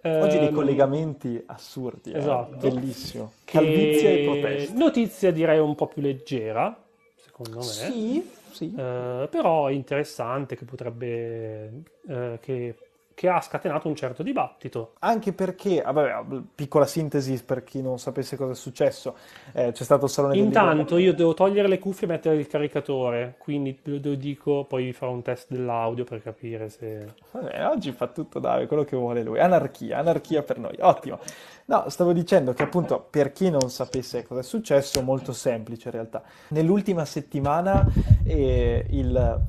Oggi 0.03 0.39
dei 0.39 0.47
ehm, 0.47 0.53
collegamenti 0.55 1.43
assurdi, 1.45 2.11
eh? 2.11 2.17
esatto. 2.17 2.55
Eh? 2.55 2.71
bellissimo. 2.71 3.33
Calvizia 3.43 4.09
e 4.09 4.23
proteste. 4.23 4.75
Notizia 4.75 5.31
direi 5.31 5.59
un 5.59 5.75
po' 5.75 5.85
più 5.85 6.01
leggera, 6.01 6.75
secondo 7.17 7.57
me. 7.57 7.63
Sì, 7.63 8.27
sì. 8.51 8.73
Eh, 8.75 9.27
però 9.29 9.69
interessante 9.69 10.55
che 10.55 10.65
potrebbe... 10.65 11.83
Eh, 12.07 12.39
che 12.41 12.75
che 13.21 13.29
ha 13.29 13.39
scatenato 13.39 13.87
un 13.87 13.95
certo 13.95 14.23
dibattito. 14.23 14.93
Anche 14.97 15.31
perché, 15.31 15.79
ah, 15.79 15.91
vabbè, 15.91 16.41
piccola 16.55 16.87
sintesi 16.87 17.39
per 17.45 17.63
chi 17.63 17.79
non 17.79 17.99
sapesse 17.99 18.35
cosa 18.35 18.53
è 18.53 18.55
successo, 18.55 19.15
eh, 19.53 19.71
c'è 19.73 19.83
stato 19.83 20.05
il 20.05 20.09
salone 20.09 20.37
Intanto 20.37 20.97
io 20.97 21.13
devo 21.13 21.35
togliere 21.35 21.67
le 21.67 21.77
cuffie 21.77 22.07
e 22.07 22.09
mettere 22.09 22.35
il 22.37 22.47
caricatore, 22.47 23.35
quindi 23.37 23.77
lo, 23.83 24.15
dico, 24.15 24.65
poi 24.65 24.91
farò 24.91 25.11
un 25.11 25.21
test 25.21 25.51
dell'audio 25.51 26.03
per 26.03 26.23
capire 26.23 26.69
se... 26.69 27.13
Vabbè, 27.31 27.67
oggi 27.67 27.91
fa 27.91 28.07
tutto 28.07 28.39
Davide, 28.39 28.65
quello 28.65 28.85
che 28.85 28.95
vuole 28.95 29.21
lui. 29.21 29.39
Anarchia, 29.39 29.99
anarchia 29.99 30.41
per 30.41 30.57
noi, 30.57 30.77
ottimo. 30.79 31.19
No, 31.65 31.89
stavo 31.89 32.13
dicendo 32.13 32.53
che 32.53 32.63
appunto 32.63 33.05
per 33.07 33.31
chi 33.31 33.51
non 33.51 33.69
sapesse 33.69 34.25
cosa 34.25 34.39
è 34.39 34.43
successo, 34.43 35.03
molto 35.03 35.31
semplice 35.31 35.89
in 35.89 35.93
realtà. 35.93 36.23
Nell'ultima 36.47 37.05
settimana 37.05 37.85
eh, 38.25 38.83
il 38.89 39.39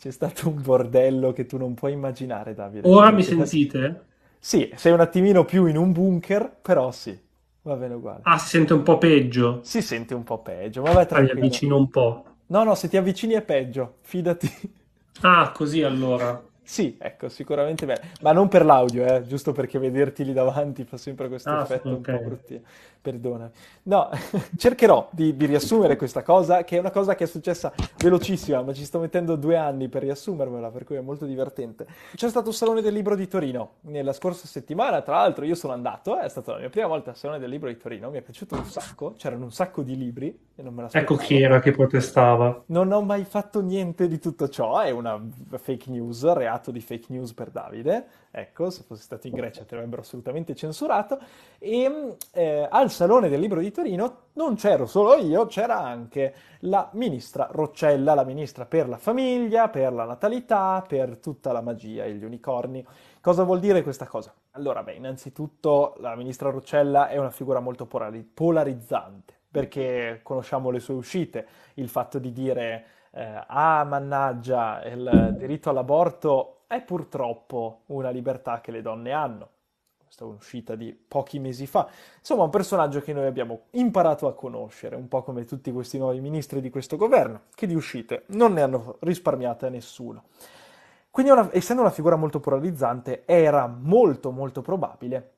c'è 0.00 0.10
stato 0.10 0.48
un 0.48 0.62
bordello 0.62 1.32
che 1.32 1.44
tu 1.44 1.58
non 1.58 1.74
puoi 1.74 1.92
immaginare, 1.92 2.54
Davide. 2.54 2.88
Ora 2.88 3.10
mi 3.10 3.22
sentite? 3.22 4.04
Sì, 4.38 4.72
sei 4.74 4.92
un 4.92 5.00
attimino 5.00 5.44
più 5.44 5.66
in 5.66 5.76
un 5.76 5.92
bunker, 5.92 6.56
però 6.62 6.90
sì, 6.90 7.16
va 7.62 7.74
bene 7.76 7.92
uguale. 7.92 8.22
Ah, 8.24 8.38
si 8.38 8.48
sente 8.48 8.72
un 8.72 8.82
po' 8.82 8.96
peggio? 8.96 9.60
Si 9.62 9.82
sente 9.82 10.14
un 10.14 10.24
po' 10.24 10.40
peggio, 10.40 10.80
ma 10.80 10.92
vai 10.92 11.06
tranquillo. 11.06 11.34
Mi 11.38 11.46
avvicino 11.46 11.76
un 11.76 11.90
po'. 11.90 12.24
No, 12.46 12.64
no, 12.64 12.74
se 12.74 12.88
ti 12.88 12.96
avvicini 12.96 13.34
è 13.34 13.42
peggio, 13.42 13.96
fidati. 14.00 14.50
Ah, 15.20 15.52
così 15.52 15.82
allora. 15.82 16.42
Sì, 16.70 16.96
ecco, 17.00 17.28
sicuramente 17.28 17.84
bene, 17.84 18.12
ma 18.20 18.30
non 18.30 18.46
per 18.46 18.64
l'audio, 18.64 19.04
eh, 19.04 19.26
giusto 19.26 19.50
perché 19.50 19.80
vederti 19.80 20.24
lì 20.24 20.32
davanti 20.32 20.84
fa 20.84 20.96
sempre 20.96 21.26
questo 21.26 21.50
ah, 21.50 21.62
effetto 21.62 21.88
un 21.88 22.00
po' 22.00 22.16
bruttino. 22.16 22.60
Perdona. 23.02 23.50
No, 23.84 24.08
cercherò 24.56 25.08
di, 25.10 25.34
di, 25.34 25.46
riassumere 25.46 25.96
questa 25.96 26.22
cosa, 26.22 26.62
che 26.62 26.76
è 26.76 26.78
una 26.78 26.92
cosa 26.92 27.16
che 27.16 27.24
è 27.24 27.26
successa 27.26 27.72
velocissima, 27.96 28.62
ma 28.62 28.72
ci 28.72 28.84
sto 28.84 29.00
mettendo 29.00 29.34
due 29.34 29.56
anni 29.56 29.88
per 29.88 30.02
riassumermela, 30.02 30.70
per 30.70 30.84
cui 30.84 30.94
è 30.94 31.00
molto 31.00 31.24
divertente. 31.24 31.86
C'è 32.14 32.28
stato 32.28 32.50
il 32.50 32.54
Salone 32.54 32.82
del 32.82 32.92
Libro 32.92 33.16
di 33.16 33.26
Torino 33.26 33.76
nella 33.82 34.12
scorsa 34.12 34.46
settimana, 34.46 35.00
tra 35.00 35.16
l'altro 35.16 35.44
io 35.44 35.56
sono 35.56 35.72
andato, 35.72 36.20
è 36.20 36.28
stata 36.28 36.52
la 36.52 36.58
mia 36.58 36.68
prima 36.68 36.86
volta 36.86 37.10
al 37.10 37.16
Salone 37.16 37.40
del 37.40 37.50
Libro 37.50 37.68
di 37.68 37.78
Torino, 37.78 38.10
mi 38.10 38.18
è 38.18 38.22
piaciuto 38.22 38.54
un 38.54 38.64
sacco, 38.64 39.14
c'erano 39.16 39.42
un 39.42 39.52
sacco 39.52 39.82
di 39.82 39.96
libri 39.96 40.38
e 40.54 40.62
non 40.62 40.74
me. 40.74 40.86
Ecco 40.92 41.16
chi 41.16 41.40
era 41.40 41.58
che 41.58 41.72
protestava. 41.72 42.62
Non 42.66 42.92
ho 42.92 43.00
mai 43.00 43.24
fatto 43.24 43.60
niente 43.60 44.06
di 44.06 44.20
tutto 44.20 44.48
ciò, 44.48 44.78
è 44.78 44.90
una 44.90 45.20
fake 45.56 45.90
news, 45.90 46.30
reato 46.32 46.59
reato 46.60 46.70
di 46.70 46.80
fake 46.80 47.06
news 47.08 47.32
per 47.32 47.50
Davide, 47.50 48.06
ecco, 48.30 48.70
se 48.70 48.82
fossi 48.82 49.02
stato 49.02 49.26
in 49.26 49.32
Grecia 49.32 49.64
ti 49.64 49.74
avrebbero 49.74 50.02
assolutamente 50.02 50.54
censurato, 50.54 51.18
e 51.58 52.16
eh, 52.32 52.68
al 52.70 52.90
Salone 52.90 53.28
del 53.28 53.40
Libro 53.40 53.60
di 53.60 53.70
Torino 53.72 54.28
non 54.34 54.54
c'ero 54.54 54.86
solo 54.86 55.16
io, 55.16 55.46
c'era 55.46 55.80
anche 55.80 56.34
la 56.60 56.88
ministra 56.92 57.48
Roccella, 57.50 58.14
la 58.14 58.24
ministra 58.24 58.66
per 58.66 58.88
la 58.88 58.98
famiglia, 58.98 59.68
per 59.68 59.92
la 59.92 60.04
natalità, 60.04 60.84
per 60.86 61.18
tutta 61.18 61.50
la 61.52 61.62
magia 61.62 62.04
e 62.04 62.12
gli 62.12 62.24
unicorni. 62.24 62.86
Cosa 63.20 63.42
vuol 63.42 63.58
dire 63.58 63.82
questa 63.82 64.06
cosa? 64.06 64.32
Allora, 64.52 64.82
beh, 64.82 64.94
innanzitutto 64.94 65.94
la 65.98 66.14
ministra 66.14 66.50
Roccella 66.50 67.08
è 67.08 67.16
una 67.16 67.30
figura 67.30 67.60
molto 67.60 67.86
polarizzante, 67.86 69.34
perché 69.50 70.20
conosciamo 70.22 70.70
le 70.70 70.80
sue 70.80 70.94
uscite, 70.94 71.46
il 71.74 71.88
fatto 71.88 72.18
di 72.18 72.32
dire 72.32 72.84
eh, 73.12 73.44
ah 73.46 73.84
mannaggia, 73.84 74.84
il 74.84 75.34
diritto 75.36 75.70
all'aborto 75.70 76.62
è 76.66 76.80
purtroppo 76.82 77.82
una 77.86 78.10
libertà 78.10 78.60
che 78.60 78.70
le 78.70 78.82
donne 78.82 79.12
hanno. 79.12 79.48
Questa 79.98 80.24
è 80.24 80.28
un'uscita 80.28 80.74
di 80.74 80.92
pochi 80.92 81.38
mesi 81.38 81.66
fa. 81.66 81.88
Insomma, 82.18 82.44
un 82.44 82.50
personaggio 82.50 83.00
che 83.00 83.12
noi 83.12 83.26
abbiamo 83.26 83.62
imparato 83.70 84.26
a 84.26 84.34
conoscere, 84.34 84.96
un 84.96 85.08
po' 85.08 85.22
come 85.22 85.44
tutti 85.44 85.72
questi 85.72 85.98
nuovi 85.98 86.20
ministri 86.20 86.60
di 86.60 86.70
questo 86.70 86.96
governo, 86.96 87.42
che 87.54 87.66
di 87.66 87.74
uscite 87.74 88.24
non 88.26 88.52
ne 88.52 88.62
hanno 88.62 88.96
risparmiate 89.00 89.68
nessuno. 89.68 90.24
Quindi, 91.10 91.32
una, 91.32 91.48
essendo 91.52 91.82
una 91.82 91.90
figura 91.90 92.16
molto 92.16 92.38
polarizzante, 92.38 93.24
era 93.24 93.66
molto 93.66 94.30
molto 94.30 94.62
probabile 94.62 95.32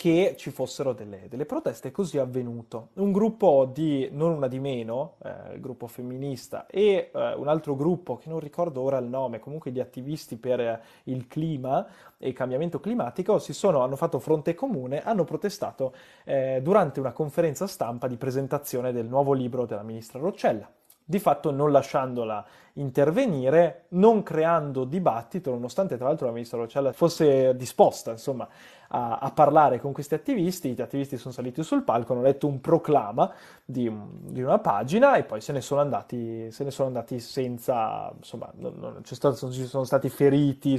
che 0.00 0.32
ci 0.38 0.50
fossero 0.50 0.94
delle, 0.94 1.26
delle, 1.28 1.44
proteste, 1.44 1.90
così 1.90 2.16
è 2.16 2.20
avvenuto. 2.20 2.88
Un 2.94 3.12
gruppo 3.12 3.70
di, 3.70 4.08
non 4.12 4.32
una 4.32 4.48
di 4.48 4.58
meno, 4.58 5.16
eh, 5.22 5.56
il 5.56 5.60
gruppo 5.60 5.86
femminista, 5.88 6.64
e 6.68 7.10
eh, 7.12 7.34
un 7.34 7.48
altro 7.48 7.76
gruppo, 7.76 8.16
che 8.16 8.30
non 8.30 8.40
ricordo 8.40 8.80
ora 8.80 8.96
il 8.96 9.04
nome, 9.04 9.40
comunque 9.40 9.70
di 9.70 9.78
attivisti 9.78 10.38
per 10.38 10.58
eh, 10.58 10.80
il 11.04 11.26
clima 11.26 11.86
e 12.16 12.28
il 12.28 12.32
cambiamento 12.32 12.80
climatico, 12.80 13.38
sono, 13.38 13.82
hanno 13.82 13.96
fatto 13.96 14.18
fronte 14.20 14.54
comune, 14.54 15.02
hanno 15.02 15.24
protestato 15.24 15.92
eh, 16.24 16.60
durante 16.62 16.98
una 16.98 17.12
conferenza 17.12 17.66
stampa 17.66 18.08
di 18.08 18.16
presentazione 18.16 18.92
del 18.92 19.06
nuovo 19.06 19.34
libro 19.34 19.66
della 19.66 19.82
ministra 19.82 20.18
Roccella 20.18 20.66
di 21.10 21.18
fatto 21.18 21.50
non 21.50 21.72
lasciandola 21.72 22.46
intervenire, 22.74 23.86
non 23.88 24.22
creando 24.22 24.84
dibattito, 24.84 25.50
nonostante 25.50 25.96
tra 25.96 26.06
l'altro 26.06 26.26
la 26.26 26.32
ministra 26.32 26.58
Roccella 26.58 26.92
fosse 26.92 27.56
disposta 27.56 28.12
insomma, 28.12 28.46
a, 28.90 29.18
a, 29.18 29.30
parlare 29.32 29.80
con 29.80 29.92
questi 29.92 30.14
attivisti, 30.14 30.72
gli 30.72 30.80
attivisti 30.80 31.16
sono 31.16 31.34
saliti 31.34 31.64
sul 31.64 31.82
palco, 31.82 32.12
hanno 32.12 32.22
letto 32.22 32.46
un 32.46 32.60
proclama 32.60 33.32
di, 33.64 33.92
di 34.22 34.40
una 34.40 34.60
pagina 34.60 35.16
e 35.16 35.24
poi 35.24 35.40
se 35.40 35.52
ne 35.52 35.60
sono 35.60 35.80
andati, 35.80 36.48
se 36.52 36.62
ne 36.62 36.70
sono 36.70 36.86
andati 36.86 37.18
senza, 37.18 38.12
insomma, 38.16 38.48
non, 38.54 38.74
non, 38.78 39.00
stato, 39.04 39.36
non 39.42 39.52
ci 39.52 39.66
sono 39.66 39.82
stati 39.82 40.08
feriti, 40.08 40.78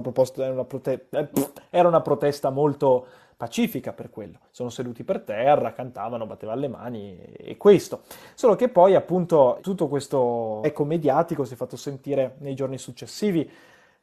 proposto, 0.00 0.40
era 0.40 0.52
una, 0.52 0.64
prote- 0.64 1.06
eh, 1.10 1.28
era 1.70 1.88
una 1.88 2.00
protesta 2.00 2.50
molto 2.50 3.06
pacifica 3.38 3.92
per 3.92 4.10
quello. 4.10 4.40
Sono 4.50 4.68
seduti 4.68 5.04
per 5.04 5.20
terra, 5.20 5.72
cantavano, 5.72 6.26
battevano 6.26 6.60
le 6.60 6.68
mani 6.68 7.16
e 7.36 7.56
questo. 7.56 8.02
Solo 8.34 8.56
che 8.56 8.68
poi 8.68 8.96
appunto 8.96 9.60
tutto 9.62 9.86
questo 9.86 10.60
eco 10.64 10.84
mediatico 10.84 11.44
si 11.44 11.54
è 11.54 11.56
fatto 11.56 11.76
sentire 11.76 12.34
nei 12.38 12.56
giorni 12.56 12.78
successivi 12.78 13.48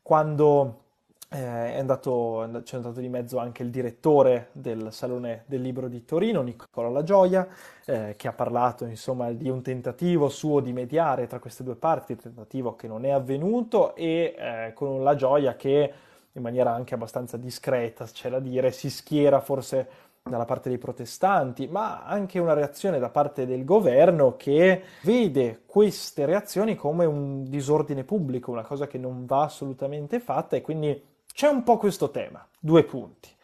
quando 0.02 0.84
eh, 1.30 1.74
è 1.74 1.80
andato, 1.80 2.62
c'è 2.64 2.78
andato 2.78 3.02
di 3.02 3.10
mezzo 3.10 3.38
anche 3.38 3.62
il 3.62 3.72
direttore 3.72 4.50
del 4.54 4.88
Salone 4.92 5.44
del 5.48 5.62
Libro 5.62 5.90
di 5.90 6.06
Torino, 6.06 6.42
Nicola 6.42 6.88
La 6.88 7.04
Gioia, 7.04 7.46
eh, 7.86 8.14
che 8.16 8.30
ha 8.30 8.34
parlato 8.34 8.86
insomma 8.86 9.30
di 9.34 9.50
un 9.50 9.62
tentativo 9.62 10.30
suo 10.30 10.62
di 10.62 10.72
mediare 10.72 11.28
tra 11.28 11.40
queste 11.40 11.64
due 11.64 11.76
parti, 11.76 12.16
tentativo 12.16 12.78
che 12.78 12.88
non 12.88 13.04
è 13.04 13.10
avvenuto 13.10 13.96
e 13.96 14.34
eh, 14.38 14.72
con 14.74 15.04
La 15.04 15.16
Gioia 15.16 15.58
che 15.58 15.92
in 16.36 16.42
maniera 16.42 16.74
anche 16.74 16.94
abbastanza 16.94 17.38
discreta, 17.38 18.06
c'è 18.06 18.30
da 18.30 18.40
dire, 18.40 18.72
si 18.72 18.90
schiera 18.90 19.40
forse 19.40 19.88
dalla 20.22 20.46
parte 20.46 20.70
dei 20.70 20.78
protestanti, 20.78 21.68
ma 21.68 22.04
anche 22.04 22.40
una 22.40 22.54
reazione 22.54 22.98
da 23.00 23.10
parte 23.10 23.46
del 23.46 23.64
governo 23.64 24.36
che 24.36 24.84
vede 25.04 25.62
queste 25.66 26.26
reazioni 26.26 26.76
come 26.76 27.06
un 27.06 27.44
disordine 27.44 28.04
pubblico, 28.04 28.52
una 28.52 28.64
cosa 28.64 28.88
che 28.88 28.98
non 28.98 29.26
va 29.26 29.44
assolutamente 29.44 30.20
fatta 30.20 30.56
e 30.56 30.62
quindi 30.62 31.00
c'è 31.32 31.48
un 31.48 31.64
po' 31.64 31.78
questo 31.78 32.10
tema, 32.10 32.46
due 32.60 32.84
punti 32.84 33.35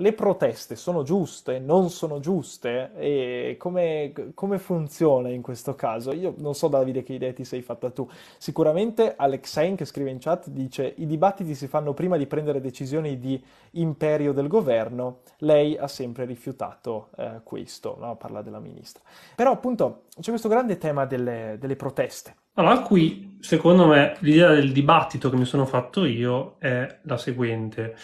le 0.00 0.12
proteste 0.14 0.76
sono 0.76 1.02
giuste, 1.02 1.58
non 1.58 1.90
sono 1.90 2.20
giuste 2.20 2.92
e 2.96 3.56
come, 3.58 4.12
come, 4.34 4.58
funziona 4.58 5.28
in 5.28 5.42
questo 5.42 5.74
caso? 5.74 6.12
Io 6.12 6.34
non 6.38 6.54
so 6.54 6.68
Davide 6.68 7.02
che 7.02 7.12
idee 7.12 7.34
ti 7.34 7.44
sei 7.44 7.60
fatta 7.60 7.90
tu. 7.90 8.08
Sicuramente 8.38 9.14
Alexein 9.14 9.76
che 9.76 9.84
scrive 9.84 10.10
in 10.10 10.18
chat 10.18 10.48
dice 10.48 10.94
i 10.96 11.06
dibattiti 11.06 11.54
si 11.54 11.66
fanno 11.66 11.92
prima 11.92 12.16
di 12.16 12.26
prendere 12.26 12.60
decisioni 12.60 13.18
di 13.18 13.42
imperio 13.72 14.32
del 14.32 14.48
governo, 14.48 15.20
lei 15.38 15.76
ha 15.76 15.86
sempre 15.86 16.24
rifiutato 16.24 17.10
eh, 17.16 17.40
questo, 17.44 17.96
no? 18.00 18.16
parla 18.16 18.40
della 18.40 18.58
ministra. 18.58 19.02
Però 19.36 19.52
appunto 19.52 20.04
c'è 20.18 20.30
questo 20.30 20.48
grande 20.48 20.78
tema 20.78 21.04
delle, 21.04 21.56
delle 21.60 21.76
proteste. 21.76 22.36
Allora, 22.54 22.80
qui, 22.80 23.36
secondo 23.40 23.86
me, 23.86 24.16
l'idea 24.20 24.48
del 24.48 24.72
dibattito 24.72 25.28
che 25.30 25.36
mi 25.36 25.44
sono 25.44 25.66
fatto 25.66 26.04
io 26.04 26.56
è 26.58 26.98
la 27.02 27.16
seguente, 27.16 27.94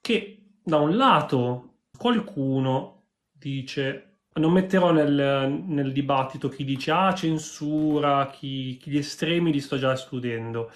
che 0.00 0.41
da 0.62 0.78
un 0.78 0.96
lato 0.96 1.70
qualcuno 1.96 3.02
dice 3.32 4.06
non 4.34 4.52
metterò 4.52 4.92
nel, 4.92 5.62
nel, 5.66 5.92
dibattito 5.92 6.48
chi 6.48 6.64
dice 6.64 6.90
ah 6.90 7.12
censura, 7.14 8.28
chi, 8.30 8.78
chi, 8.78 8.90
gli 8.90 8.96
estremi 8.96 9.52
li 9.52 9.60
sto 9.60 9.76
già 9.76 9.92
escludendo. 9.92 10.70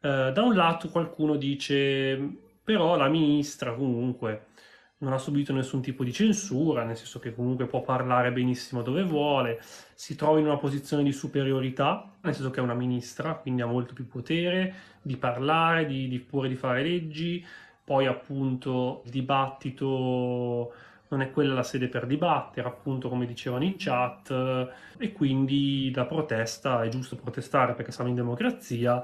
Eh, 0.00 0.30
da 0.32 0.42
un 0.42 0.54
lato 0.54 0.88
qualcuno 0.88 1.36
dice 1.36 2.18
però 2.64 2.96
la 2.96 3.08
ministra 3.08 3.74
comunque 3.74 4.46
non 4.98 5.12
ha 5.12 5.18
subito 5.18 5.52
nessun 5.52 5.82
tipo 5.82 6.04
di 6.04 6.12
censura, 6.12 6.82
nel 6.84 6.96
senso 6.96 7.18
che 7.18 7.34
comunque 7.34 7.66
può 7.66 7.82
parlare 7.82 8.32
benissimo 8.32 8.80
dove 8.80 9.02
vuole, 9.02 9.60
si 9.94 10.16
trova 10.16 10.38
in 10.38 10.46
una 10.46 10.56
posizione 10.56 11.02
di 11.02 11.12
superiorità, 11.12 12.16
nel 12.22 12.34
senso 12.34 12.50
che 12.50 12.60
è 12.60 12.62
una 12.62 12.74
ministra, 12.74 13.34
quindi 13.34 13.60
ha 13.60 13.66
molto 13.66 13.92
più 13.92 14.06
potere 14.06 14.74
di 15.02 15.16
parlare, 15.18 15.84
di, 15.84 16.08
di 16.08 16.18
pure 16.18 16.48
di 16.48 16.56
fare 16.56 16.82
leggi, 16.82 17.44
poi 17.86 18.06
appunto 18.06 19.02
il 19.04 19.12
dibattito 19.12 20.72
non 21.08 21.20
è 21.20 21.30
quella 21.30 21.54
la 21.54 21.62
sede 21.62 21.86
per 21.86 22.04
dibattere, 22.04 22.66
appunto 22.66 23.08
come 23.08 23.26
dicevano 23.26 23.62
in 23.62 23.74
chat, 23.76 24.30
e 24.98 25.12
quindi 25.12 25.92
la 25.94 26.04
protesta 26.04 26.82
è 26.82 26.88
giusto 26.88 27.14
protestare 27.14 27.74
perché 27.74 27.92
siamo 27.92 28.10
in 28.10 28.16
democrazia 28.16 29.00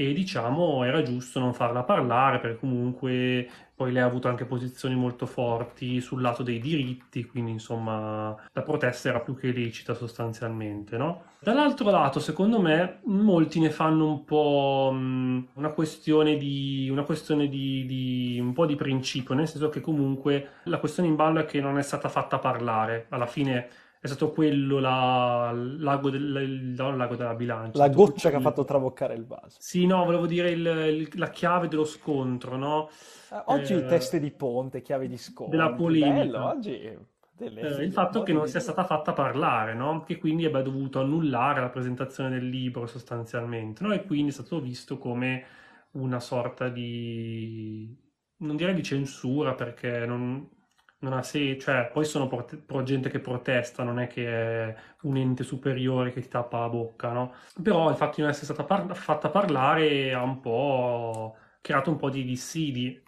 e 0.00 0.12
diciamo 0.12 0.84
era 0.84 1.02
giusto 1.02 1.40
non 1.40 1.52
farla 1.52 1.82
parlare 1.82 2.38
perché 2.38 2.58
comunque 2.60 3.48
poi 3.74 3.90
lei 3.90 4.00
ha 4.00 4.06
avuto 4.06 4.28
anche 4.28 4.44
posizioni 4.44 4.94
molto 4.94 5.26
forti 5.26 6.00
sul 6.00 6.20
lato 6.20 6.44
dei 6.44 6.60
diritti, 6.60 7.24
quindi 7.26 7.50
insomma 7.50 8.36
la 8.52 8.62
protesta 8.62 9.08
era 9.08 9.20
più 9.20 9.36
che 9.36 9.52
lecita 9.52 9.94
sostanzialmente, 9.94 10.96
no? 10.96 11.22
Dall'altro 11.40 11.90
lato, 11.90 12.18
secondo 12.18 12.60
me, 12.60 12.98
molti 13.04 13.60
ne 13.60 13.70
fanno 13.70 14.06
un 14.06 14.24
po' 14.24 14.90
una 14.92 15.68
questione 15.70 16.36
di, 16.36 16.88
una 16.90 17.04
questione 17.04 17.48
di, 17.48 17.86
di 17.86 18.40
un 18.40 18.52
po' 18.52 18.66
di 18.66 18.74
principio, 18.74 19.34
nel 19.34 19.46
senso 19.46 19.68
che 19.68 19.80
comunque 19.80 20.54
la 20.64 20.78
questione 20.78 21.08
in 21.08 21.14
ballo 21.14 21.38
è 21.38 21.44
che 21.44 21.60
non 21.60 21.78
è 21.78 21.82
stata 21.82 22.08
fatta 22.08 22.38
parlare. 22.38 23.06
Alla 23.10 23.26
fine 23.26 23.68
è 24.00 24.06
stato 24.06 24.30
quello 24.30 24.78
la, 24.78 25.50
l'ago, 25.52 26.10
del, 26.10 26.74
no, 26.76 26.96
l'ago 26.96 27.16
della 27.16 27.34
bilancia. 27.34 27.78
La 27.78 27.88
goccia 27.88 28.30
che 28.30 28.36
ha 28.36 28.40
fatto 28.40 28.64
traboccare 28.64 29.14
il 29.14 29.26
vaso. 29.26 29.56
Sì, 29.58 29.86
no, 29.86 30.04
volevo 30.04 30.26
dire 30.26 30.50
il, 30.50 30.66
il, 30.66 31.08
la 31.14 31.30
chiave 31.30 31.68
dello 31.68 31.84
scontro, 31.84 32.56
no? 32.56 32.88
Eh, 33.32 33.42
oggi 33.46 33.74
eh, 33.74 33.86
teste 33.86 34.20
di 34.20 34.30
ponte, 34.30 34.82
chiave 34.82 35.08
di 35.08 35.16
scontro. 35.16 35.56
Della 35.56 35.72
polemica. 35.72 36.18
Bello, 36.18 36.44
oggi... 36.44 36.80
Eh, 36.80 36.98
il 37.40 37.92
fatto 37.92 38.24
che 38.24 38.32
non 38.32 38.48
sia 38.48 38.58
stata 38.58 38.82
fatta 38.82 39.12
parlare, 39.12 39.72
no? 39.72 40.02
che 40.02 40.18
quindi 40.18 40.44
abbia 40.44 40.60
dovuto 40.60 40.98
annullare 40.98 41.60
la 41.60 41.68
presentazione 41.68 42.30
del 42.30 42.48
libro 42.48 42.86
sostanzialmente, 42.86 43.84
no? 43.84 43.92
e 43.92 44.04
quindi 44.04 44.30
è 44.30 44.34
stato 44.34 44.60
visto 44.60 44.98
come 44.98 45.44
una 45.92 46.18
sorta 46.18 46.68
di, 46.68 47.96
non 48.38 48.56
direi 48.56 48.74
di 48.74 48.82
censura 48.82 49.54
perché 49.54 50.04
non, 50.04 50.48
non 51.00 51.12
ha 51.12 51.22
senso, 51.22 51.60
cioè 51.60 51.90
poi 51.92 52.04
sono 52.04 52.26
pro, 52.26 52.44
pro 52.66 52.82
gente 52.82 53.08
che 53.10 53.20
protesta, 53.20 53.82
non 53.84 53.98
è 54.00 54.06
che 54.08 54.26
è 54.70 54.76
un 55.02 55.16
ente 55.16 55.44
superiore 55.44 56.12
che 56.12 56.20
ti 56.20 56.28
tappa 56.28 56.60
la 56.60 56.68
bocca, 56.68 57.12
no? 57.12 57.34
Però 57.62 57.88
il 57.90 57.96
fatto 57.96 58.16
di 58.16 58.22
non 58.22 58.30
essere 58.30 58.46
stata 58.52 58.64
par- 58.64 58.94
fatta 58.96 59.30
parlare 59.30 60.12
ha 60.12 60.22
un 60.22 60.40
po' 60.40 61.36
creato 61.60 61.90
un 61.90 61.96
po' 61.96 62.10
di 62.10 62.24
dissidi. 62.24 63.00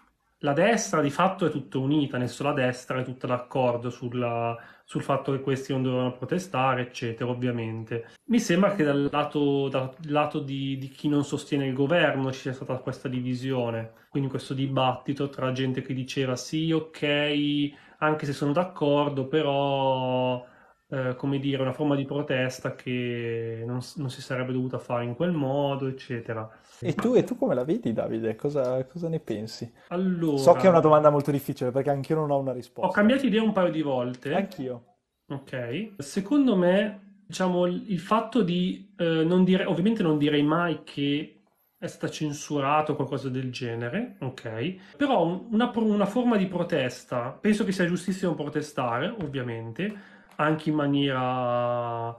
La 0.43 0.53
destra 0.53 1.01
di 1.03 1.11
fatto 1.11 1.47
è 1.47 1.51
tutta 1.51 1.79
unita, 1.79 2.17
nel 2.17 2.29
senso 2.29 2.45
la 2.45 2.53
destra 2.53 3.01
è 3.01 3.05
tutta 3.05 3.27
d'accordo 3.27 3.91
sulla, 3.91 4.57
sul 4.91 5.03
fatto 5.03 5.31
che 5.31 5.41
questi 5.41 5.71
non 5.71 5.85
dovevano 5.85 6.17
protestare, 6.17 6.83
eccetera, 6.83 7.31
ovviamente. 7.31 8.09
Mi 8.25 8.41
sembra 8.41 8.75
che 8.75 8.83
dal 8.83 9.09
lato, 9.09 9.69
dal 9.69 9.95
lato 10.07 10.41
di, 10.41 10.79
di 10.79 10.89
chi 10.89 11.07
non 11.07 11.23
sostiene 11.23 11.69
il 11.69 11.75
governo 11.75 12.33
ci 12.33 12.41
sia 12.41 12.53
stata 12.53 12.75
questa 12.79 13.07
divisione 13.07 13.93
quindi 14.11 14.29
questo 14.29 14.55
dibattito 14.55 15.29
tra 15.29 15.53
gente 15.53 15.83
che 15.83 15.95
diceva 15.95 16.35
sì, 16.35 16.73
ok, 16.73 17.71
anche 17.99 18.27
se 18.27 18.33
sono 18.33 18.51
d'accordo, 18.51 19.29
però, 19.29 20.45
eh, 20.91 21.15
come 21.17 21.39
dire, 21.39 21.63
una 21.63 21.73
forma 21.73 21.95
di 21.95 22.05
protesta 22.05 22.75
che 22.75 23.63
non, 23.65 23.79
non, 23.97 24.11
si 24.11 24.21
sarebbe 24.21 24.53
dovuta 24.53 24.79
fare 24.79 25.05
in 25.05 25.15
quel 25.15 25.31
modo, 25.31 25.87
eccetera. 25.87 26.51
E 26.81 26.95
tu, 26.95 27.15
e 27.15 27.23
tu 27.23 27.37
come 27.37 27.55
la 27.55 27.65
vedi, 27.65 27.93
Davide? 27.93 28.35
Cosa, 28.35 28.85
cosa, 28.87 29.09
ne 29.09 29.21
pensi? 29.21 29.73
Allora, 29.89 30.39
so 30.39 30.53
che 30.55 30.67
è 30.67 30.69
una 30.69 30.81
domanda 30.81 31.11
molto 31.11 31.31
difficile 31.31 31.71
perché 31.71 31.91
anch'io 31.91 32.17
non 32.17 32.31
ho 32.31 32.39
una 32.39 32.53
risposta. 32.53 32.89
Ho 32.89 32.93
cambiato 32.93 33.27
idea 33.27 33.43
un 33.43 33.53
paio 33.53 33.71
di 33.71 33.83
volte. 33.83 34.35
Anch'io. 34.35 34.85
Ok. 35.29 35.93
Secondo 35.99 36.57
me, 36.57 37.23
diciamo, 37.27 37.67
il 37.67 38.01
fatto 38.01 38.43
di 38.43 38.93
eh, 38.97 39.23
non 39.25 39.45
dire, 39.45 39.67
ovviamente 39.67 40.03
non 40.03 40.19
direi 40.19 40.43
mai 40.43 40.83
che 40.83 41.43
è 41.79 41.87
stata 41.87 42.13
censurata 42.13 42.93
o 42.93 42.95
qualcosa 42.97 43.29
del 43.29 43.51
genere, 43.51 44.17
ok? 44.19 44.97
Però 44.97 45.47
una, 45.51 45.71
una, 45.73 46.05
forma 46.05 46.37
di 46.37 46.47
protesta, 46.47 47.31
penso 47.31 47.65
che 47.65 47.73
sia 47.73 47.87
giustissimo 47.87 48.35
protestare, 48.35 49.07
ovviamente, 49.07 50.19
anche 50.41 50.71
in 50.71 50.75
maniera, 50.75 52.17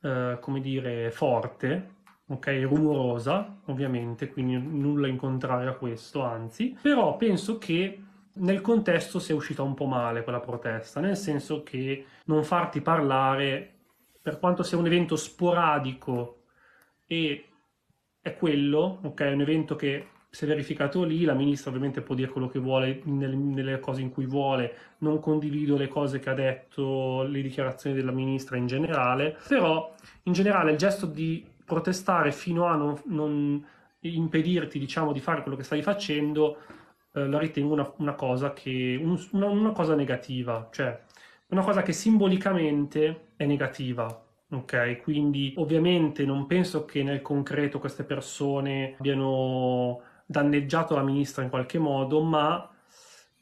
eh, 0.00 0.38
come 0.40 0.60
dire, 0.60 1.10
forte, 1.10 1.94
ok? 2.28 2.60
Rumorosa, 2.62 3.60
ovviamente, 3.66 4.28
quindi 4.30 4.56
nulla 4.56 5.08
in 5.08 5.16
contrario 5.16 5.70
a 5.70 5.74
questo, 5.74 6.22
anzi. 6.22 6.76
Però 6.80 7.16
penso 7.16 7.58
che 7.58 8.00
nel 8.34 8.60
contesto 8.60 9.18
sia 9.18 9.34
uscita 9.34 9.62
un 9.62 9.74
po' 9.74 9.86
male 9.86 10.22
quella 10.22 10.40
protesta, 10.40 11.00
nel 11.00 11.16
senso 11.16 11.62
che 11.62 12.06
non 12.26 12.44
farti 12.44 12.80
parlare, 12.80 13.70
per 14.22 14.38
quanto 14.38 14.62
sia 14.62 14.78
un 14.78 14.86
evento 14.86 15.16
sporadico 15.16 16.44
e 17.06 17.48
è 18.20 18.36
quello, 18.36 19.00
ok? 19.02 19.30
Un 19.34 19.40
evento 19.40 19.76
che 19.76 20.08
si 20.34 20.44
è 20.44 20.48
verificato 20.48 21.04
lì, 21.04 21.22
la 21.24 21.32
ministra 21.32 21.70
ovviamente 21.70 22.00
può 22.00 22.16
dire 22.16 22.28
quello 22.28 22.48
che 22.48 22.58
vuole 22.58 23.00
nelle, 23.04 23.36
nelle, 23.36 23.78
cose 23.78 24.00
in 24.00 24.10
cui 24.10 24.26
vuole, 24.26 24.74
non 24.98 25.20
condivido 25.20 25.76
le 25.76 25.86
cose 25.86 26.18
che 26.18 26.28
ha 26.28 26.34
detto, 26.34 27.22
le 27.22 27.40
dichiarazioni 27.40 27.94
della 27.94 28.10
ministra 28.10 28.56
in 28.56 28.66
generale, 28.66 29.36
però 29.46 29.94
in 30.24 30.32
generale 30.32 30.72
il 30.72 30.76
gesto 30.76 31.06
di 31.06 31.46
protestare 31.64 32.32
fino 32.32 32.66
a 32.66 32.74
non, 32.74 33.00
non 33.04 33.64
impedirti, 34.00 34.80
diciamo, 34.80 35.12
di 35.12 35.20
fare 35.20 35.42
quello 35.42 35.56
che 35.56 35.62
stai 35.62 35.82
facendo, 35.82 36.58
eh, 37.12 37.28
la 37.28 37.38
ritengo 37.38 37.72
una, 37.72 37.92
una 37.98 38.14
cosa 38.14 38.52
che, 38.52 38.98
un, 39.00 39.16
una, 39.30 39.46
una 39.46 39.70
cosa 39.70 39.94
negativa, 39.94 40.68
cioè 40.72 41.00
una 41.50 41.62
cosa 41.62 41.82
che 41.82 41.92
simbolicamente 41.92 43.28
è 43.36 43.46
negativa, 43.46 44.20
Ok, 44.50 45.02
quindi 45.02 45.52
ovviamente 45.56 46.24
non 46.24 46.46
penso 46.46 46.84
che 46.84 47.02
nel 47.02 47.22
concreto 47.22 47.80
queste 47.80 48.04
persone 48.04 48.94
abbiano 48.98 50.00
danneggiato 50.24 50.94
la 50.94 51.02
ministra 51.02 51.42
in 51.42 51.50
qualche 51.50 51.78
modo, 51.78 52.22
ma 52.22 52.68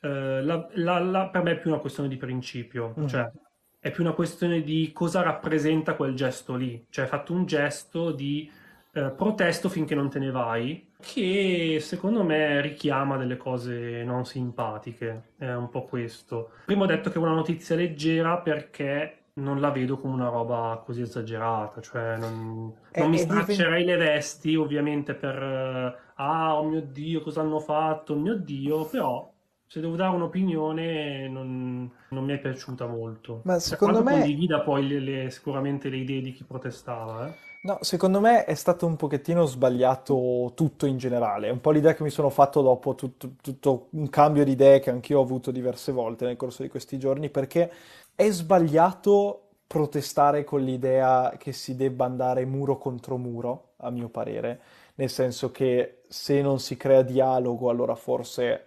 eh, 0.01 0.43
la, 0.43 0.69
la, 0.75 0.99
la, 0.99 1.29
per 1.29 1.43
me 1.43 1.53
è 1.53 1.59
più 1.59 1.71
una 1.71 1.81
questione 1.81 2.09
di 2.09 2.17
principio, 2.17 2.95
mm. 2.99 3.07
cioè 3.07 3.31
è 3.79 3.91
più 3.91 4.05
una 4.05 4.13
questione 4.13 4.63
di 4.63 4.91
cosa 4.93 5.23
rappresenta 5.23 5.95
quel 5.95 6.15
gesto 6.15 6.55
lì, 6.55 6.87
cioè 6.89 7.05
hai 7.05 7.11
fatto 7.11 7.33
un 7.33 7.47
gesto 7.47 8.13
di 8.13 8.51
eh, 8.93 9.13
protesto 9.17 9.69
finché 9.69 9.95
non 9.95 10.09
te 10.09 10.19
ne 10.19 10.31
vai, 10.31 10.91
che 11.01 11.79
secondo 11.81 12.23
me 12.23 12.61
richiama 12.61 13.17
delle 13.17 13.37
cose 13.37 14.05
non 14.05 14.25
simpatiche, 14.25 15.31
è 15.37 15.53
un 15.53 15.69
po' 15.69 15.85
questo. 15.85 16.51
Prima 16.65 16.85
ho 16.85 16.87
detto 16.87 17.11
che 17.11 17.17
è 17.17 17.21
una 17.21 17.35
notizia 17.35 17.75
leggera 17.75 18.39
perché 18.39 19.23
non 19.35 19.61
la 19.61 19.71
vedo 19.71 19.99
come 19.99 20.15
una 20.15 20.29
roba 20.29 20.83
così 20.85 21.01
esagerata, 21.01 21.81
cioè 21.81 22.17
non, 22.19 22.73
non 22.95 23.11
mi 23.11 23.19
straccerei 23.19 23.85
divent... 23.85 23.99
le 24.01 24.05
vesti 24.05 24.55
ovviamente 24.55 25.15
per 25.15 25.43
uh, 25.43 26.12
ah 26.23 26.59
oh 26.59 26.65
mio 26.65 26.81
dio 26.83 27.21
cosa 27.21 27.41
hanno 27.41 27.61
fatto, 27.61 28.15
oh 28.15 28.19
mio 28.19 28.37
dio, 28.37 28.85
però 28.87 29.31
se 29.67 29.81
devo 29.81 29.97
dare 29.97 30.15
un'opinione 30.15 31.29
non, 31.29 31.91
non 32.11 32.25
mi 32.25 32.35
è 32.35 32.39
piaciuta 32.39 32.87
molto. 32.87 33.41
Ma 33.45 33.59
secondo 33.59 34.03
me... 34.03 34.13
condivida 34.13 34.61
poi 34.61 34.87
le, 34.87 34.99
le, 35.01 35.31
sicuramente 35.31 35.89
le 35.89 35.97
idee 35.97 36.21
di 36.21 36.33
chi 36.33 36.45
protestava, 36.45 37.29
eh? 37.29 37.51
No, 37.63 37.79
secondo 37.81 38.19
me 38.19 38.45
è 38.45 38.55
stato 38.55 38.87
un 38.87 38.97
pochettino 38.97 39.45
sbagliato 39.45 40.53
tutto 40.57 40.85
in 40.85 40.99
generale. 40.99 41.47
È 41.47 41.53
un 41.53 41.61
po' 41.61 41.71
l'idea 41.71 41.95
che 41.95 42.03
mi 42.03 42.11
sono 42.11 42.29
fatto 42.29 42.61
dopo 42.61 42.97
tutto, 42.97 43.35
tutto 43.41 43.87
un 43.91 44.09
cambio 44.09 44.45
di 44.45 44.51
idee 44.51 44.81
che 44.81 44.91
anch'io 44.91 45.21
ho 45.21 45.23
avuto 45.23 45.53
diverse 45.53 45.93
volte 45.93 46.25
nel 46.25 46.37
corso 46.37 46.63
di 46.63 46.69
questi 46.69 46.99
giorni, 46.99 47.31
perché 47.31 47.71
è 48.17 48.29
sbagliato 48.31 49.51
protestare 49.69 50.43
con 50.43 50.61
l'idea 50.61 51.37
che 51.39 51.53
si 51.53 51.77
debba 51.77 52.05
andare 52.05 52.45
muro 52.45 52.79
contro 52.79 53.17
muro, 53.17 53.75
a 53.79 53.91
mio 53.91 54.09
parere, 54.09 54.61
nel 54.95 55.11
senso 55.11 55.51
che 55.51 56.03
se 56.09 56.41
non 56.43 56.61
si 56.61 56.77
crea 56.77 57.03
dialogo, 57.03 57.71
allora 57.71 57.95
forse 57.95 58.67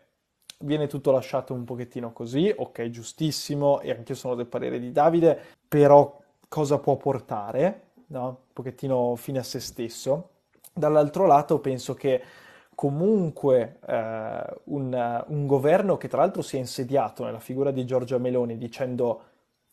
viene 0.60 0.88
tutto 0.88 1.12
lasciato 1.12 1.54
un 1.54 1.64
pochettino 1.64 2.12
così, 2.12 2.54
ok, 2.56 2.90
giustissimo, 2.90 3.82
e 3.82 3.92
anche 3.92 4.14
io 4.14 4.18
sono 4.18 4.36
del 4.36 4.48
parere 4.48 4.80
di 4.80 4.92
Davide, 4.92 5.40
però 5.68 6.20
cosa 6.48 6.80
può 6.80 6.96
portare? 6.96 7.82
No? 8.08 8.28
Un 8.28 8.36
pochettino 8.54 9.16
fine 9.16 9.40
a 9.40 9.44
se 9.44 9.60
stesso. 9.60 10.30
Dall'altro 10.74 11.26
lato 11.26 11.60
penso 11.60 11.94
che 11.94 12.22
comunque 12.76 13.80
eh, 13.88 14.44
un, 14.66 15.24
un 15.28 15.48
governo 15.48 15.98
che 15.98 16.08
tra 16.08 16.20
l'altro 16.20 16.42
si 16.42 16.58
è 16.58 16.60
insediato 16.60 17.24
nella 17.24 17.40
figura 17.40 17.72
di 17.72 17.86
Giorgia 17.86 18.18
Meloni 18.18 18.58
dicendo 18.58 19.24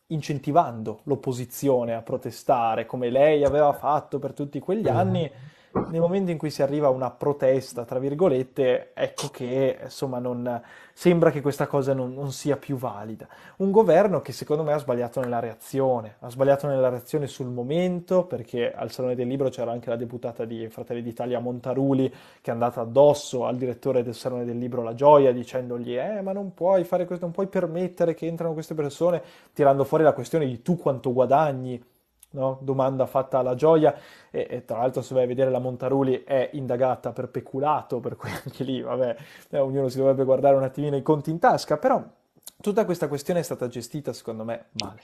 incentivando 0.07 1.01
l'opposizione 1.05 1.95
a 1.95 2.03
protestare 2.03 2.87
come 2.87 3.11
lei 3.11 3.45
aveva 3.45 3.73
fatto 3.73 4.19
per 4.19 4.35
tutti 4.35 4.61
quegli 4.61 4.89
anni, 4.89 5.31
nel 5.73 6.01
momento 6.01 6.31
in 6.31 6.39
cui 6.39 6.51
si 6.51 6.63
arriva 6.63 6.89
a 6.89 6.91
una 6.91 7.11
protesta, 7.11 7.85
tra 7.85 7.99
virgolette, 7.99 8.91
ecco 8.95 9.29
che 9.29 9.79
insomma 9.83 10.19
non, 10.19 10.61
sembra 10.93 11.31
che 11.31 11.41
questa 11.41 11.67
cosa 11.67 11.95
non, 11.95 12.13
non, 12.13 12.31
sia 12.33 12.57
più 12.57 12.77
valida. 12.77 13.27
Un 13.57 13.71
governo 13.71 14.21
che 14.21 14.33
secondo 14.33 14.63
me 14.63 14.73
ha 14.73 14.79
sbagliato 14.79 15.21
nella 15.21 15.39
reazione, 15.39 16.17
ha 16.21 16.31
sbagliato 16.31 16.67
nella 16.67 16.89
reazione 16.89 17.27
sul 17.27 17.49
momento, 17.49 18.25
perché 18.25 18.73
al 18.73 18.91
Salone 18.91 19.15
del 19.15 19.27
Libro 19.27 19.49
c'era 19.49 19.73
anche 19.73 19.89
la 19.89 19.97
deputata 19.97 20.45
di 20.45 20.69
Fratelli 20.69 21.03
d'Italia 21.03 21.41
Montaruli 21.41 22.09
che 22.41 22.51
è 22.51 22.53
andata 22.53 22.83
addosso 22.83 23.47
al 23.47 23.57
direttore 23.57 24.03
del 24.03 24.15
Salone 24.15 24.45
del 24.45 24.59
Libro 24.59 24.83
La 24.83 24.95
Gioia 24.95 25.33
dicendogli 25.33 25.97
eh 25.97 26.21
ma 26.21 26.33
non 26.33 26.53
puoi 26.55 26.85
fare 26.85 27.07
questo, 27.07 27.25
non 27.25 27.35
puoi 27.35 27.47
permettere 27.47 28.15
che 28.15 28.27
entrano 28.27 28.53
queste 28.53 28.75
persone, 28.75 29.23
tirando 29.53 29.85
fuori 29.85 30.05
la 30.05 30.13
questione 30.13 30.47
di 30.47 30.61
tu 30.61 30.77
quanto 30.77 31.13
guadagni 31.13 31.83
no? 32.33 32.59
domanda 32.61 33.07
fatta 33.07 33.39
alla 33.39 33.55
gioia 33.55 33.95
e, 34.31 34.47
e, 34.49 34.65
tra 34.65 34.79
l'altro 34.79 35.03
se 35.03 35.15
vai 35.15 35.25
a 35.25 35.27
vedere 35.27 35.51
la 35.51 35.59
Montaruli 35.59 36.25
è 36.25 36.51
indagata 36.53 37.13
per 37.13 37.29
peculato, 37.29 38.01
per 38.01 38.17
cui 38.17 38.31
anche 38.45 38.65
lì 38.65 38.81
vabbè, 38.81 39.17
eh, 39.51 39.59
ognuno 39.59 39.89
si 39.89 39.99
dovrebbe 39.99 40.25
guardare 40.25 40.57
un 40.57 40.63
attimino 40.63 40.97
i 40.97 41.03
conti 41.03 41.31
in 41.31 41.39
tasca, 41.39 41.77
però 41.77 42.03
Tutta 42.63 42.85
questa 42.85 43.09
questione 43.09 43.41
è 43.41 43.43
stata 43.43 43.67
gestita, 43.67 44.13
secondo 44.13 44.45
me, 44.45 44.67
male. 44.81 45.01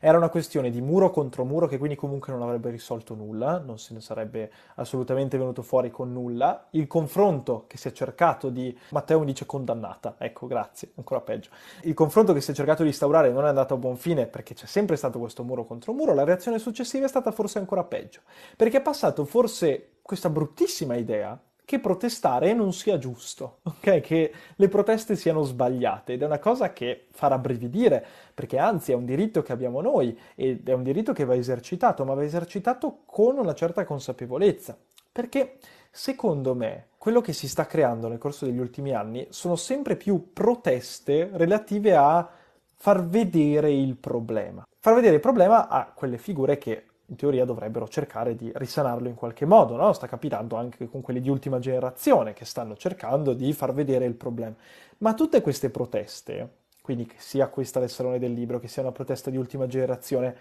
Era 0.00 0.16
una 0.16 0.30
questione 0.30 0.70
di 0.70 0.80
muro 0.80 1.10
contro 1.10 1.44
muro 1.44 1.66
che 1.66 1.76
quindi 1.76 1.94
comunque 1.94 2.32
non 2.32 2.40
avrebbe 2.40 2.70
risolto 2.70 3.14
nulla, 3.14 3.58
non 3.58 3.78
se 3.78 3.92
ne 3.92 4.00
sarebbe 4.00 4.50
assolutamente 4.76 5.36
venuto 5.36 5.60
fuori 5.60 5.90
con 5.90 6.10
nulla. 6.10 6.68
Il 6.70 6.86
confronto 6.86 7.66
che 7.66 7.76
si 7.76 7.88
è 7.88 7.92
cercato 7.92 8.48
di... 8.48 8.74
Matteo 8.92 9.18
mi 9.18 9.26
dice 9.26 9.44
condannata, 9.44 10.14
ecco, 10.16 10.46
grazie, 10.46 10.92
ancora 10.94 11.20
peggio. 11.20 11.50
Il 11.82 11.92
confronto 11.92 12.32
che 12.32 12.40
si 12.40 12.52
è 12.52 12.54
cercato 12.54 12.80
di 12.80 12.88
instaurare 12.88 13.30
non 13.30 13.44
è 13.44 13.48
andato 13.48 13.74
a 13.74 13.76
buon 13.76 13.98
fine 13.98 14.26
perché 14.26 14.54
c'è 14.54 14.64
sempre 14.64 14.96
stato 14.96 15.18
questo 15.18 15.44
muro 15.44 15.66
contro 15.66 15.92
muro, 15.92 16.14
la 16.14 16.24
reazione 16.24 16.58
successiva 16.58 17.04
è 17.04 17.08
stata 17.08 17.30
forse 17.30 17.58
ancora 17.58 17.84
peggio, 17.84 18.20
perché 18.56 18.78
è 18.78 18.82
passato 18.82 19.26
forse 19.26 19.96
questa 20.00 20.30
bruttissima 20.30 20.96
idea 20.96 21.38
che 21.72 21.78
protestare 21.78 22.52
non 22.52 22.74
sia 22.74 22.98
giusto, 22.98 23.60
ok? 23.64 24.00
Che 24.00 24.32
le 24.54 24.68
proteste 24.68 25.16
siano 25.16 25.42
sbagliate 25.42 26.12
ed 26.12 26.22
è 26.22 26.26
una 26.26 26.38
cosa 26.38 26.74
che 26.74 27.06
fa 27.12 27.28
rabbrividire, 27.28 28.04
perché 28.34 28.58
anzi 28.58 28.92
è 28.92 28.94
un 28.94 29.06
diritto 29.06 29.40
che 29.40 29.52
abbiamo 29.52 29.80
noi 29.80 30.18
ed 30.34 30.68
è 30.68 30.74
un 30.74 30.82
diritto 30.82 31.14
che 31.14 31.24
va 31.24 31.34
esercitato, 31.34 32.04
ma 32.04 32.12
va 32.12 32.24
esercitato 32.24 33.04
con 33.06 33.38
una 33.38 33.54
certa 33.54 33.86
consapevolezza. 33.86 34.76
Perché 35.10 35.56
secondo 35.90 36.54
me 36.54 36.88
quello 36.98 37.22
che 37.22 37.32
si 37.32 37.48
sta 37.48 37.66
creando 37.66 38.06
nel 38.08 38.18
corso 38.18 38.44
degli 38.44 38.58
ultimi 38.58 38.92
anni 38.92 39.26
sono 39.30 39.56
sempre 39.56 39.96
più 39.96 40.32
proteste 40.34 41.30
relative 41.32 41.96
a 41.96 42.28
far 42.76 43.06
vedere 43.06 43.72
il 43.72 43.96
problema. 43.96 44.66
Far 44.78 44.94
vedere 44.94 45.14
il 45.14 45.20
problema 45.20 45.68
a 45.68 45.90
quelle 45.94 46.18
figure 46.18 46.58
che 46.58 46.84
in 47.12 47.16
teoria 47.16 47.44
dovrebbero 47.44 47.86
cercare 47.88 48.34
di 48.34 48.50
risanarlo 48.54 49.06
in 49.06 49.14
qualche 49.14 49.44
modo, 49.44 49.76
no? 49.76 49.92
Sta 49.92 50.06
capitando 50.06 50.56
anche 50.56 50.88
con 50.88 51.02
quelli 51.02 51.20
di 51.20 51.28
ultima 51.28 51.58
generazione 51.58 52.32
che 52.32 52.46
stanno 52.46 52.74
cercando 52.74 53.34
di 53.34 53.52
far 53.52 53.74
vedere 53.74 54.06
il 54.06 54.14
problema. 54.14 54.54
Ma 54.98 55.12
tutte 55.12 55.42
queste 55.42 55.68
proteste, 55.68 56.60
quindi 56.80 57.04
che 57.04 57.16
sia 57.18 57.48
questa 57.48 57.80
del 57.80 57.90
Salone 57.90 58.18
del 58.18 58.32
Libro, 58.32 58.58
che 58.58 58.68
sia 58.68 58.80
una 58.80 58.92
protesta 58.92 59.28
di 59.28 59.36
ultima 59.36 59.66
generazione, 59.66 60.36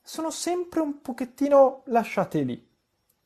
sono 0.00 0.30
sempre 0.30 0.80
un 0.80 1.00
pochettino 1.00 1.82
lasciate 1.86 2.42
lì 2.42 2.72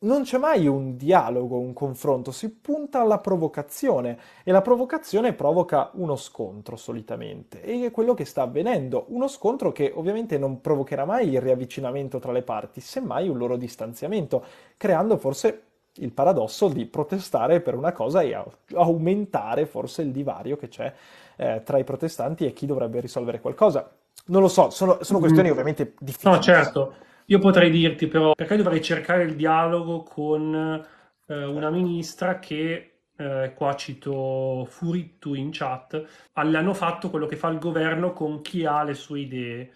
non 0.01 0.23
c'è 0.23 0.37
mai 0.37 0.65
un 0.67 0.95
dialogo, 0.95 1.59
un 1.59 1.73
confronto, 1.73 2.31
si 2.31 2.49
punta 2.49 3.01
alla 3.01 3.17
provocazione 3.17 4.17
e 4.43 4.51
la 4.51 4.61
provocazione 4.61 5.33
provoca 5.33 5.89
uno 5.95 6.15
scontro 6.15 6.77
solitamente 6.77 7.61
e 7.61 7.85
è 7.85 7.91
quello 7.91 8.13
che 8.13 8.23
sta 8.23 8.43
avvenendo, 8.43 9.05
uno 9.09 9.27
scontro 9.27 9.71
che 9.73 9.91
ovviamente 9.93 10.37
non 10.37 10.61
provocherà 10.61 11.03
mai 11.03 11.29
il 11.29 11.41
riavvicinamento 11.41 12.19
tra 12.19 12.31
le 12.31 12.43
parti, 12.43 12.79
semmai 12.79 13.27
un 13.27 13.37
loro 13.37 13.57
distanziamento, 13.57 14.43
creando 14.77 15.17
forse 15.17 15.63
il 15.95 16.11
paradosso 16.13 16.69
di 16.69 16.85
protestare 16.85 17.59
per 17.59 17.75
una 17.75 17.91
cosa 17.91 18.21
e 18.21 18.41
aumentare 18.75 19.65
forse 19.65 20.01
il 20.01 20.11
divario 20.11 20.55
che 20.55 20.69
c'è 20.69 20.93
eh, 21.35 21.61
tra 21.65 21.77
i 21.77 21.83
protestanti 21.83 22.45
e 22.45 22.53
chi 22.53 22.65
dovrebbe 22.65 23.01
risolvere 23.01 23.41
qualcosa. 23.41 23.91
Non 24.27 24.41
lo 24.41 24.47
so, 24.47 24.69
sono, 24.69 24.99
sono 25.01 25.19
questioni 25.19 25.49
mm. 25.49 25.51
ovviamente 25.51 25.93
difficili. 25.99 26.33
No, 26.33 26.39
certo. 26.39 26.93
Io 27.29 27.37
potrei 27.37 27.69
dirti 27.69 28.07
però 28.07 28.33
perché 28.33 28.55
dovrei 28.55 28.81
cercare 28.81 29.23
il 29.23 29.35
dialogo 29.35 30.01
con 30.01 30.83
eh, 31.27 31.45
una 31.45 31.69
ministra 31.69 32.39
che, 32.39 33.01
eh, 33.15 33.53
qua 33.55 33.75
cito 33.75 34.65
Furittu 34.65 35.35
in 35.35 35.49
chat, 35.51 36.29
hanno 36.33 36.73
fatto 36.73 37.11
quello 37.11 37.27
che 37.27 37.35
fa 37.35 37.49
il 37.49 37.59
governo 37.59 38.13
con 38.13 38.41
chi 38.41 38.65
ha 38.65 38.81
le 38.83 38.95
sue 38.95 39.19
idee. 39.21 39.71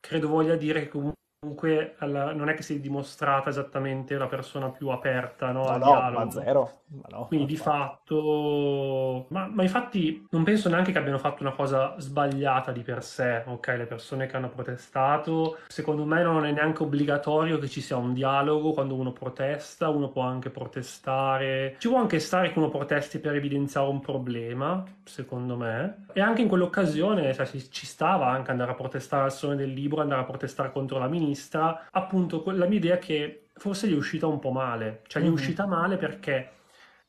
Credo 0.00 0.28
voglia 0.28 0.56
dire 0.56 0.80
che 0.80 0.88
comunque 0.88 1.20
comunque 1.44 1.94
alla, 1.98 2.32
non 2.32 2.48
è 2.48 2.54
che 2.54 2.62
si 2.62 2.76
è 2.76 2.80
dimostrata 2.80 3.50
esattamente 3.50 4.16
la 4.16 4.26
persona 4.26 4.70
più 4.70 4.88
aperta 4.88 5.52
no, 5.52 5.64
no 5.64 5.68
al 5.68 5.78
no, 5.78 5.86
dialogo. 5.86 6.24
Ma 6.24 6.30
zero. 6.30 6.72
Ma 6.94 7.18
no, 7.18 7.26
Quindi 7.26 7.46
di 7.46 7.56
fatto... 7.56 9.26
Ma, 9.28 9.46
ma, 9.46 9.62
infatti 9.62 10.26
non 10.30 10.44
penso 10.44 10.68
neanche 10.68 10.92
che 10.92 10.98
abbiano 10.98 11.18
fatto 11.18 11.42
una 11.42 11.52
cosa 11.52 11.94
sbagliata 11.98 12.72
di 12.72 12.82
per 12.82 13.02
sé, 13.02 13.42
ok? 13.44 13.66
Le 13.68 13.86
persone 13.86 14.26
che 14.26 14.36
hanno 14.36 14.48
protestato, 14.48 15.58
secondo 15.66 16.04
me 16.04 16.22
non 16.22 16.46
è 16.46 16.52
neanche 16.52 16.82
obbligatorio 16.82 17.58
che 17.58 17.68
ci 17.68 17.80
sia 17.80 17.96
un 17.96 18.12
dialogo 18.12 18.72
quando 18.72 18.94
uno 18.94 19.12
protesta, 19.12 19.88
uno 19.88 20.08
può 20.08 20.22
anche 20.22 20.50
protestare, 20.50 21.76
ci 21.78 21.88
può 21.88 21.98
anche 21.98 22.20
stare 22.20 22.52
che 22.52 22.58
uno 22.58 22.68
protesti 22.68 23.18
per 23.18 23.34
evidenziare 23.34 23.88
un 23.88 24.00
problema, 24.00 24.84
secondo 25.02 25.56
me, 25.56 26.06
e 26.12 26.20
anche 26.20 26.42
in 26.42 26.48
quell'occasione 26.48 27.34
cioè, 27.34 27.46
ci 27.46 27.86
stava 27.86 28.28
anche 28.28 28.50
andare 28.50 28.70
a 28.70 28.74
protestare 28.74 29.24
al 29.24 29.32
Sole 29.32 29.56
del 29.56 29.72
Libro, 29.72 30.00
andare 30.00 30.20
a 30.20 30.24
protestare 30.24 30.70
contro 30.70 30.98
la 30.98 31.08
ministra, 31.08 31.33
sinistra, 31.34 31.88
appunto 31.90 32.42
la 32.52 32.66
mia 32.66 32.78
idea 32.78 32.94
è 32.94 32.98
che 32.98 33.48
forse 33.54 33.88
gli 33.88 33.92
è 33.92 33.96
uscita 33.96 34.26
un 34.26 34.38
po' 34.38 34.50
male, 34.50 35.02
cioè 35.06 35.20
gli 35.20 35.26
è 35.26 35.28
mm-hmm. 35.28 35.36
uscita 35.36 35.66
male 35.66 35.96
perché 35.96 36.50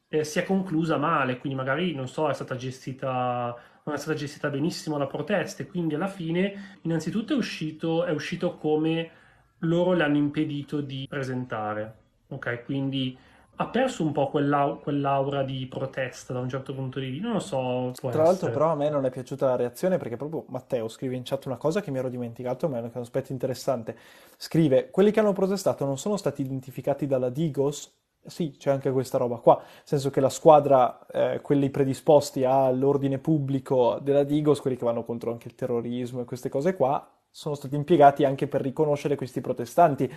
eh, 0.08 0.24
si 0.24 0.40
è 0.40 0.44
conclusa 0.44 0.98
male, 0.98 1.38
quindi 1.38 1.58
magari, 1.58 1.94
non 1.94 2.08
so, 2.08 2.30
è 2.30 2.34
stata 2.34 2.56
gestita 2.56 3.56
non 3.86 3.94
è 3.94 4.00
stata 4.00 4.18
gestita 4.18 4.50
benissimo 4.50 4.98
la 4.98 5.06
protesta 5.06 5.62
e 5.62 5.68
quindi 5.68 5.94
alla 5.94 6.08
fine 6.08 6.78
innanzitutto 6.82 7.34
è 7.34 7.38
uscito, 7.38 8.04
è 8.04 8.10
uscito 8.10 8.58
come 8.58 9.12
loro 9.60 9.94
le 9.94 10.02
hanno 10.02 10.18
impedito 10.18 10.82
di 10.82 11.06
presentare, 11.08 11.94
ok? 12.30 12.64
Quindi 12.66 13.16
ha 13.58 13.68
perso 13.68 14.04
un 14.04 14.12
po' 14.12 14.30
quell'au- 14.30 14.82
quell'aura 14.82 15.44
di 15.44 15.66
protesta 15.68 16.34
da 16.34 16.40
un 16.40 16.50
certo 16.50 16.74
punto 16.74 17.00
di 17.00 17.10
vista. 17.10 17.26
Non 17.26 17.36
lo 17.36 17.40
so. 17.40 17.92
Tra 17.96 18.10
essere. 18.10 18.24
l'altro, 18.24 18.50
però, 18.52 18.72
a 18.72 18.76
me 18.76 18.90
non 18.90 19.06
è 19.06 19.10
piaciuta 19.10 19.46
la 19.46 19.56
reazione 19.56 19.98
perché 19.98 20.18
proprio 20.18 20.46
Matteo 20.50 20.88
scrive 20.88 21.16
in 21.16 21.24
chat 21.24 21.46
una 21.46 21.58
cosa 21.58 21.82
che 21.82 21.92
mi 21.92 22.00
ero 22.00 22.10
dimenticato, 22.10 22.68
ma 22.68 22.78
è 22.78 22.82
un 22.82 22.90
aspetto 22.94 23.32
interessante. 23.32 23.98
Scrive: 24.38 24.90
Quelli 24.90 25.12
che 25.12 25.20
hanno 25.20 25.34
protestato 25.34 25.86
non 25.86 25.98
sono 25.98 26.18
stati 26.18 26.42
identificati 26.42 27.08
dalla 27.08 27.30
Digos. 27.30 27.94
Sì, 28.28 28.56
c'è 28.58 28.72
anche 28.72 28.90
questa 28.92 29.20
roba 29.20 29.38
qua, 29.38 29.58
nel 29.58 29.82
senso 29.84 30.10
che 30.10 30.20
la 30.20 30.30
squadra, 30.30 31.06
eh, 31.12 31.42
quelli 31.42 31.70
predisposti 31.70 32.44
all'ordine 32.44 33.20
pubblico 33.20 34.00
della 34.02 34.24
Digos, 34.24 34.62
quelli 34.62 34.78
che 34.78 34.84
vanno 34.84 35.04
contro 35.04 35.32
anche 35.32 35.48
il 35.48 35.54
terrorismo 35.54 36.22
e 36.22 36.26
queste 36.26 36.50
cose 36.50 36.76
qua, 36.76 37.08
sono 37.30 37.54
stati 37.54 37.76
impiegati 37.76 38.24
anche 38.24 38.48
per 38.48 38.62
riconoscere 38.62 39.16
questi 39.16 39.42
protestanti 39.42 40.12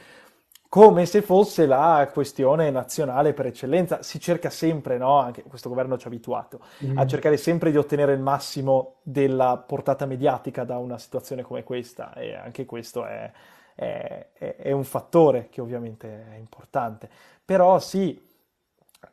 come 0.68 1.06
se 1.06 1.22
fosse 1.22 1.66
la 1.66 2.10
questione 2.12 2.70
nazionale 2.70 3.32
per 3.32 3.46
eccellenza. 3.46 4.02
Si 4.02 4.20
cerca 4.20 4.50
sempre, 4.50 4.98
no? 4.98 5.18
Anche 5.18 5.42
questo 5.42 5.68
governo 5.68 5.96
ci 5.96 6.04
ha 6.04 6.08
abituato 6.08 6.60
mm. 6.84 6.98
a 6.98 7.06
cercare 7.06 7.36
sempre 7.38 7.70
di 7.70 7.78
ottenere 7.78 8.12
il 8.12 8.20
massimo 8.20 8.96
della 9.02 9.56
portata 9.56 10.04
mediatica 10.04 10.64
da 10.64 10.76
una 10.78 10.98
situazione 10.98 11.42
come 11.42 11.64
questa, 11.64 12.12
e 12.12 12.34
anche 12.34 12.66
questo 12.66 13.06
è, 13.06 13.30
è, 13.74 14.26
è 14.36 14.72
un 14.72 14.84
fattore 14.84 15.48
che 15.50 15.60
ovviamente 15.62 16.26
è 16.32 16.36
importante. 16.36 17.08
Però 17.44 17.78
sì, 17.78 18.26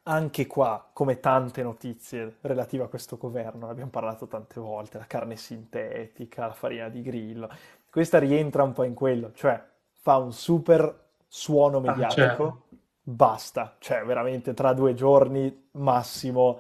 anche 0.03 0.47
qua, 0.47 0.89
come 0.91 1.21
tante 1.21 1.63
notizie 1.63 2.35
relative 2.41 2.83
a 2.83 2.87
questo 2.87 3.15
governo, 3.15 3.69
abbiamo 3.69 3.91
parlato 3.91 4.27
tante 4.27 4.59
volte, 4.59 4.97
la 4.97 5.05
carne 5.05 5.37
sintetica, 5.37 6.47
la 6.47 6.53
farina 6.53 6.89
di 6.89 7.01
grillo, 7.01 7.49
questa 7.89 8.19
rientra 8.19 8.63
un 8.63 8.73
po' 8.73 8.83
in 8.83 8.93
quello, 8.93 9.31
cioè 9.33 9.63
fa 9.93 10.17
un 10.17 10.33
super 10.33 11.03
suono 11.35 11.79
ah, 11.79 11.81
mediatico, 11.81 12.13
ah, 12.13 12.27
certo. 12.27 12.61
basta, 13.01 13.75
cioè 13.79 14.05
veramente 14.05 14.53
tra 14.53 14.71
due 14.71 14.93
giorni 14.93 15.67
massimo 15.71 16.59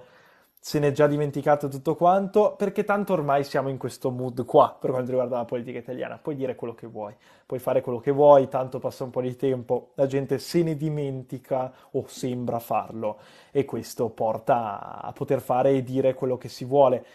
se 0.59 0.79
n'è 0.79 0.91
già 0.91 1.07
dimenticato 1.07 1.69
tutto 1.69 1.95
quanto, 1.95 2.55
perché 2.57 2.83
tanto 2.83 3.13
ormai 3.13 3.45
siamo 3.45 3.69
in 3.69 3.77
questo 3.77 4.09
mood 4.09 4.43
qua 4.43 4.75
per 4.77 4.89
quanto 4.89 5.11
riguarda 5.11 5.37
la 5.37 5.45
politica 5.45 5.77
italiana. 5.77 6.17
Puoi 6.17 6.35
dire 6.35 6.55
quello 6.55 6.73
che 6.73 6.87
vuoi, 6.87 7.15
puoi 7.45 7.59
fare 7.59 7.79
quello 7.79 7.99
che 7.99 8.11
vuoi, 8.11 8.49
tanto 8.49 8.79
passa 8.79 9.05
un 9.05 9.11
po' 9.11 9.21
di 9.21 9.35
tempo, 9.37 9.91
la 9.93 10.07
gente 10.07 10.39
se 10.39 10.61
ne 10.61 10.75
dimentica 10.75 11.71
o 11.91 12.03
sembra 12.07 12.59
farlo 12.59 13.19
e 13.51 13.63
questo 13.63 14.09
porta 14.09 15.01
a 15.01 15.11
poter 15.13 15.39
fare 15.39 15.71
e 15.71 15.83
dire 15.83 16.13
quello 16.15 16.37
che 16.37 16.49
si 16.49 16.65
vuole. 16.65 17.05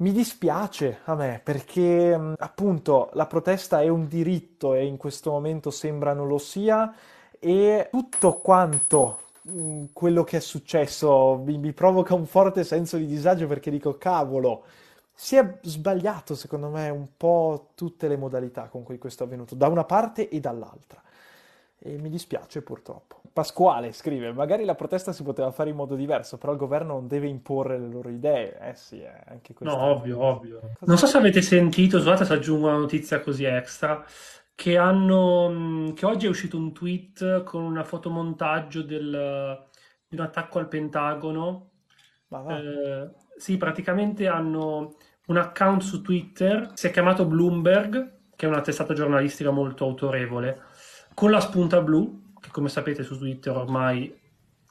Mi 0.00 0.12
dispiace 0.12 1.00
a 1.04 1.14
me 1.14 1.42
perché 1.44 2.18
appunto 2.38 3.10
la 3.12 3.26
protesta 3.26 3.82
è 3.82 3.88
un 3.88 4.08
diritto 4.08 4.72
e 4.72 4.86
in 4.86 4.96
questo 4.96 5.30
momento 5.30 5.70
sembra 5.70 6.14
non 6.14 6.26
lo 6.26 6.38
sia 6.38 6.94
e 7.38 7.88
tutto 7.90 8.38
quanto 8.38 9.18
quello 9.92 10.24
che 10.24 10.38
è 10.38 10.40
successo 10.40 11.42
mi, 11.44 11.58
mi, 11.58 11.72
provoca 11.74 12.14
un 12.14 12.24
forte 12.24 12.64
senso 12.64 12.96
di 12.96 13.06
disagio 13.06 13.46
perché 13.46 13.70
dico 13.70 13.98
cavolo 13.98 14.62
si 15.12 15.36
è 15.36 15.58
sbagliato 15.60 16.34
secondo 16.34 16.70
me 16.70 16.88
un 16.88 17.08
po' 17.14 17.68
tutte 17.74 18.08
le 18.08 18.16
modalità 18.16 18.68
con 18.68 18.82
cui 18.82 18.96
questo 18.96 19.24
è 19.24 19.26
avvenuto 19.26 19.54
da 19.54 19.68
una 19.68 19.84
parte 19.84 20.30
e 20.30 20.40
dall'altra 20.40 21.02
e 21.78 21.98
mi 21.98 22.08
dispiace 22.08 22.62
purtroppo. 22.62 23.19
Pasquale 23.32 23.92
scrive: 23.92 24.32
Magari 24.32 24.64
la 24.64 24.74
protesta 24.74 25.12
si 25.12 25.22
poteva 25.22 25.50
fare 25.50 25.70
in 25.70 25.76
modo 25.76 25.94
diverso, 25.94 26.36
però 26.36 26.52
il 26.52 26.58
governo 26.58 26.94
non 26.94 27.06
deve 27.06 27.28
imporre 27.28 27.78
le 27.78 27.88
loro 27.88 28.08
idee. 28.08 28.58
Eh 28.60 28.74
sì, 28.74 29.00
è 29.00 29.22
anche 29.28 29.54
questo. 29.54 29.76
No, 29.76 29.82
ovvio, 29.82 30.20
ovvio. 30.20 30.58
Cosa 30.60 30.76
non 30.86 30.98
so 30.98 31.06
se 31.06 31.18
avete 31.18 31.40
sentito, 31.40 31.98
scusate 31.98 32.24
se 32.24 32.32
aggiungo 32.32 32.66
una 32.68 32.78
notizia 32.78 33.20
così 33.20 33.44
extra. 33.44 34.04
Che, 34.54 34.76
hanno, 34.76 35.92
che 35.94 36.04
oggi 36.04 36.26
è 36.26 36.28
uscito 36.28 36.58
un 36.58 36.72
tweet 36.72 37.44
con 37.44 37.62
un 37.62 37.82
fotomontaggio 37.82 38.82
del, 38.82 39.66
di 40.06 40.16
un 40.16 40.22
attacco 40.22 40.58
al 40.58 40.68
Pentagono. 40.68 41.70
Ma 42.28 42.40
va. 42.40 42.58
Eh, 42.58 43.10
sì, 43.36 43.56
praticamente 43.56 44.26
hanno 44.26 44.96
un 45.26 45.36
account 45.36 45.82
su 45.82 46.02
Twitter, 46.02 46.72
si 46.74 46.88
è 46.88 46.90
chiamato 46.90 47.24
Bloomberg, 47.24 48.18
che 48.36 48.46
è 48.46 48.48
una 48.48 48.60
testata 48.60 48.92
giornalistica 48.92 49.50
molto 49.50 49.84
autorevole 49.84 50.68
con 51.14 51.30
la 51.30 51.40
spunta 51.40 51.82
blu, 51.82 52.19
che 52.40 52.50
come 52.50 52.68
sapete 52.68 53.02
su 53.02 53.16
Twitter 53.18 53.56
ormai 53.56 54.18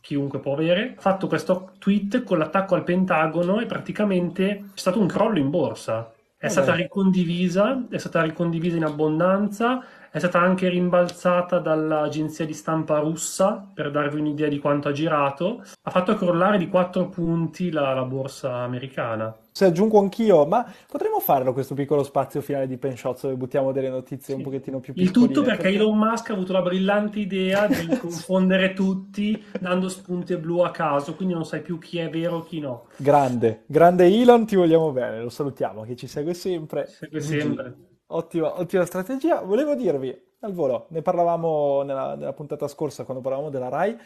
chiunque 0.01 0.39
può 0.39 0.53
avere, 0.53 0.95
ha 0.97 1.01
fatto 1.01 1.27
questo 1.27 1.73
tweet 1.77 2.23
con 2.23 2.37
l'attacco 2.37 2.75
al 2.75 2.83
Pentagono 2.83 3.59
e 3.59 3.65
praticamente 3.65 4.45
c'è 4.73 4.79
stato 4.79 4.99
un 4.99 5.07
crollo 5.07 5.37
in 5.39 5.49
borsa. 5.49 6.11
è 6.37 6.47
stata 6.47 6.73
ricondivisa, 6.73 7.85
è 7.89 7.97
stata 7.97 8.21
ricondivisa 8.21 8.77
in 8.77 8.85
abbondanza, 8.85 9.83
è 10.09 10.17
stata 10.19 10.39
anche 10.39 10.69
rimbalzata 10.69 11.59
dall'agenzia 11.59 12.45
di 12.45 12.53
stampa 12.53 12.99
russa 12.99 13.69
per 13.73 13.91
darvi 13.91 14.19
un'idea 14.19 14.47
di 14.47 14.59
quanto 14.59 14.87
ha 14.87 14.91
girato. 14.93 15.61
Ha 15.81 15.91
fatto 15.91 16.15
crollare 16.15 16.57
di 16.57 16.69
4 16.69 17.09
punti 17.09 17.71
la, 17.71 17.93
la 17.93 18.05
borsa 18.05 18.55
americana 18.55 19.35
se 19.59 19.65
aggiungo 19.65 19.99
anch'io, 19.99 20.45
ma 20.45 20.65
potremmo 20.87 21.19
farlo 21.19 21.51
questo 21.51 21.73
piccolo 21.73 22.03
spazio 22.03 22.39
finale 22.39 22.65
di 22.65 22.77
Penshot 22.77 23.23
dove 23.23 23.35
buttiamo 23.35 23.73
delle 23.73 23.89
notizie 23.89 24.27
sì. 24.27 24.33
un 24.35 24.41
pochettino 24.41 24.79
più 24.79 24.93
piccole. 24.93 25.09
Il 25.09 25.27
tutto 25.27 25.41
perché 25.45 25.67
Elon 25.67 25.97
Musk 25.97 26.29
ha 26.29 26.33
avuto 26.33 26.53
la 26.53 26.61
brillante 26.61 27.19
idea 27.19 27.67
di 27.67 27.87
confondere 27.99 28.71
tutti 28.71 29.43
dando 29.59 29.89
spunte 29.89 30.37
blu 30.37 30.59
a 30.59 30.71
caso, 30.71 31.13
quindi 31.13 31.33
non 31.33 31.43
sai 31.43 31.61
più 31.61 31.77
chi 31.77 31.97
è 31.97 32.09
vero 32.09 32.41
e 32.41 32.47
chi 32.47 32.61
no. 32.61 32.85
Grande, 32.95 33.63
grande 33.65 34.05
Elon, 34.05 34.45
ti 34.45 34.55
vogliamo 34.55 34.93
bene, 34.93 35.19
lo 35.19 35.29
salutiamo, 35.29 35.81
che 35.83 35.97
ci 35.97 36.07
segue 36.07 36.33
sempre. 36.33 36.87
Segue 36.87 37.19
sempre. 37.19 37.75
Ottima, 38.07 38.57
ottima 38.57 38.85
strategia. 38.85 39.41
Volevo 39.41 39.75
dirvi, 39.75 40.17
al 40.39 40.53
volo, 40.53 40.87
ne 40.91 41.01
parlavamo 41.01 41.81
nella, 41.83 42.15
nella 42.15 42.31
puntata 42.31 42.69
scorsa 42.69 43.03
quando 43.03 43.21
parlavamo 43.21 43.49
della 43.49 43.67
RAI, 43.67 43.97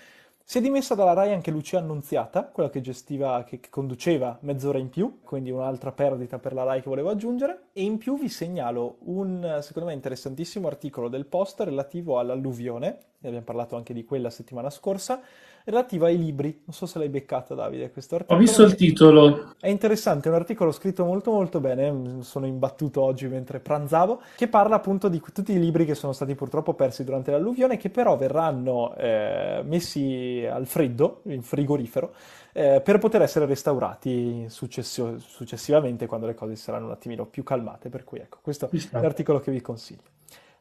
si 0.46 0.58
è 0.58 0.62
dimessa 0.62 0.94
dalla 0.94 1.14
Rai 1.14 1.32
anche 1.32 1.52
Lucia 1.52 1.80
Annunziata, 1.80 2.44
quella 2.48 2.70
che 2.70 2.82
gestiva, 2.82 3.46
che, 3.46 3.62
conduceva 3.70 4.38
mezz'ora 4.42 4.78
in 4.78 4.90
più, 4.90 5.22
quindi 5.24 5.52
un'altra 5.52 5.94
perdita 5.94 6.38
per 6.38 6.54
la 6.54 6.64
Rai 6.64 6.82
che 6.82 6.90
volevo 6.90 7.10
aggiungere. 7.10 7.68
E 7.72 7.84
in 7.84 7.98
più 7.98 8.20
vi 8.20 8.28
segnalo 8.28 8.98
un, 9.06 9.60
secondo 9.62 9.88
me, 9.88 9.96
interessantissimo 9.96 10.68
articolo 10.68 11.08
del 11.08 11.26
Post 11.28 11.62
relativo 11.62 12.20
all'alluvione, 12.20 12.98
ne 13.20 13.28
abbiamo 13.30 13.46
parlato 13.46 13.78
anche 13.78 13.94
di 13.94 14.04
quella 14.04 14.30
settimana 14.30 14.70
scorsa, 14.70 15.22
relativa 15.66 16.08
ai 16.08 16.18
libri. 16.18 16.62
Non 16.66 16.74
so 16.74 16.86
se 16.86 17.00
l'hai 17.00 17.10
beccata, 17.10 17.54
Davide, 17.54 17.92
questo 17.92 18.16
articolo. 18.16 18.40
Ho 18.40 18.42
visto 18.42 18.64
il 18.64 18.76
titolo. 18.76 19.54
È 19.60 19.68
interessante, 19.68 20.28
è 20.28 20.32
un 20.32 20.38
articolo 20.38 20.72
scritto 20.72 21.06
molto 21.06 21.32
molto 21.32 21.60
bene, 21.60 22.22
sono 22.22 22.46
imbattuto 22.46 23.02
oggi 23.02 23.28
mentre 23.28 23.60
pranzavo, 23.60 24.22
che 24.36 24.48
parla 24.48 24.76
appunto 24.76 25.08
di 25.08 25.22
tutti 25.34 25.54
i 25.54 25.60
libri 25.60 25.86
che 25.86 25.96
sono 25.96 26.14
stati 26.14 26.36
purtroppo 26.36 26.74
persi 26.74 27.04
durante 27.04 27.32
l'alluvione, 27.32 27.78
che 27.78 27.90
però 27.90 28.18
verranno 28.18 28.96
eh, 28.96 29.62
messi 29.66 30.46
al 30.50 30.66
freddo, 30.66 31.22
in 31.26 31.42
frigorifero, 31.42 32.14
eh, 32.54 32.82
per 32.82 33.00
poter 33.00 33.22
essere 33.22 33.46
restaurati 33.46 34.46
successio- 34.48 35.20
successivamente 35.20 36.06
quando 36.06 36.28
le 36.28 36.36
cose 36.36 36.56
saranno 36.56 36.86
un 36.86 36.92
attimino 36.92 37.26
più 37.26 37.44
calmate. 37.44 37.90
Per 37.90 38.04
cui 38.04 38.20
ecco, 38.20 38.40
questo 38.42 38.70
è 38.72 39.02
l'articolo 39.02 39.40
che 39.40 39.52
vi 39.52 39.62
consiglio. 39.62 40.12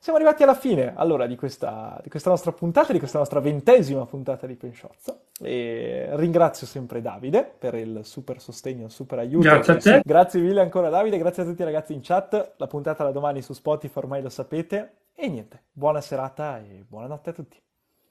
Siamo 0.03 0.19
arrivati 0.19 0.43
alla 0.43 0.57
fine 0.57 0.95
allora 0.97 1.27
di 1.27 1.37
questa, 1.37 1.97
di 2.03 2.11
questa, 2.11 2.29
nostra 2.29 2.51
puntata, 2.51 2.93
di 2.93 2.99
questa 2.99 3.19
nostra 3.19 3.39
ventesima 3.39 4.05
puntata 4.05 4.49
di 4.49 4.57
Pensciozzo. 4.57 5.27
E 5.39 6.09
ringrazio 6.15 6.67
sempre 6.67 7.01
Davide 7.01 7.45
per 7.57 7.75
il 7.75 8.01
super 8.03 8.41
sostegno, 8.41 8.87
il 8.87 8.91
super 8.91 9.21
aiuto. 9.21 9.47
Grazie 9.47 9.73
a 9.73 9.77
te. 9.77 10.03
Grazie 10.05 10.41
mille 10.41 10.61
ancora 10.61 10.89
Davide, 10.89 11.19
grazie 11.19 11.45
a 11.45 11.47
tutti 11.47 11.63
i 11.63 11.65
ragazzi 11.65 11.93
in 11.93 12.01
chat. 12.03 12.55
La 12.57 12.67
puntata 12.67 13.05
da 13.05 13.13
domani 13.13 13.43
su 13.43 13.53
Spotify 13.53 13.99
ormai 14.01 14.23
lo 14.23 14.29
sapete. 14.29 15.03
E 15.15 15.29
niente, 15.29 15.67
buona 15.71 16.01
serata 16.01 16.59
e 16.59 16.85
buonanotte 16.85 17.31
a 17.31 17.33
tutti. 17.33 17.63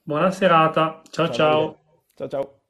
Buona 0.02 0.30
serata, 0.30 1.02
ciao 1.10 1.28
ciao. 1.28 1.76
Ciao 2.14 2.26
ciao. 2.26 2.28
ciao. 2.28 2.60